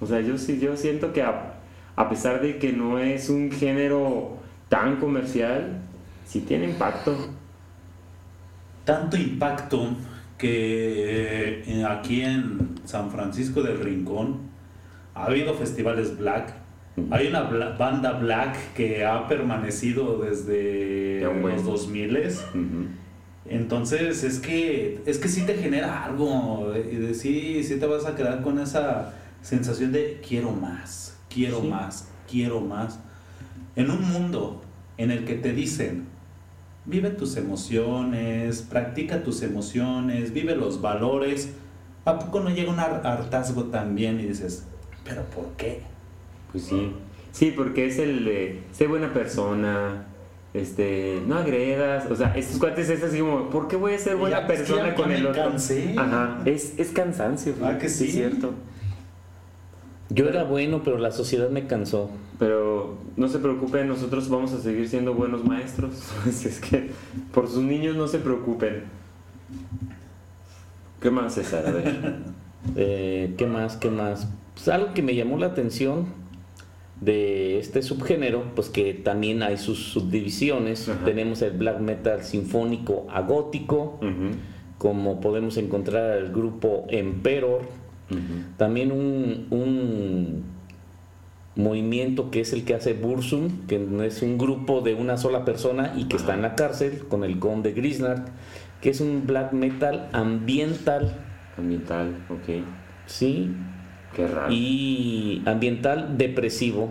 O 0.00 0.06
sea, 0.06 0.20
yo 0.20 0.36
sí, 0.38 0.58
yo 0.60 0.76
siento 0.76 1.12
que 1.12 1.22
a, 1.22 1.54
a 1.96 2.08
pesar 2.08 2.40
de 2.42 2.58
que 2.58 2.72
no 2.72 2.98
es 2.98 3.28
un 3.30 3.50
género 3.50 4.36
tan 4.68 4.96
comercial, 4.96 5.80
sí 6.26 6.40
tiene 6.40 6.64
impacto. 6.70 7.16
tanto 8.84 9.16
impacto 9.16 9.88
que 10.38 11.62
eh, 11.66 11.84
aquí 11.88 12.22
en 12.22 12.70
San 12.84 13.10
Francisco 13.10 13.62
del 13.62 13.78
Rincón 13.78 14.38
ha 15.14 15.26
habido 15.26 15.54
festivales 15.54 16.18
black. 16.18 16.52
Hay 17.10 17.28
una 17.28 17.48
bla- 17.50 17.76
banda 17.78 18.12
black 18.12 18.56
que 18.74 19.04
ha 19.04 19.26
permanecido 19.26 20.18
desde 20.18 21.20
los 21.40 21.64
2000 21.64 22.16
Ujú. 22.16 22.86
Entonces 23.46 24.24
es 24.24 24.38
que 24.40 25.02
es 25.06 25.18
que 25.18 25.28
sí 25.28 25.42
te 25.42 25.54
genera 25.54 26.04
algo 26.04 26.72
y 26.76 26.96
de, 26.96 27.14
sí, 27.14 27.62
sí 27.62 27.76
te 27.76 27.86
vas 27.86 28.06
a 28.06 28.14
quedar 28.16 28.40
con 28.42 28.58
esa 28.58 29.12
sensación 29.42 29.92
de 29.92 30.20
quiero 30.26 30.52
más, 30.52 31.16
quiero 31.28 31.60
Sí. 31.60 31.68
más, 31.68 32.08
quiero 32.30 32.60
más. 32.60 32.98
En 33.76 33.90
un 33.90 34.02
mundo 34.08 34.62
en 34.96 35.10
el 35.10 35.24
que 35.24 35.34
te 35.34 35.52
dicen 35.52 36.06
vive 36.86 37.10
tus 37.10 37.36
emociones, 37.36 38.62
practica 38.62 39.22
tus 39.22 39.42
emociones, 39.42 40.32
vive 40.32 40.54
los 40.56 40.80
valores, 40.80 41.50
¿a 42.04 42.18
poco 42.18 42.40
no 42.40 42.50
llega 42.50 42.70
un 42.70 42.78
har- 42.78 43.00
hartazgo 43.06 43.64
también 43.64 44.20
y 44.20 44.24
dices, 44.26 44.66
pero 45.04 45.22
por 45.24 45.52
qué? 45.56 45.80
Pues 46.52 46.64
sí. 46.64 46.92
Sí, 47.32 47.52
porque 47.56 47.86
es 47.86 47.98
el 47.98 48.24
de 48.24 48.62
sé 48.72 48.86
buena 48.86 49.12
persona, 49.12 50.06
este, 50.54 51.20
no 51.26 51.36
agredas, 51.36 52.10
o 52.10 52.14
sea, 52.16 52.32
estos 52.36 52.58
cuates 52.58 52.88
es 52.88 53.02
así 53.02 53.18
como, 53.18 53.50
¿por 53.50 53.68
qué 53.68 53.76
voy 53.76 53.92
a 53.94 53.98
ser 53.98 54.16
buena 54.16 54.36
Ya, 54.38 54.42
es 54.46 54.50
que 54.50 54.56
persona 54.66 54.88
ya- 54.90 54.94
con 54.94 55.08
ya 55.10 55.14
el 55.16 55.22
me 55.24 55.28
otro? 55.30 55.42
cansé. 55.42 55.94
Ajá, 55.98 56.38
es, 56.44 56.78
es 56.78 56.90
cansancio, 56.90 57.54
Ah, 57.62 57.76
que 57.78 57.88
sí. 57.88 58.04
es 58.06 58.12
cierto. 58.12 58.54
Yo 60.10 60.28
era 60.28 60.44
bueno, 60.44 60.82
pero 60.84 60.96
la 60.98 61.10
sociedad 61.10 61.50
me 61.50 61.66
cansó. 61.66 62.08
Pero 62.38 62.98
no 63.16 63.28
se 63.28 63.38
preocupen, 63.38 63.88
nosotros 63.88 64.28
vamos 64.28 64.52
a 64.52 64.60
seguir 64.60 64.88
siendo 64.88 65.12
buenos 65.14 65.44
maestros. 65.44 66.02
Así 66.26 66.48
es 66.48 66.60
que 66.60 66.90
por 67.32 67.48
sus 67.48 67.62
niños 67.62 67.96
no 67.96 68.06
se 68.06 68.18
preocupen. 68.18 68.84
¿Qué 71.00 71.10
más, 71.10 71.34
César? 71.34 71.66
A 71.66 71.70
ver. 71.72 72.14
Eh, 72.76 73.34
¿Qué 73.36 73.44
más? 73.46 73.76
¿Qué 73.76 73.90
más? 73.90 74.26
Pues 74.54 74.68
algo 74.70 74.94
que 74.94 75.02
me 75.02 75.14
llamó 75.14 75.36
la 75.36 75.48
atención 75.48 76.06
de 77.00 77.58
este 77.58 77.82
subgénero, 77.82 78.54
pues 78.54 78.68
que 78.68 78.94
también 78.94 79.42
hay 79.42 79.56
sus 79.56 79.92
subdivisiones. 79.92 80.88
Ajá. 80.88 81.04
Tenemos 81.04 81.42
el 81.42 81.52
black 81.56 81.80
metal 81.80 82.22
sinfónico 82.22 83.06
a 83.10 83.22
gótico, 83.22 83.98
Ujú, 84.00 84.36
como 84.78 85.20
podemos 85.20 85.56
encontrar 85.56 86.18
el 86.18 86.32
grupo 86.32 86.86
Emperor. 86.88 87.62
También 88.58 88.92
un, 88.92 89.46
un 89.50 90.44
movimiento 91.56 92.30
que 92.30 92.40
es 92.40 92.52
el 92.52 92.64
que 92.64 92.74
hace 92.74 92.92
Bursum, 92.92 93.66
que 93.66 93.84
es 94.06 94.22
un 94.22 94.38
grupo 94.38 94.82
de 94.82 94.94
una 94.94 95.16
sola 95.16 95.44
persona 95.44 95.94
y 95.96 96.04
que 96.04 96.16
está 96.16 96.34
en 96.34 96.42
la 96.42 96.54
cárcel, 96.54 97.04
con 97.08 97.24
el 97.24 97.38
conde 97.38 97.72
Grisnard, 97.72 98.22
que 98.80 98.90
es 98.90 99.00
un 99.00 99.26
black 99.26 99.52
metal 99.52 100.08
ambiental, 100.12 101.20
Ambiental, 101.56 102.16
ok. 102.30 102.64
¿sí? 103.06 103.50
Qué 104.14 104.26
raro. 104.26 104.52
y 104.52 105.42
ambiental 105.46 106.16
depresivo. 106.16 106.90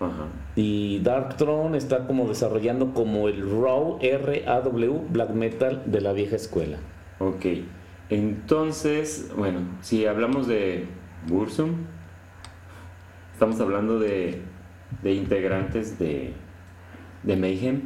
Ajá. 0.00 0.26
Y 0.56 1.00
Darkthrone 1.00 1.76
está 1.76 2.06
como 2.06 2.28
desarrollando 2.28 2.92
como 2.94 3.28
el 3.28 3.40
RAW, 3.42 3.98
R-A-W, 4.00 5.00
black 5.10 5.30
metal 5.30 5.82
de 5.86 6.00
la 6.00 6.12
vieja 6.12 6.36
escuela. 6.36 6.78
Ok. 7.18 7.46
Entonces, 8.10 9.32
bueno, 9.36 9.60
si 9.80 10.06
hablamos 10.06 10.46
de 10.46 10.86
Bursum, 11.26 11.72
estamos 13.32 13.60
hablando 13.60 13.98
de, 13.98 14.42
de 15.02 15.12
integrantes 15.14 15.98
de, 15.98 16.32
de 17.22 17.36
Mayhem. 17.36 17.82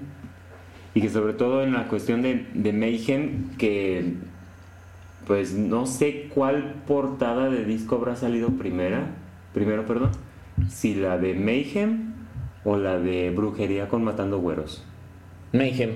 Y 0.95 1.01
que 1.01 1.11
sobre 1.11 1.35
todo 1.35 1.63
en 1.63 1.75
la 1.75 1.87
cuestión 1.87 2.23
de, 2.23 2.47
de 2.55 2.73
Mayhem, 2.73 3.57
que 3.57 4.15
pues 5.29 5.53
no 5.55 5.87
sé 5.87 6.29
cuál 6.35 6.83
portada 6.87 7.49
de 7.51 7.65
disco 7.65 7.95
habrá 7.97 8.17
salido 8.17 8.49
primera, 8.49 9.15
primero, 9.55 9.87
perdón, 9.87 10.11
si 10.69 10.95
la 10.97 11.19
de 11.19 11.35
Mayhem 11.35 12.15
o 12.65 12.77
la 12.77 12.99
de 12.99 13.31
Brujería 13.31 13.89
con 13.89 14.03
Matando 14.03 14.41
Güeros. 14.41 14.85
Mayhem, 15.53 15.91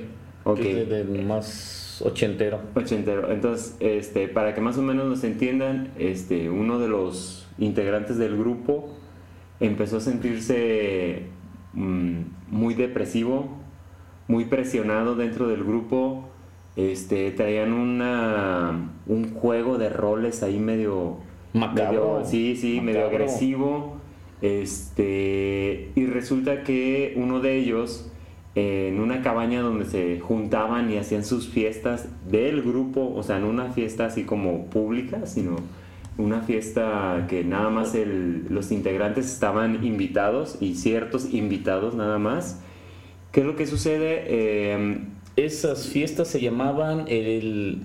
Ok. 0.45 0.59
que 0.61 0.83
es 0.83 0.89
de- 0.89 1.05
de 1.05 1.23
más 1.25 2.01
ochentero. 2.05 2.61
Ochentero. 2.75 3.33
Entonces, 3.33 3.77
este, 3.81 4.29
para 4.29 4.55
que 4.55 4.61
más 4.61 4.77
o 4.79 4.83
menos 4.83 5.07
nos 5.07 5.25
entiendan, 5.25 5.89
este, 5.99 6.49
uno 6.51 6.79
de 6.79 6.89
los 6.89 7.49
integrantes 7.59 8.19
del 8.19 8.37
grupo 8.37 8.95
empezó 9.61 9.97
a 9.97 10.01
sentirse 10.01 11.25
mm, 11.75 12.21
muy 12.49 12.75
depresivo, 12.75 13.49
muy 14.29 14.45
presionado 14.45 15.15
dentro 15.17 15.49
del 15.49 15.65
grupo. 15.65 16.29
Este, 16.77 17.31
traían 17.33 17.73
una, 17.73 18.91
un 19.07 19.35
juego 19.35 19.77
de 19.79 19.89
roles 19.91 20.43
ahí 20.43 20.59
medio 20.59 21.19
Macabro. 21.53 22.15
medio- 22.19 22.25
sí, 22.25 22.57
sí, 22.57 22.81
medio 22.81 23.07
agresivo. 23.07 23.97
Este, 24.41 25.91
y 25.95 26.07
resulta 26.07 26.63
que 26.65 27.13
uno 27.17 27.41
de 27.41 27.57
ellos, 27.59 28.11
en 28.55 29.01
una 29.01 29.23
cabaña 29.23 29.61
donde 29.61 29.85
se 29.85 30.19
juntaban 30.21 30.91
y 30.91 30.97
hacían 30.97 31.25
sus 31.25 31.49
fiestas 31.49 32.09
del 32.31 32.63
grupo, 32.63 33.13
o 33.15 33.23
sea, 33.23 33.39
no 33.39 33.49
una 33.49 33.71
fiesta 33.73 34.07
así 34.07 34.25
como 34.25 34.67
pública, 34.67 35.27
sino 35.27 35.57
una 36.19 36.41
fiesta 36.41 37.27
que 37.29 37.45
nada 37.45 37.71
más 37.71 37.95
el- 37.95 38.47
los 38.51 38.73
integrantes 38.73 39.27
estaban 39.33 39.85
invitados 39.85 40.57
y 40.61 40.75
ciertos 40.75 41.33
invitados 41.33 41.95
nada 41.95 42.19
más. 42.19 42.61
¿Qué 43.31 43.41
es 43.41 43.47
lo 43.47 43.57
que 43.57 43.67
sucede? 43.67 44.25
Eh, 44.27 44.99
Esas 45.37 45.89
fiestas 45.89 46.29
se 46.29 46.41
llamaban 46.41 47.05
el 47.09 47.83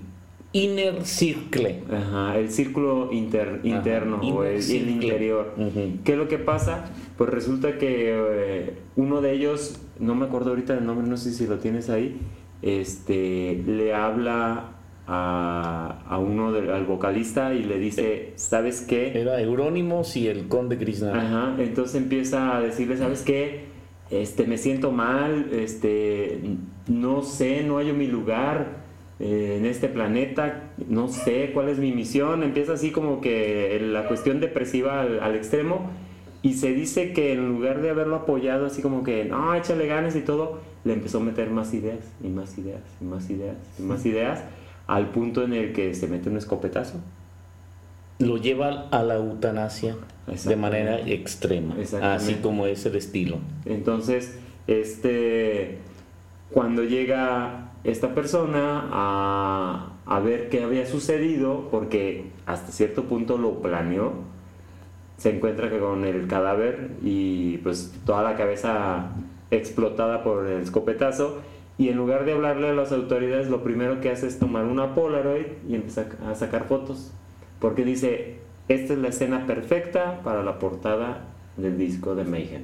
Inner 0.52 1.04
Circle. 1.04 1.82
Ajá, 1.90 2.38
el 2.38 2.50
círculo 2.50 3.10
inter- 3.12 3.60
interno 3.64 4.20
o 4.22 4.44
el, 4.44 4.62
interior. 4.88 5.54
Ujú. 5.56 5.98
¿Qué 6.04 6.12
es 6.12 6.18
lo 6.18 6.28
que 6.28 6.38
pasa? 6.38 6.90
Pues 7.16 7.30
resulta 7.30 7.78
que 7.78 8.12
eh, 8.14 8.74
uno 8.96 9.20
de 9.20 9.32
ellos, 9.32 9.80
no 9.98 10.14
me 10.14 10.26
acuerdo 10.26 10.50
ahorita 10.50 10.74
el 10.76 10.84
nombre, 10.86 11.06
no 11.06 11.16
sé 11.16 11.32
si 11.32 11.46
lo 11.46 11.58
tienes 11.58 11.90
ahí, 11.90 12.18
este, 12.62 13.62
le 13.66 13.94
habla 13.94 14.72
a, 15.06 16.02
a 16.06 16.18
uno 16.18 16.52
del, 16.52 16.70
al 16.70 16.84
vocalista 16.84 17.54
y 17.54 17.64
le 17.64 17.78
dice, 17.78 18.32
¿sabes 18.36 18.82
qué? 18.82 19.18
Era 19.18 19.40
Eurónimos 19.40 20.16
y 20.16 20.28
el 20.28 20.48
conde 20.48 20.76
Grisnard. 20.76 21.16
Ajá, 21.18 21.54
entonces 21.58 21.94
empieza 21.94 22.56
a 22.56 22.60
decirle, 22.60 22.96
¿sabes 22.98 23.22
qué? 23.22 23.67
Este, 24.10 24.46
me 24.46 24.56
siento 24.56 24.90
mal, 24.90 25.50
este, 25.52 26.40
no 26.86 27.22
sé, 27.22 27.62
no 27.62 27.76
hallo 27.76 27.94
mi 27.94 28.06
lugar 28.06 28.78
eh, 29.20 29.56
en 29.58 29.66
este 29.66 29.88
planeta, 29.88 30.70
no 30.88 31.08
sé 31.08 31.50
cuál 31.52 31.68
es 31.68 31.78
mi 31.78 31.92
misión, 31.92 32.42
empieza 32.42 32.72
así 32.72 32.90
como 32.90 33.20
que 33.20 33.78
la 33.82 34.08
cuestión 34.08 34.40
depresiva 34.40 35.00
al, 35.00 35.20
al 35.20 35.36
extremo. 35.36 35.90
Y 36.40 36.54
se 36.54 36.72
dice 36.72 37.12
que 37.12 37.32
en 37.32 37.48
lugar 37.48 37.82
de 37.82 37.90
haberlo 37.90 38.14
apoyado 38.14 38.66
así 38.66 38.80
como 38.80 39.02
que, 39.02 39.24
no, 39.24 39.54
échale 39.54 39.86
ganas 39.86 40.14
y 40.14 40.20
todo, 40.20 40.60
le 40.84 40.92
empezó 40.92 41.18
a 41.18 41.20
meter 41.20 41.50
más 41.50 41.74
ideas 41.74 42.04
y 42.22 42.28
más 42.28 42.56
ideas 42.58 42.82
y 43.00 43.04
más 43.04 43.28
ideas 43.28 43.56
y 43.78 43.82
más 43.82 44.06
ideas 44.06 44.44
al 44.86 45.10
punto 45.10 45.42
en 45.42 45.52
el 45.52 45.72
que 45.72 45.94
se 45.94 46.06
mete 46.08 46.30
un 46.30 46.36
escopetazo. 46.36 47.00
Lo 48.18 48.36
lleva 48.36 48.88
a 48.90 49.02
la 49.02 49.16
eutanasia 49.16 49.96
de 50.26 50.56
manera 50.56 51.00
extrema, 51.00 51.76
así 52.02 52.34
como 52.34 52.66
es 52.66 52.84
el 52.86 52.96
estilo. 52.96 53.38
Entonces, 53.64 54.38
este, 54.66 55.78
cuando 56.50 56.84
llega 56.84 57.72
esta 57.84 58.14
persona 58.14 58.88
a, 58.90 59.92
a 60.04 60.20
ver 60.20 60.48
qué 60.48 60.62
había 60.62 60.86
sucedido, 60.86 61.68
porque 61.70 62.30
hasta 62.46 62.72
cierto 62.72 63.04
punto 63.04 63.38
lo 63.38 63.60
planeó, 63.60 64.12
se 65.16 65.36
encuentra 65.36 65.68
que 65.68 65.78
con 65.78 66.04
el 66.04 66.26
cadáver 66.28 66.92
y 67.02 67.58
pues 67.58 67.92
toda 68.06 68.22
la 68.22 68.36
cabeza 68.36 69.10
explotada 69.50 70.22
por 70.22 70.46
el 70.46 70.62
escopetazo. 70.62 71.38
Y 71.76 71.90
en 71.90 71.96
lugar 71.96 72.24
de 72.24 72.32
hablarle 72.32 72.68
a 72.68 72.72
las 72.72 72.90
autoridades, 72.92 73.48
lo 73.48 73.62
primero 73.62 74.00
que 74.00 74.10
hace 74.10 74.26
es 74.26 74.38
tomar 74.38 74.64
una 74.64 74.94
Polaroid 74.94 75.46
y 75.68 75.76
empieza 75.76 76.06
a 76.28 76.34
sacar 76.34 76.66
fotos. 76.66 77.12
Porque 77.60 77.84
dice, 77.84 78.36
esta 78.68 78.92
es 78.92 78.98
la 78.98 79.08
escena 79.08 79.46
perfecta 79.46 80.20
para 80.22 80.42
la 80.42 80.58
portada 80.58 81.24
del 81.56 81.76
disco 81.78 82.14
de 82.14 82.24
Mayhem. 82.24 82.62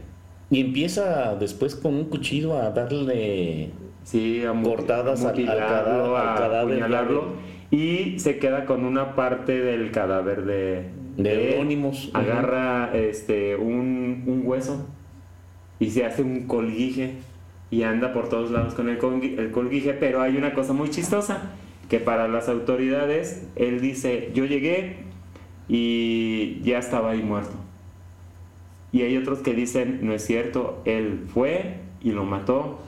Y 0.51 0.61
empieza 0.61 1.34
después 1.36 1.74
con 1.74 1.95
un 1.95 2.05
cuchillo 2.05 2.57
a 2.59 2.70
darle 2.70 3.70
Sí, 4.05 4.45
a 4.45 4.53
Cortadas 4.62 5.24
a 5.24 5.30
al- 5.30 5.49
al 5.49 5.59
cadáver- 5.59 6.16
al 6.16 6.28
a 6.28 6.34
cadáver 6.36 6.74
apuñalarlo, 6.82 7.22
ya 7.70 7.76
y 7.78 8.18
se 8.20 8.38
queda 8.38 8.66
con 8.66 8.84
una 8.84 9.14
parte 9.16 9.59
del 9.61 9.90
cadáver 9.90 10.45
de, 10.45 10.84
De 11.16 11.32
él. 11.32 11.53
Eurónimos. 11.55 12.09
Ujú. 12.09 12.18
Agarra 12.18 12.90
este 12.95 13.57
un, 13.57 14.24
un 14.26 14.42
hueso 14.45 14.86
y 15.80 15.90
se 15.90 16.05
hace 16.05 16.22
un 16.22 16.47
colguije 16.47 17.14
y 17.70 17.82
anda 17.82 18.12
por 18.12 18.28
todos 18.28 18.51
lados 18.53 18.74
con 18.74 18.88
el, 18.90 18.99
colgui- 19.01 19.36
el 19.38 19.51
colguije, 19.51 19.95
pero 19.95 20.20
hay 20.20 20.36
una 20.36 20.53
cosa 20.55 20.72
muy 20.74 20.90
chistosa 20.90 21.51
que 21.89 22.01
para 22.01 22.28
las 22.28 22.49
autoridades 22.49 23.47
él 23.57 23.80
dice, 23.80 24.30
yo 24.35 24.45
llegué 24.45 24.97
y 25.68 26.61
ya 26.62 26.78
estaba 26.78 27.11
ahí 27.11 27.22
muerto. 27.22 27.55
Y 28.93 29.03
hay 29.03 29.16
otros 29.16 29.41
que 29.41 29.55
dicen, 29.55 30.01
no 30.03 30.12
es 30.12 30.24
cierto, 30.24 30.80
él 30.85 31.24
fue 31.32 31.80
y 32.01 32.12
lo 32.12 32.24
mató. 32.24 32.78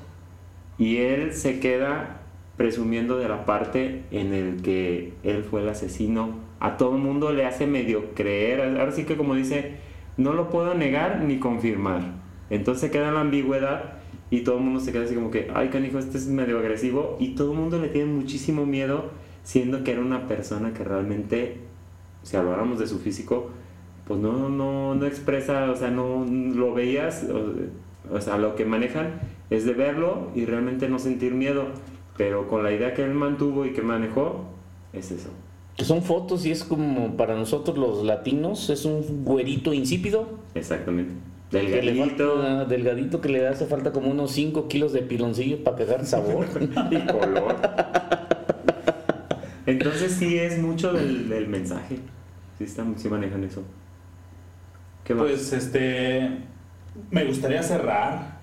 Y 0.78 0.98
él 0.98 1.32
se 1.32 1.58
queda 1.58 2.20
presumiendo 2.56 3.18
de 3.18 3.28
la 3.28 3.44
parte 3.44 4.04
en 4.10 4.32
el 4.32 4.62
que 4.62 5.14
él 5.24 5.42
fue 5.42 5.62
el 5.62 5.68
asesino. 5.68 6.38
A 6.60 6.76
todo 6.76 6.96
el 6.96 7.02
mundo 7.02 7.32
le 7.32 7.44
hace 7.44 7.66
medio 7.66 8.14
creer. 8.14 8.60
Ahora 8.78 8.92
sí 8.92 9.04
que 9.04 9.16
como 9.16 9.34
dice, 9.34 9.78
no 10.16 10.32
lo 10.32 10.48
puedo 10.48 10.74
negar 10.74 11.22
ni 11.22 11.38
confirmar. 11.38 12.02
Entonces 12.50 12.90
queda 12.90 13.10
la 13.10 13.20
ambigüedad 13.20 13.95
y 14.36 14.42
todo 14.42 14.58
el 14.58 14.64
mundo 14.64 14.80
se 14.80 14.92
queda 14.92 15.04
así 15.04 15.14
como 15.14 15.30
que, 15.30 15.50
ay 15.54 15.70
canijo, 15.70 15.98
este 15.98 16.18
es 16.18 16.26
medio 16.26 16.58
agresivo 16.58 17.16
y 17.18 17.34
todo 17.34 17.52
el 17.52 17.58
mundo 17.58 17.80
le 17.80 17.88
tiene 17.88 18.12
muchísimo 18.12 18.66
miedo 18.66 19.10
siendo 19.44 19.82
que 19.82 19.92
era 19.92 20.02
una 20.02 20.28
persona 20.28 20.74
que 20.74 20.84
realmente, 20.84 21.56
si 22.22 22.36
habláramos 22.36 22.78
de 22.78 22.86
su 22.86 22.98
físico, 22.98 23.48
pues 24.06 24.20
no, 24.20 24.50
no, 24.50 24.94
no 24.94 25.06
expresa, 25.06 25.70
o 25.70 25.76
sea, 25.76 25.90
no 25.90 26.26
lo 26.28 26.74
veías, 26.74 27.26
o, 27.30 28.14
o 28.14 28.20
sea, 28.20 28.36
lo 28.36 28.56
que 28.56 28.66
manejan 28.66 29.20
es 29.48 29.64
de 29.64 29.72
verlo 29.72 30.30
y 30.34 30.44
realmente 30.44 30.88
no 30.90 30.98
sentir 30.98 31.32
miedo, 31.32 31.68
pero 32.18 32.46
con 32.46 32.62
la 32.62 32.72
idea 32.72 32.92
que 32.92 33.04
él 33.04 33.14
mantuvo 33.14 33.64
y 33.64 33.70
que 33.70 33.80
manejó, 33.80 34.44
es 34.92 35.12
eso. 35.12 35.30
Son 35.78 36.02
fotos 36.02 36.44
y 36.44 36.50
es 36.50 36.62
como 36.62 37.16
para 37.16 37.36
nosotros 37.36 37.78
los 37.78 38.04
latinos, 38.04 38.68
es 38.68 38.84
un 38.84 39.24
güerito 39.24 39.72
insípido. 39.72 40.28
Exactamente. 40.54 41.14
Que 41.50 41.62
le 41.62 41.70
Delgadito 41.70 42.36
falta- 42.38 42.64
delgadito 42.64 43.20
que 43.20 43.28
le 43.28 43.46
hace 43.46 43.66
falta 43.66 43.92
como 43.92 44.10
unos 44.10 44.32
5 44.32 44.66
kilos 44.68 44.92
de 44.92 45.02
piloncillo 45.02 45.62
para 45.62 45.76
pegar 45.76 46.04
sabor. 46.04 46.46
y 46.90 46.98
color. 47.06 47.56
Entonces 49.66 50.12
sí 50.12 50.38
es 50.38 50.58
mucho 50.58 50.92
del, 50.92 51.28
del 51.28 51.48
mensaje. 51.48 51.96
Sí, 52.58 52.64
están, 52.64 52.98
sí 52.98 53.08
manejan 53.08 53.44
eso. 53.44 53.62
¿Qué 55.04 55.14
más? 55.14 55.26
Pues 55.26 55.52
este, 55.52 56.38
me 57.10 57.24
gustaría 57.24 57.62
cerrar 57.62 58.40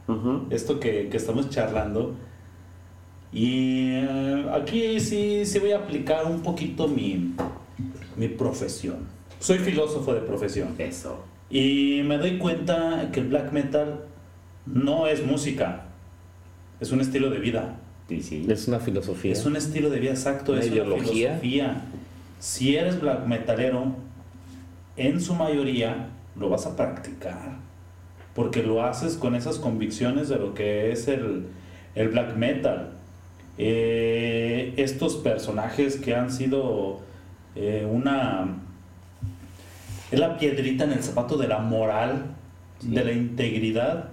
esto 0.50 0.80
que, 0.80 1.10
que 1.10 1.18
estamos 1.18 1.50
charlando. 1.50 2.16
Y 3.32 3.90
eh, 3.96 4.46
aquí 4.54 5.00
sí, 5.00 5.46
sí 5.46 5.60
voy 5.60 5.72
a 5.72 5.78
aplicar 5.80 6.26
un 6.26 6.42
poquito 6.42 6.88
mi, 6.88 7.34
mi 8.16 8.28
profesión. 8.28 9.08
Soy 9.40 9.58
filósofo 9.60 10.14
de 10.14 10.22
profesión. 10.22 10.76
Eso. 10.78 11.24
Y 11.54 12.02
me 12.04 12.18
doy 12.18 12.40
cuenta 12.40 13.10
que 13.12 13.20
el 13.20 13.28
black 13.28 13.52
metal 13.52 14.06
no 14.66 15.06
es 15.06 15.24
música, 15.24 15.84
es 16.80 16.92
un 16.92 17.00
estilo 17.00 17.30
de 17.30 17.38
vida. 17.38 17.76
Sí, 18.10 18.24
sí. 18.24 18.46
es 18.50 18.68
una 18.68 18.80
filosofía. 18.80 19.32
Es 19.32 19.46
un 19.46 19.56
estilo 19.56 19.92
de 19.92 20.00
vida 20.00 20.12
exacto, 20.12 20.54
Una 20.54 20.62
es 20.62 20.68
ideología. 20.68 21.30
una 21.30 21.40
filosofía. 21.40 21.82
Si 22.40 22.76
eres 22.76 23.00
black 23.00 23.28
metalero, 23.28 23.96
en 24.98 25.22
su 25.22 25.36
mayoría 25.36 26.08
lo 26.36 26.50
vas 26.50 26.66
a 26.66 26.76
practicar, 26.76 27.58
porque 28.34 28.64
lo 28.64 28.84
haces 28.84 29.16
con 29.16 29.36
esas 29.36 29.60
convicciones 29.60 30.30
de 30.30 30.38
lo 30.38 30.56
que 30.56 30.92
es 30.92 31.08
el, 31.08 31.46
el 31.94 32.10
black 32.10 32.36
metal. 32.36 32.94
Eh, 33.60 34.74
estos 34.78 35.18
personajes 35.18 35.98
que 35.98 36.16
han 36.16 36.32
sido 36.32 37.02
eh, 37.56 37.88
una... 37.88 38.58
Es 40.14 40.20
la 40.20 40.38
piedrita 40.38 40.84
en 40.84 40.92
el 40.92 41.02
zapato 41.02 41.38
de 41.38 41.48
la 41.48 41.58
moral, 41.58 42.36
de 42.84 43.04
la 43.04 43.14
integridad, 43.14 44.10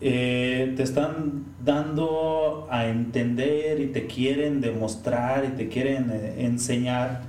eh, 0.00 0.72
te 0.74 0.82
están 0.82 1.44
dando 1.62 2.66
a 2.70 2.86
entender 2.86 3.78
y 3.82 3.88
te 3.88 4.06
quieren 4.06 4.62
demostrar 4.62 5.44
y 5.44 5.48
te 5.54 5.68
quieren 5.68 6.10
eh, 6.10 6.46
enseñar 6.46 7.24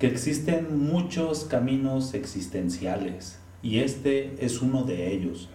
que 0.00 0.08
existen 0.08 0.76
muchos 0.76 1.44
caminos 1.44 2.12
existenciales 2.14 3.38
y 3.62 3.78
este 3.78 4.44
es 4.44 4.60
uno 4.60 4.82
de 4.82 5.12
ellos. 5.12 5.48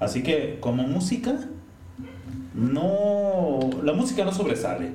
Así 0.00 0.22
que 0.22 0.56
como 0.60 0.84
música, 0.84 1.38
no, 2.54 3.68
la 3.82 3.92
música 3.92 4.24
no 4.24 4.32
sobresale. 4.32 4.94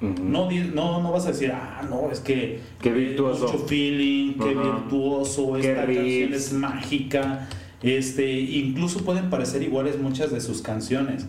No, 0.00 0.48
no, 0.50 1.02
no 1.02 1.12
vas 1.12 1.26
a 1.26 1.32
decir, 1.32 1.50
ah, 1.52 1.84
no, 1.88 2.10
es 2.10 2.20
que 2.20 2.60
Qué 2.80 2.90
eh, 2.90 2.92
virtuoso. 2.92 3.46
mucho 3.46 3.58
feeling, 3.58 4.34
qué 4.34 4.54
virtuoso, 4.54 5.54
Qué 5.54 5.70
esta 5.70 5.86
canción 5.86 6.34
es 6.34 6.52
mágica. 6.52 7.48
Este, 7.82 8.40
incluso 8.40 9.04
pueden 9.04 9.30
parecer 9.30 9.62
iguales 9.62 9.98
muchas 10.00 10.32
de 10.32 10.40
sus 10.40 10.62
canciones, 10.62 11.26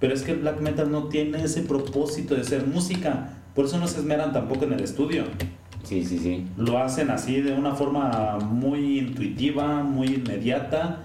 pero 0.00 0.14
es 0.14 0.22
que 0.22 0.32
el 0.32 0.38
black 0.38 0.60
metal 0.60 0.90
no 0.90 1.04
tiene 1.04 1.42
ese 1.42 1.62
propósito 1.62 2.34
de 2.34 2.44
ser 2.44 2.66
música, 2.66 3.34
por 3.54 3.64
eso 3.64 3.78
no 3.78 3.88
se 3.88 3.98
esmeran 3.98 4.32
tampoco 4.32 4.64
en 4.64 4.74
el 4.74 4.80
estudio. 4.80 5.24
Sí, 5.82 6.04
sí, 6.04 6.18
sí. 6.18 6.44
Lo 6.56 6.78
hacen 6.78 7.10
así 7.10 7.40
de 7.40 7.52
una 7.52 7.74
forma 7.74 8.38
muy 8.38 8.98
intuitiva, 8.98 9.82
muy 9.82 10.08
inmediata 10.08 11.02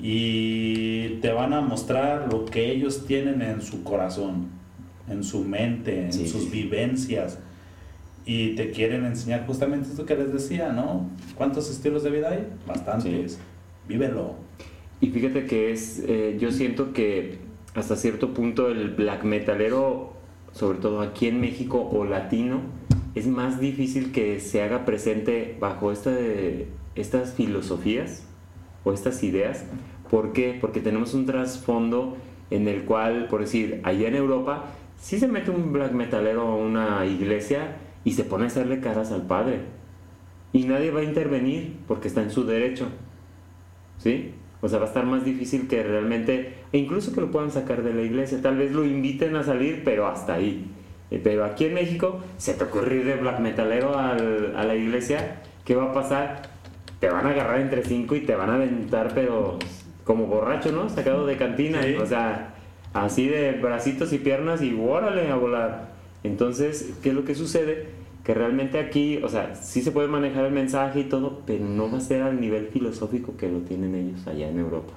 y 0.00 1.16
te 1.20 1.32
van 1.32 1.52
a 1.52 1.60
mostrar 1.60 2.28
lo 2.30 2.44
que 2.44 2.70
ellos 2.70 3.06
tienen 3.06 3.42
en 3.42 3.62
su 3.62 3.82
corazón, 3.82 4.48
en 5.12 5.22
su 5.24 5.44
mente, 5.44 6.06
en 6.06 6.12
Sí, 6.12 6.26
sus 6.28 6.44
sí. 6.44 6.50
vivencias. 6.50 7.38
Y 8.24 8.54
te 8.54 8.70
quieren 8.70 9.04
enseñar 9.04 9.46
justamente 9.46 9.88
esto 9.90 10.06
que 10.06 10.14
les 10.16 10.32
decía, 10.32 10.72
¿no? 10.72 11.08
¿Cuántos 11.36 11.70
estilos 11.70 12.02
de 12.04 12.10
vida 12.10 12.30
hay? 12.30 12.46
Bastantes. 12.66 13.38
Vívelo. 13.88 14.34
Y 15.00 15.08
fíjate 15.08 15.46
que 15.46 15.72
es, 15.72 16.02
eh, 16.06 16.36
yo 16.40 16.52
siento 16.52 16.92
que 16.92 17.38
hasta 17.74 17.96
cierto 17.96 18.32
punto 18.32 18.68
el 18.68 18.90
black 18.90 19.24
metalero, 19.24 20.12
sobre 20.52 20.78
todo 20.78 21.00
aquí 21.00 21.26
en 21.26 21.40
México 21.40 21.80
o 21.92 22.04
latino, 22.04 22.60
es 23.16 23.26
más 23.26 23.58
difícil 23.58 24.12
que 24.12 24.38
se 24.38 24.62
haga 24.62 24.84
presente 24.84 25.56
bajo 25.58 25.90
esta 25.90 26.10
de- 26.10 26.68
estas 26.94 27.32
filosofías 27.32 28.22
o 28.84 28.92
estas 28.92 29.22
ideas. 29.24 29.64
¿Por 30.10 30.32
qué? 30.32 30.56
Porque 30.60 30.80
tenemos 30.80 31.14
un 31.14 31.26
trasfondo 31.26 32.16
en 32.50 32.68
el 32.68 32.84
cual, 32.84 33.26
por 33.28 33.40
decir, 33.40 33.80
allá 33.82 34.06
en 34.08 34.14
Europa, 34.14 34.66
sí 35.02 35.18
se 35.18 35.26
mete 35.26 35.50
un 35.50 35.72
black 35.72 35.90
metalero 35.92 36.42
a 36.42 36.54
una 36.56 37.04
iglesia 37.04 37.76
y 38.04 38.12
se 38.12 38.22
pone 38.24 38.44
a 38.44 38.46
hacerle 38.46 38.78
caras 38.80 39.10
al 39.10 39.22
padre. 39.26 39.60
Y 40.52 40.64
nadie 40.64 40.90
va 40.92 41.00
a 41.00 41.04
intervenir 41.04 41.76
porque 41.88 42.06
está 42.08 42.22
en 42.22 42.30
su 42.30 42.44
derecho. 42.44 42.86
¿sí? 43.98 44.32
O 44.60 44.68
sea, 44.68 44.78
va 44.78 44.84
a 44.84 44.88
estar 44.88 45.04
más 45.04 45.24
difícil 45.24 45.66
que 45.66 45.82
realmente, 45.82 46.54
e 46.72 46.78
incluso 46.78 47.12
que 47.12 47.20
lo 47.20 47.30
puedan 47.30 47.50
sacar 47.50 47.82
de 47.82 47.94
la 47.94 48.02
iglesia, 48.02 48.40
tal 48.40 48.56
vez 48.58 48.72
lo 48.72 48.84
inviten 48.84 49.34
a 49.36 49.42
salir, 49.42 49.82
pero 49.84 50.06
hasta 50.06 50.34
ahí. 50.34 50.70
Eh, 51.10 51.20
Pero 51.22 51.44
aquí 51.44 51.64
en 51.66 51.74
México, 51.74 52.20
se 52.38 52.54
te 52.54 52.64
ocurre 52.64 52.96
ir 52.96 53.04
de 53.04 53.16
black 53.16 53.40
metalero 53.40 53.98
al- 53.98 54.54
a 54.56 54.62
la 54.64 54.74
iglesia, 54.76 55.42
¿qué 55.64 55.74
va 55.74 55.84
a 55.90 55.92
pasar? 55.92 56.42
Te 57.00 57.08
van 57.10 57.26
a 57.26 57.30
agarrar 57.30 57.60
entre 57.60 57.82
cinco 57.84 58.14
y 58.14 58.20
te 58.20 58.34
van 58.36 58.50
a 58.50 58.54
aventar, 58.54 59.12
pero 59.14 59.58
como 60.04 60.26
borracho, 60.26 60.70
¿no? 60.72 60.88
Sacado 60.88 61.26
de 61.26 61.36
cantina, 61.36 61.82
Sí. 61.82 61.96
o 61.96 62.06
sea, 62.06 62.51
así 62.92 63.28
de 63.28 63.52
bracitos 63.52 64.12
y 64.12 64.18
piernas 64.18 64.62
y 64.62 64.74
órale 64.74 65.28
a 65.28 65.36
volar. 65.36 65.92
Entonces, 66.24 66.94
¿qué 67.02 67.10
es 67.10 67.14
lo 67.14 67.24
que 67.24 67.34
sucede? 67.34 67.88
Que 68.24 68.34
realmente 68.34 68.78
aquí, 68.78 69.18
o 69.22 69.28
sea, 69.28 69.54
sí 69.56 69.82
se 69.82 69.90
puede 69.90 70.08
manejar 70.08 70.44
el 70.44 70.52
mensaje 70.52 71.00
y 71.00 71.04
todo, 71.04 71.40
pero 71.46 71.64
no 71.64 71.90
va 71.90 71.98
a 71.98 72.00
ser 72.00 72.22
al 72.22 72.40
nivel 72.40 72.68
filosófico 72.68 73.36
que 73.36 73.48
lo 73.48 73.60
tienen 73.60 73.94
ellos 73.94 74.26
allá 74.26 74.48
en 74.48 74.58
Europa. 74.58 74.94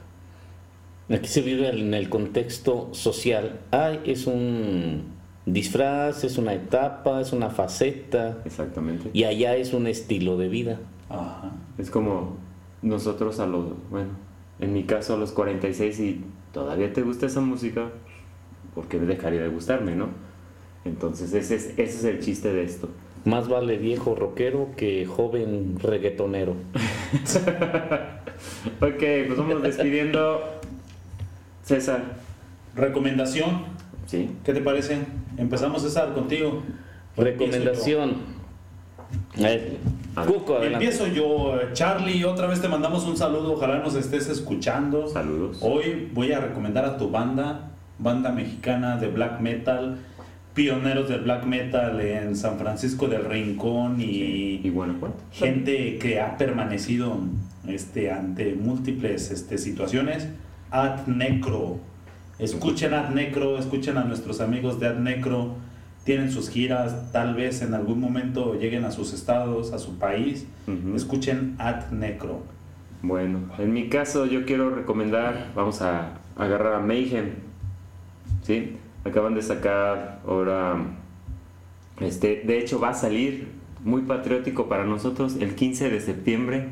Aquí 1.09 1.27
se 1.27 1.41
vive 1.41 1.69
en 1.69 1.93
el 1.93 2.09
contexto 2.09 2.89
social. 2.93 3.59
Ay, 3.71 4.01
es 4.05 4.27
un 4.27 5.03
disfraz, 5.45 6.23
es 6.23 6.37
una 6.37 6.53
etapa, 6.53 7.21
es 7.21 7.31
una 7.31 7.49
faceta. 7.49 8.39
Exactamente. 8.45 9.09
Y 9.13 9.23
allá 9.23 9.55
es 9.55 9.73
un 9.73 9.87
estilo 9.87 10.37
de 10.37 10.49
vida. 10.49 10.79
Ajá. 11.09 11.51
Es 11.77 11.89
como 11.89 12.37
nosotros 12.81 13.39
a 13.39 13.45
los, 13.45 13.65
bueno, 13.89 14.09
en 14.59 14.73
mi 14.73 14.83
caso 14.83 15.13
a 15.13 15.17
los 15.17 15.31
46 15.31 15.99
y 15.99 16.23
todavía 16.55 16.93
te 16.93 17.01
gusta 17.01 17.25
esa 17.25 17.41
música, 17.41 17.89
porque 18.73 18.97
dejaría 18.97 19.41
de 19.41 19.49
gustarme, 19.49 19.93
¿no? 19.93 20.07
Entonces 20.85 21.33
ese 21.33 21.55
es, 21.55 21.65
ese 21.77 21.83
es 21.83 22.03
el 22.05 22.19
chiste 22.21 22.53
de 22.53 22.63
esto. 22.63 22.87
Más 23.25 23.49
vale 23.49 23.77
viejo 23.77 24.15
rockero 24.15 24.69
que 24.77 25.05
joven 25.05 25.77
reggaetonero. 25.79 26.55
Ok, 28.81 28.99
pues 28.99 29.37
vamos 29.37 29.63
despidiendo. 29.63 30.41
César, 31.63 32.03
Recomendación, 32.75 33.63
¿sí? 34.07 34.29
¿qué 34.43 34.53
te 34.53 34.59
parece? 34.59 34.99
Empezamos 35.37 35.83
César 35.83 36.13
contigo. 36.13 36.63
Recomendación. 37.15 38.15
A 39.37 39.41
ver, 39.41 39.77
ver, 40.23 40.33
Cuco, 40.33 40.55
adelante. 40.57 40.85
Empiezo 40.85 41.07
yo, 41.07 41.59
Charlie, 41.73 42.23
otra 42.23 42.47
vez 42.47 42.61
te 42.61 42.67
mandamos 42.67 43.03
un 43.05 43.17
saludo, 43.17 43.53
ojalá 43.53 43.79
nos 43.79 43.95
estés 43.95 44.29
escuchando. 44.29 45.07
Saludos. 45.07 45.57
Hoy 45.61 46.09
voy 46.13 46.31
a 46.31 46.39
recomendar 46.39 46.85
a 46.85 46.97
tu 46.97 47.09
banda, 47.09 47.71
banda 47.99 48.31
mexicana 48.31 48.97
de 48.97 49.07
black 49.07 49.39
metal, 49.41 49.97
pioneros 50.53 51.09
del 51.09 51.21
black 51.21 51.45
metal 51.45 51.99
en 51.99 52.35
San 52.35 52.57
Francisco 52.57 53.07
del 53.07 53.25
Rincón 53.25 53.99
y, 53.99 54.61
Y 54.63 54.69
Guanajuato. 54.69 55.15
gente 55.31 55.97
que 55.97 56.21
ha 56.21 56.37
permanecido 56.37 57.17
este, 57.67 58.11
ante 58.11 58.53
múltiples 58.55 59.31
este, 59.31 59.57
situaciones. 59.57 60.29
Ad 60.71 61.07
Necro. 61.07 61.79
Escuchen 62.39 62.93
Ad 62.93 63.09
Necro, 63.09 63.57
escuchen 63.57 63.97
a 63.97 64.03
nuestros 64.03 64.41
amigos 64.41 64.79
de 64.79 64.87
Ad 64.87 64.95
Necro. 64.97 65.55
Tienen 66.05 66.31
sus 66.31 66.49
giras, 66.49 67.11
tal 67.11 67.35
vez 67.35 67.61
en 67.61 67.73
algún 67.73 67.99
momento 67.99 68.53
lleguen 68.53 68.85
a 68.85 68.91
sus 68.91 69.13
estados, 69.13 69.73
a 69.73 69.79
su 69.79 69.97
país. 69.97 70.47
Ujú. 70.67 70.95
Escuchen 70.95 71.55
Ad 71.57 71.89
Necro. 71.91 72.43
Bueno, 73.01 73.39
en 73.57 73.73
mi 73.73 73.89
caso 73.89 74.25
yo 74.25 74.45
quiero 74.45 74.69
recomendar, 74.69 75.51
vamos 75.55 75.81
a 75.81 76.13
agarrar 76.37 76.75
a 76.75 76.79
Mayhem, 76.79 77.31
¿sí? 78.43 78.77
Acaban 79.03 79.35
de 79.35 79.41
sacar 79.41 80.21
ahora, 80.25 80.77
este, 81.99 82.43
de 82.45 82.59
hecho 82.59 82.79
va 82.79 82.89
a 82.89 82.93
salir, 82.93 83.47
muy 83.83 84.03
patriótico 84.03 84.67
para 84.67 84.85
nosotros, 84.85 85.35
el 85.39 85.53
15 85.53 85.91
de 85.91 86.01
septiembre 86.01 86.69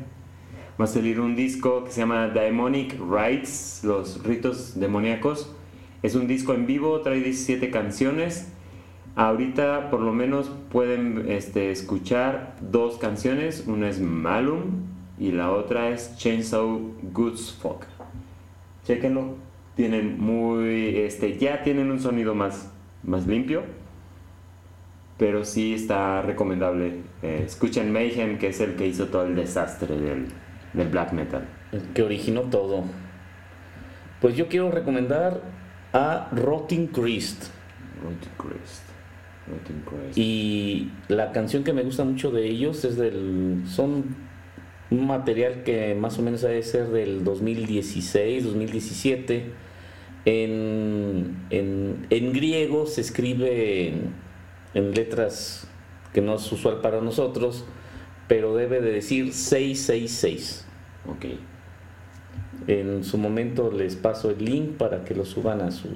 va 0.80 0.84
a 0.84 0.88
salir 0.88 1.20
un 1.20 1.36
disco 1.36 1.84
que 1.84 1.92
se 1.92 2.00
llama 2.00 2.28
Demonic 2.28 2.98
Rites, 2.98 3.82
los 3.84 4.22
ritos 4.24 4.78
demoníacos, 4.78 5.50
Es 6.02 6.14
un 6.14 6.26
disco 6.26 6.52
en 6.52 6.66
vivo, 6.66 7.00
trae 7.00 7.20
17 7.20 7.70
canciones. 7.70 8.52
Ahorita 9.16 9.90
por 9.90 10.00
lo 10.00 10.12
menos 10.12 10.50
pueden 10.70 11.26
este, 11.28 11.70
escuchar 11.70 12.56
dos 12.60 12.98
canciones. 12.98 13.64
Una 13.66 13.88
es 13.88 14.00
Malum 14.00 14.86
y 15.18 15.30
la 15.30 15.52
otra 15.52 15.90
es 15.90 16.16
Chainsaw 16.16 16.80
Goods 17.12 17.52
Fuck. 17.52 17.84
Chequenlo. 18.84 19.36
Tienen 19.76 20.20
muy, 20.20 20.98
este, 20.98 21.36
ya 21.38 21.62
tienen 21.62 21.90
un 21.90 22.00
sonido 22.00 22.34
más, 22.34 22.72
más 23.04 23.26
limpio. 23.26 23.62
Pero 25.16 25.44
sí 25.44 25.74
está 25.74 26.22
recomendable. 26.22 27.02
Eh, 27.22 27.42
escuchen 27.46 27.92
Mayhem, 27.92 28.38
que 28.38 28.48
es 28.48 28.60
el 28.60 28.74
que 28.74 28.88
hizo 28.88 29.06
todo 29.06 29.26
el 29.26 29.36
desastre 29.36 29.96
del, 29.96 30.26
del 30.72 30.88
black 30.88 31.12
metal. 31.12 31.46
El 31.70 31.82
que 31.92 32.02
originó 32.02 32.42
todo. 32.42 32.82
Pues 34.20 34.36
yo 34.36 34.48
quiero 34.48 34.72
recomendar 34.72 35.40
a 35.92 36.28
Rotting 36.32 36.88
Christ. 36.88 37.44
Rotting 38.02 38.32
Christ. 38.36 38.93
Y 40.16 40.88
la 41.08 41.32
canción 41.32 41.64
que 41.64 41.72
me 41.72 41.82
gusta 41.82 42.04
mucho 42.04 42.30
de 42.30 42.46
ellos 42.46 42.84
es 42.84 42.96
del. 42.96 43.62
Son 43.66 44.16
un 44.90 45.06
material 45.06 45.62
que 45.64 45.94
más 45.94 46.18
o 46.18 46.22
menos 46.22 46.42
debe 46.42 46.62
ser 46.62 46.88
del 46.88 47.24
2016, 47.24 48.44
2017. 48.44 49.44
En, 50.26 51.36
en, 51.50 52.06
en 52.08 52.32
griego 52.32 52.86
se 52.86 53.02
escribe 53.02 53.88
en, 53.88 54.14
en 54.72 54.94
letras 54.94 55.68
que 56.14 56.22
no 56.22 56.36
es 56.36 56.50
usual 56.50 56.80
para 56.80 57.02
nosotros, 57.02 57.66
pero 58.28 58.54
debe 58.54 58.80
de 58.80 58.92
decir 58.92 59.34
666. 59.34 60.66
Ok. 61.06 61.26
En 62.66 63.04
su 63.04 63.18
momento 63.18 63.70
les 63.70 63.96
paso 63.96 64.30
el 64.30 64.42
link 64.42 64.76
para 64.78 65.04
que 65.04 65.14
lo 65.14 65.26
suban 65.26 65.60
a 65.60 65.70
su. 65.70 65.88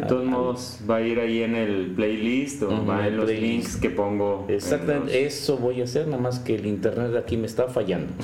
De 0.00 0.06
todos 0.06 0.24
modos, 0.24 0.78
va 0.88 0.96
a 0.96 1.00
ir 1.00 1.18
ahí 1.18 1.42
en 1.42 1.54
el 1.56 1.92
playlist 1.96 2.62
o 2.62 2.68
Ujú, 2.68 2.86
va 2.86 3.00
el 3.06 3.14
en 3.14 3.16
los 3.16 3.24
playlist. 3.26 3.52
links 3.52 3.76
que 3.76 3.90
pongo. 3.90 4.44
en 4.48 4.54
Exactamente, 4.54 5.06
los- 5.24 5.32
eso 5.34 5.56
voy 5.56 5.80
a 5.80 5.84
hacer, 5.84 6.06
nada 6.06 6.22
más 6.22 6.38
que 6.38 6.54
el 6.54 6.66
internet 6.66 7.08
de 7.12 7.18
aquí 7.18 7.36
me 7.36 7.46
está 7.46 7.68
fallando. 7.68 8.12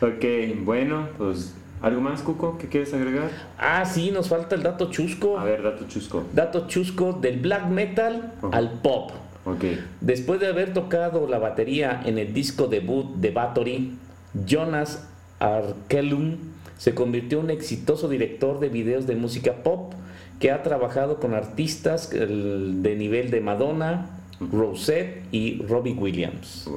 Ok, 0.00 0.24
bueno, 0.64 1.08
pues, 1.16 1.54
¿algo 1.80 2.00
más, 2.02 2.20
Cuco, 2.22 2.58
que 2.58 2.68
quieres 2.68 2.92
agregar? 2.92 3.30
ah, 3.58 3.84
sí, 3.86 4.10
nos 4.10 4.28
falta 4.28 4.54
el 4.54 4.62
dato 4.62 4.90
chusco. 4.90 5.38
A 5.38 5.44
ver, 5.44 5.62
dato 5.62 5.86
chusco. 5.88 6.24
Dato 6.32 6.66
chusco 6.68 7.14
del 7.14 7.38
black 7.38 7.66
metal 7.68 8.32
al 8.52 8.70
pop. 8.82 9.12
Ok. 9.46 9.64
Después 10.02 10.40
de 10.40 10.48
haber 10.48 10.74
tocado 10.74 11.26
la 11.26 11.38
batería 11.38 12.02
en 12.04 12.18
el 12.18 12.34
disco 12.34 12.66
debut 12.66 13.14
de 13.16 13.30
Bathory, 13.30 13.92
Jonas 14.46 15.08
Arkelum 15.38 16.36
se 16.78 16.94
convirtió 16.94 17.38
en 17.38 17.46
un 17.46 17.50
exitoso 17.50 18.08
director 18.08 18.60
de 18.60 18.68
videos 18.68 19.06
de 19.06 19.16
música 19.16 19.62
pop 19.62 19.92
que 20.40 20.50
ha 20.50 20.62
trabajado 20.62 21.20
con 21.20 21.34
artistas 21.34 22.10
de 22.10 22.96
nivel 22.96 23.30
de 23.30 23.40
Madonna, 23.40 24.10
Rosette 24.40 25.22
y 25.30 25.62
Robbie 25.62 25.94
Williams. 25.94 26.68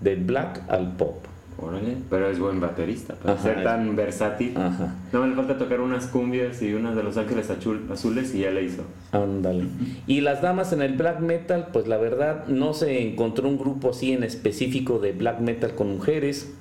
Del 0.00 0.24
black 0.24 0.62
al 0.68 0.96
pop. 0.96 1.31
Órale. 1.58 1.96
Pero 2.10 2.28
es 2.30 2.38
buen 2.38 2.60
baterista, 2.60 3.14
para 3.14 3.34
Ajá, 3.34 3.42
ser 3.42 3.58
es- 3.58 3.64
tan 3.64 3.94
versátil. 3.96 4.56
Ajá. 4.56 4.94
No 5.12 5.26
me 5.26 5.34
falta 5.34 5.58
tocar 5.58 5.80
unas 5.80 6.06
cumbias 6.06 6.60
y 6.62 6.72
unas 6.74 6.96
de 6.96 7.02
los 7.02 7.16
ángeles 7.16 7.48
azules 7.50 8.34
y 8.34 8.40
ya 8.40 8.50
le 8.50 8.64
hizo. 8.64 8.82
Ándale. 9.12 9.64
Y 10.06 10.20
las 10.22 10.40
damas 10.42 10.72
en 10.72 10.82
el 10.82 10.94
black 10.94 11.20
metal, 11.20 11.68
pues 11.72 11.86
la 11.86 11.98
verdad 11.98 12.46
no 12.48 12.72
se 12.74 13.02
encontró 13.06 13.48
un 13.48 13.58
grupo 13.58 13.90
así 13.90 14.12
en 14.12 14.22
específico 14.24 14.98
de 14.98 15.12
black 15.12 15.40
metal 15.40 15.74
con 15.74 15.88
mujeres 15.90 16.52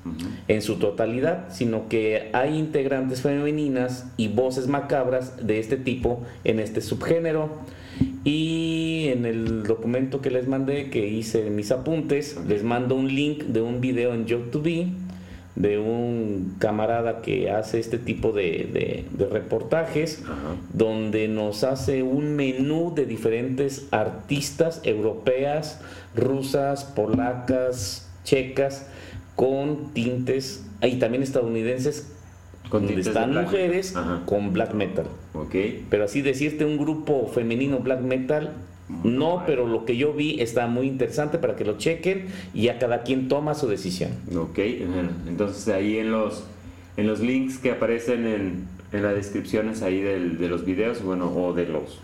en 0.47 0.61
su 0.61 0.75
totalidad, 0.75 1.45
sino 1.49 1.87
que 1.87 2.29
hay 2.33 2.57
integrantes 2.57 3.21
femeninas 3.21 4.11
y 4.17 4.27
voces 4.27 4.67
macabras 4.67 5.45
de 5.45 5.59
este 5.59 5.77
tipo 5.77 6.23
en 6.43 6.59
este 6.59 6.81
subgénero. 6.81 7.49
Y 8.23 9.07
en 9.07 9.25
el 9.25 9.63
documento 9.63 10.21
que 10.21 10.29
les 10.29 10.47
mandé, 10.47 10.89
que 10.89 11.07
hice 11.07 11.49
mis 11.49 11.71
apuntes, 11.71 12.37
les 12.47 12.63
mando 12.63 12.95
un 12.95 13.07
link 13.07 13.43
de 13.45 13.61
un 13.61 13.81
video 13.81 14.13
en 14.13 14.25
YouTube 14.25 14.87
de 15.55 15.77
un 15.79 16.55
camarada 16.59 17.21
que 17.21 17.49
hace 17.51 17.79
este 17.79 17.97
tipo 17.97 18.31
de, 18.31 18.69
de- 18.71 19.05
de 19.11 19.25
reportajes, 19.27 20.21
Ajá. 20.23 20.55
donde 20.73 21.27
nos 21.27 21.63
hace 21.65 22.03
un 22.03 22.35
menú 22.37 22.93
de 22.95 23.05
diferentes 23.05 23.87
artistas 23.91 24.79
europeas, 24.85 25.81
rusas, 26.15 26.85
polacas, 26.85 28.07
checas, 28.23 28.87
con 29.35 29.93
tintes, 29.93 30.63
y 30.81 30.95
también 30.99 31.21
estadounidenses, 31.21 32.11
Con 32.69 32.85
donde 32.87 33.01
están 33.01 33.33
mujeres. 33.33 33.95
Ajá. 33.95 34.21
con 34.25 34.53
black 34.53 34.73
metal. 34.73 35.05
Ok. 35.33 35.55
Pero 35.89 36.03
así 36.05 36.21
decirte 36.21 36.65
un 36.65 36.77
grupo 36.77 37.27
femenino 37.33 37.79
black 37.79 38.01
metal, 38.01 38.53
no, 39.03 39.43
pero 39.45 39.67
lo 39.67 39.85
que 39.85 39.95
yo 39.95 40.11
vi 40.13 40.41
está 40.41 40.67
muy 40.67 40.87
interesante 40.87 41.37
para 41.37 41.55
que 41.55 41.63
lo 41.63 41.77
chequen 41.77 42.25
y 42.53 42.63
ya 42.63 42.77
cada 42.77 43.03
quien 43.03 43.29
toma 43.29 43.53
su 43.55 43.67
decisión. 43.67 44.11
Ok, 44.35 44.59
entonces 45.27 45.67
ahí 45.73 45.97
en 45.97 46.11
los, 46.11 46.43
en 46.97 47.07
los 47.07 47.21
links 47.21 47.57
que 47.57 47.71
aparecen 47.71 48.27
en, 48.27 48.67
en 48.91 49.03
las 49.03 49.15
descripciones 49.15 49.81
ahí 49.81 50.01
del- 50.01 50.37
de 50.37 50.49
los 50.49 50.65
videos, 50.65 51.01
bueno, 51.03 51.31
o 51.33 51.53
de 51.53 51.67
los 51.67 51.99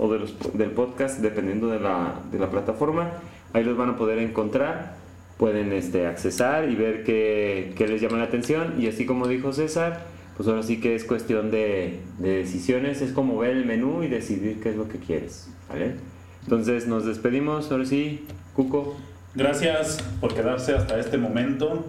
o 0.00 0.12
de 0.12 0.18
los, 0.20 0.34
del 0.52 0.70
podcast, 0.70 1.20
dependiendo 1.20 1.68
de 1.68 1.80
la, 1.80 2.20
de 2.30 2.38
la 2.38 2.50
plataforma, 2.50 3.10
ahí 3.52 3.64
los 3.64 3.76
van 3.76 3.88
a 3.90 3.96
poder 3.96 4.18
encontrar, 4.18 4.94
pueden 5.38 5.72
este, 5.72 6.06
accesar 6.06 6.68
y 6.70 6.76
ver 6.76 7.02
qué, 7.02 7.72
qué 7.76 7.88
les 7.88 8.00
llama 8.00 8.18
la 8.18 8.24
atención, 8.24 8.74
y 8.78 8.86
así 8.86 9.06
como 9.06 9.26
dijo 9.26 9.52
César, 9.52 10.06
pues 10.38 10.48
ahora 10.48 10.62
sí 10.62 10.80
que 10.80 10.94
es 10.94 11.04
cuestión 11.04 11.50
de, 11.50 11.98
de 12.18 12.38
decisiones, 12.38 13.02
es 13.02 13.10
como 13.10 13.36
ver 13.38 13.56
el 13.56 13.66
menú 13.66 14.04
y 14.04 14.08
decidir 14.08 14.60
qué 14.60 14.70
es 14.70 14.76
lo 14.76 14.88
que 14.88 14.98
quieres, 14.98 15.50
¿vale? 15.68 15.96
Entonces 16.44 16.86
nos 16.86 17.04
despedimos, 17.04 17.72
ahora 17.72 17.84
sí, 17.84 18.24
Cuco. 18.54 18.96
Gracias 19.34 19.98
por 20.20 20.34
quedarse 20.34 20.74
hasta 20.74 20.98
este 21.00 21.18
momento. 21.18 21.84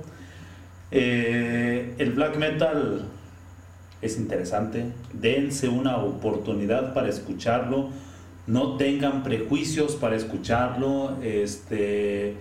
Eh, 0.89 1.93
el 1.99 2.11
black 2.11 2.37
metal 2.37 3.07
es 4.01 4.17
interesante. 4.17 4.85
Dense 5.13 5.69
una 5.69 5.97
oportunidad 5.97 6.93
para 6.95 7.07
escucharlo. 7.07 7.89
No 8.47 8.77
tengan 8.77 9.21
prejuicios 9.21 9.95
para 9.95 10.15
escucharlo. 10.15 11.17
Este 11.21 12.35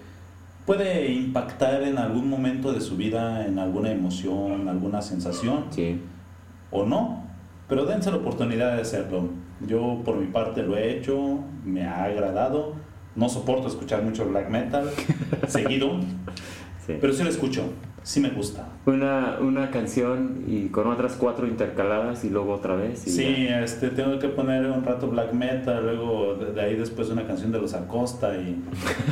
puede 0.69 1.11
impactar 1.11 1.83
en 1.83 1.97
algún 1.97 2.29
momento 2.29 2.75
de 2.75 2.83
su 2.83 2.99
vida, 2.99 3.47
en 3.47 3.59
alguna 3.59 3.91
emoción, 3.91 4.69
alguna 4.69 5.01
sensación 5.01 5.65
Sí. 5.71 5.99
o 6.71 6.85
no, 6.85 7.25
pero 7.71 7.87
dense 7.87 8.11
la 8.11 8.19
oportunidad 8.19 8.75
de 8.77 8.83
hacerlo. 8.83 9.31
Yo 9.67 10.03
por 10.05 10.17
mi 10.17 10.27
parte 10.27 10.63
lo 10.63 10.77
he 10.77 10.91
hecho, 10.95 11.39
me 11.65 11.87
ha 11.87 12.05
agradado. 12.05 12.75
No 13.17 13.31
soporto 13.31 13.67
escuchar 13.67 14.03
mucho 14.03 14.27
black 14.29 14.51
metal 14.51 14.91
seguido, 15.49 16.01
Sí. 16.87 16.99
pero 17.01 17.15
sí 17.15 17.23
lo 17.25 17.31
escucho, 17.31 17.63
sí 18.09 18.21
me 18.21 18.31
gusta. 18.31 18.67
Una, 18.87 19.37
una 19.39 19.71
canción 19.71 20.45
y 20.47 20.69
con 20.69 20.87
otras 20.87 21.13
cuatro 21.13 21.47
intercaladas 21.47 22.25
y 22.25 22.31
luego 22.31 22.55
otra 22.55 22.75
vez. 22.75 23.07
y 23.07 23.11
Sí, 23.11 23.47
ya. 23.51 23.63
este, 23.63 23.89
tengo 23.91 24.19
que 24.19 24.29
poner 24.29 24.65
un 24.65 24.83
rato 24.83 25.09
black 25.09 25.35
metal, 25.35 25.85
luego 25.85 26.35
de, 26.37 26.53
de 26.53 26.61
ahí 26.63 26.75
después 26.75 27.11
una 27.11 27.27
canción 27.27 27.53
de 27.53 27.61
los 27.61 27.75
Acosta 27.75 28.35
y 28.37 28.65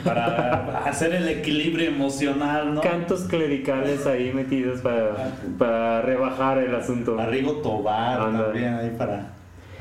para 0.02 0.78
hacer 0.88 1.12
el 1.14 1.28
equilibrio 1.28 1.88
emocional, 1.88 2.74
¿no? 2.74 2.80
Cantos 2.80 3.24
clericales 3.24 4.06
ahí 4.06 4.32
metidos 4.32 4.80
para, 4.80 5.34
para 5.58 6.00
rebajar 6.00 6.56
el 6.58 6.74
asunto. 6.74 7.18
Arrigo 7.20 7.56
Tobar 7.56 8.18
Anda. 8.20 8.44
también 8.46 8.74
ahí 8.76 8.94
para 8.96 9.32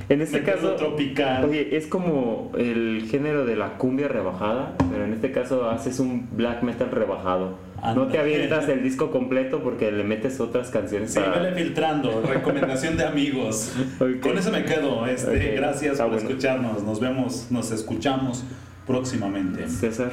En 0.07 0.21
este 0.21 0.43
caso, 0.43 0.75
tropical. 0.75 1.45
oye, 1.45 1.75
es 1.75 1.87
como 1.87 2.51
el 2.57 3.07
género 3.09 3.45
de 3.45 3.55
la 3.55 3.77
cumbia 3.77 4.07
rebajada, 4.07 4.75
pero 4.91 5.03
en 5.03 5.13
este 5.13 5.31
caso 5.31 5.69
haces 5.69 5.99
un 5.99 6.27
black 6.35 6.61
metal 6.63 6.91
rebajado. 6.91 7.57
No 7.95 8.07
te 8.07 8.17
Anda. 8.17 8.21
avientas 8.21 8.67
el 8.69 8.81
disco 8.83 9.11
completo 9.11 9.61
porque 9.61 9.91
le 9.91 10.03
metes 10.03 10.39
otras 10.39 10.69
canciones. 10.71 11.13
Sí, 11.13 11.19
vele 11.19 11.53
filtrando, 11.53 12.21
recomendación 12.21 12.97
de 12.97 13.05
amigos. 13.05 13.73
Ok. 13.99 14.19
Con 14.21 14.37
eso 14.37 14.51
me 14.51 14.63
quedo. 14.65 15.05
Este, 15.07 15.29
Ok, 15.51 15.55
Gracias 15.57 15.91
está 15.93 16.03
por 16.05 16.13
bueno. 16.13 16.29
escucharnos. 16.29 16.83
Nos 16.83 16.99
vemos, 16.99 17.47
nos 17.51 17.71
escuchamos 17.71 18.43
próximamente. 18.85 19.67
César. 19.69 20.11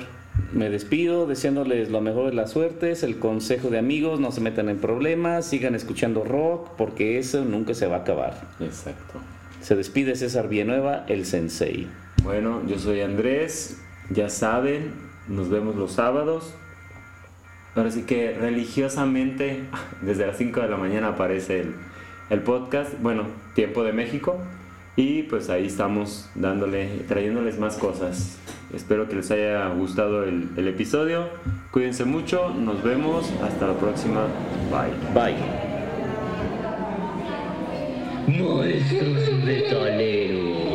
Me 0.53 0.71
despido 0.71 1.27
deseándoles 1.27 1.91
lo 1.91 2.01
mejor 2.01 2.31
de 2.31 2.35
las 2.35 2.51
suertes, 2.51 3.03
el 3.03 3.19
consejo 3.19 3.69
de 3.69 3.79
amigos, 3.79 4.19
no 4.21 4.33
se 4.33 4.41
metan 4.41 4.69
en 4.71 4.79
problemas, 4.79 5.45
sigan 5.47 5.75
escuchando 5.75 6.25
rock 6.25 6.71
porque 6.79 7.19
eso 7.19 7.45
nunca 7.45 7.75
se 7.75 7.87
va 7.87 7.97
a 7.97 8.01
acabar. 8.01 8.35
Exacto. 8.61 9.19
Se 9.63 9.77
despide 9.77 10.17
César 10.17 10.49
Villanueva, 10.49 11.05
el 11.09 11.25
sensei. 11.25 11.89
Bueno, 12.25 12.63
yo 12.67 12.79
soy 12.79 13.01
Andrés, 13.01 13.81
ya 14.11 14.29
saben, 14.29 14.93
nos 15.29 15.49
vemos 15.51 15.77
los 15.77 15.93
sábados. 15.93 16.53
Ahora 17.77 17.91
sí 17.91 18.03
que 18.03 18.35
religiosamente, 18.35 19.63
desde 20.03 20.27
las 20.27 20.37
5 20.37 20.61
de 20.61 20.69
la 20.69 20.77
mañana 20.77 21.09
aparece 21.09 21.61
el, 21.61 21.75
el 22.31 22.41
podcast, 22.41 23.01
bueno, 23.01 23.27
Tiempo 23.55 23.85
de 23.85 23.93
México, 23.93 24.37
y 24.97 25.23
pues 25.23 25.49
ahí 25.49 25.67
estamos 25.67 26.29
dándole, 26.35 26.89
trayéndoles 27.07 27.59
más 27.59 27.77
cosas. 27.77 28.39
Espero 28.75 29.09
que 29.09 29.15
les 29.15 29.31
haya 29.31 29.69
gustado 29.69 30.25
el, 30.25 30.49
el 30.57 30.69
episodio. 30.69 31.29
Cuídense 31.71 32.05
mucho, 32.05 32.51
nos 32.51 32.83
vemos, 32.83 33.33
hasta 33.43 33.69
la 33.69 33.75
próxima, 33.75 34.27
bye. 34.71 34.93
Bye. 35.15 35.72
Monstruos 38.39 39.29
metaleros. 39.45 40.73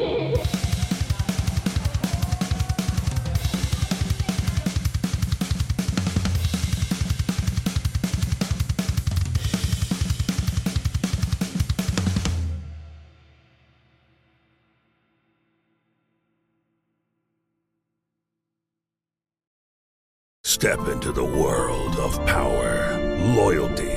Step 20.43 20.87
into 20.89 21.11
the 21.11 21.23
world 21.23 21.95
of 21.97 22.13
power, 22.25 22.97
loyalty, 23.35 23.96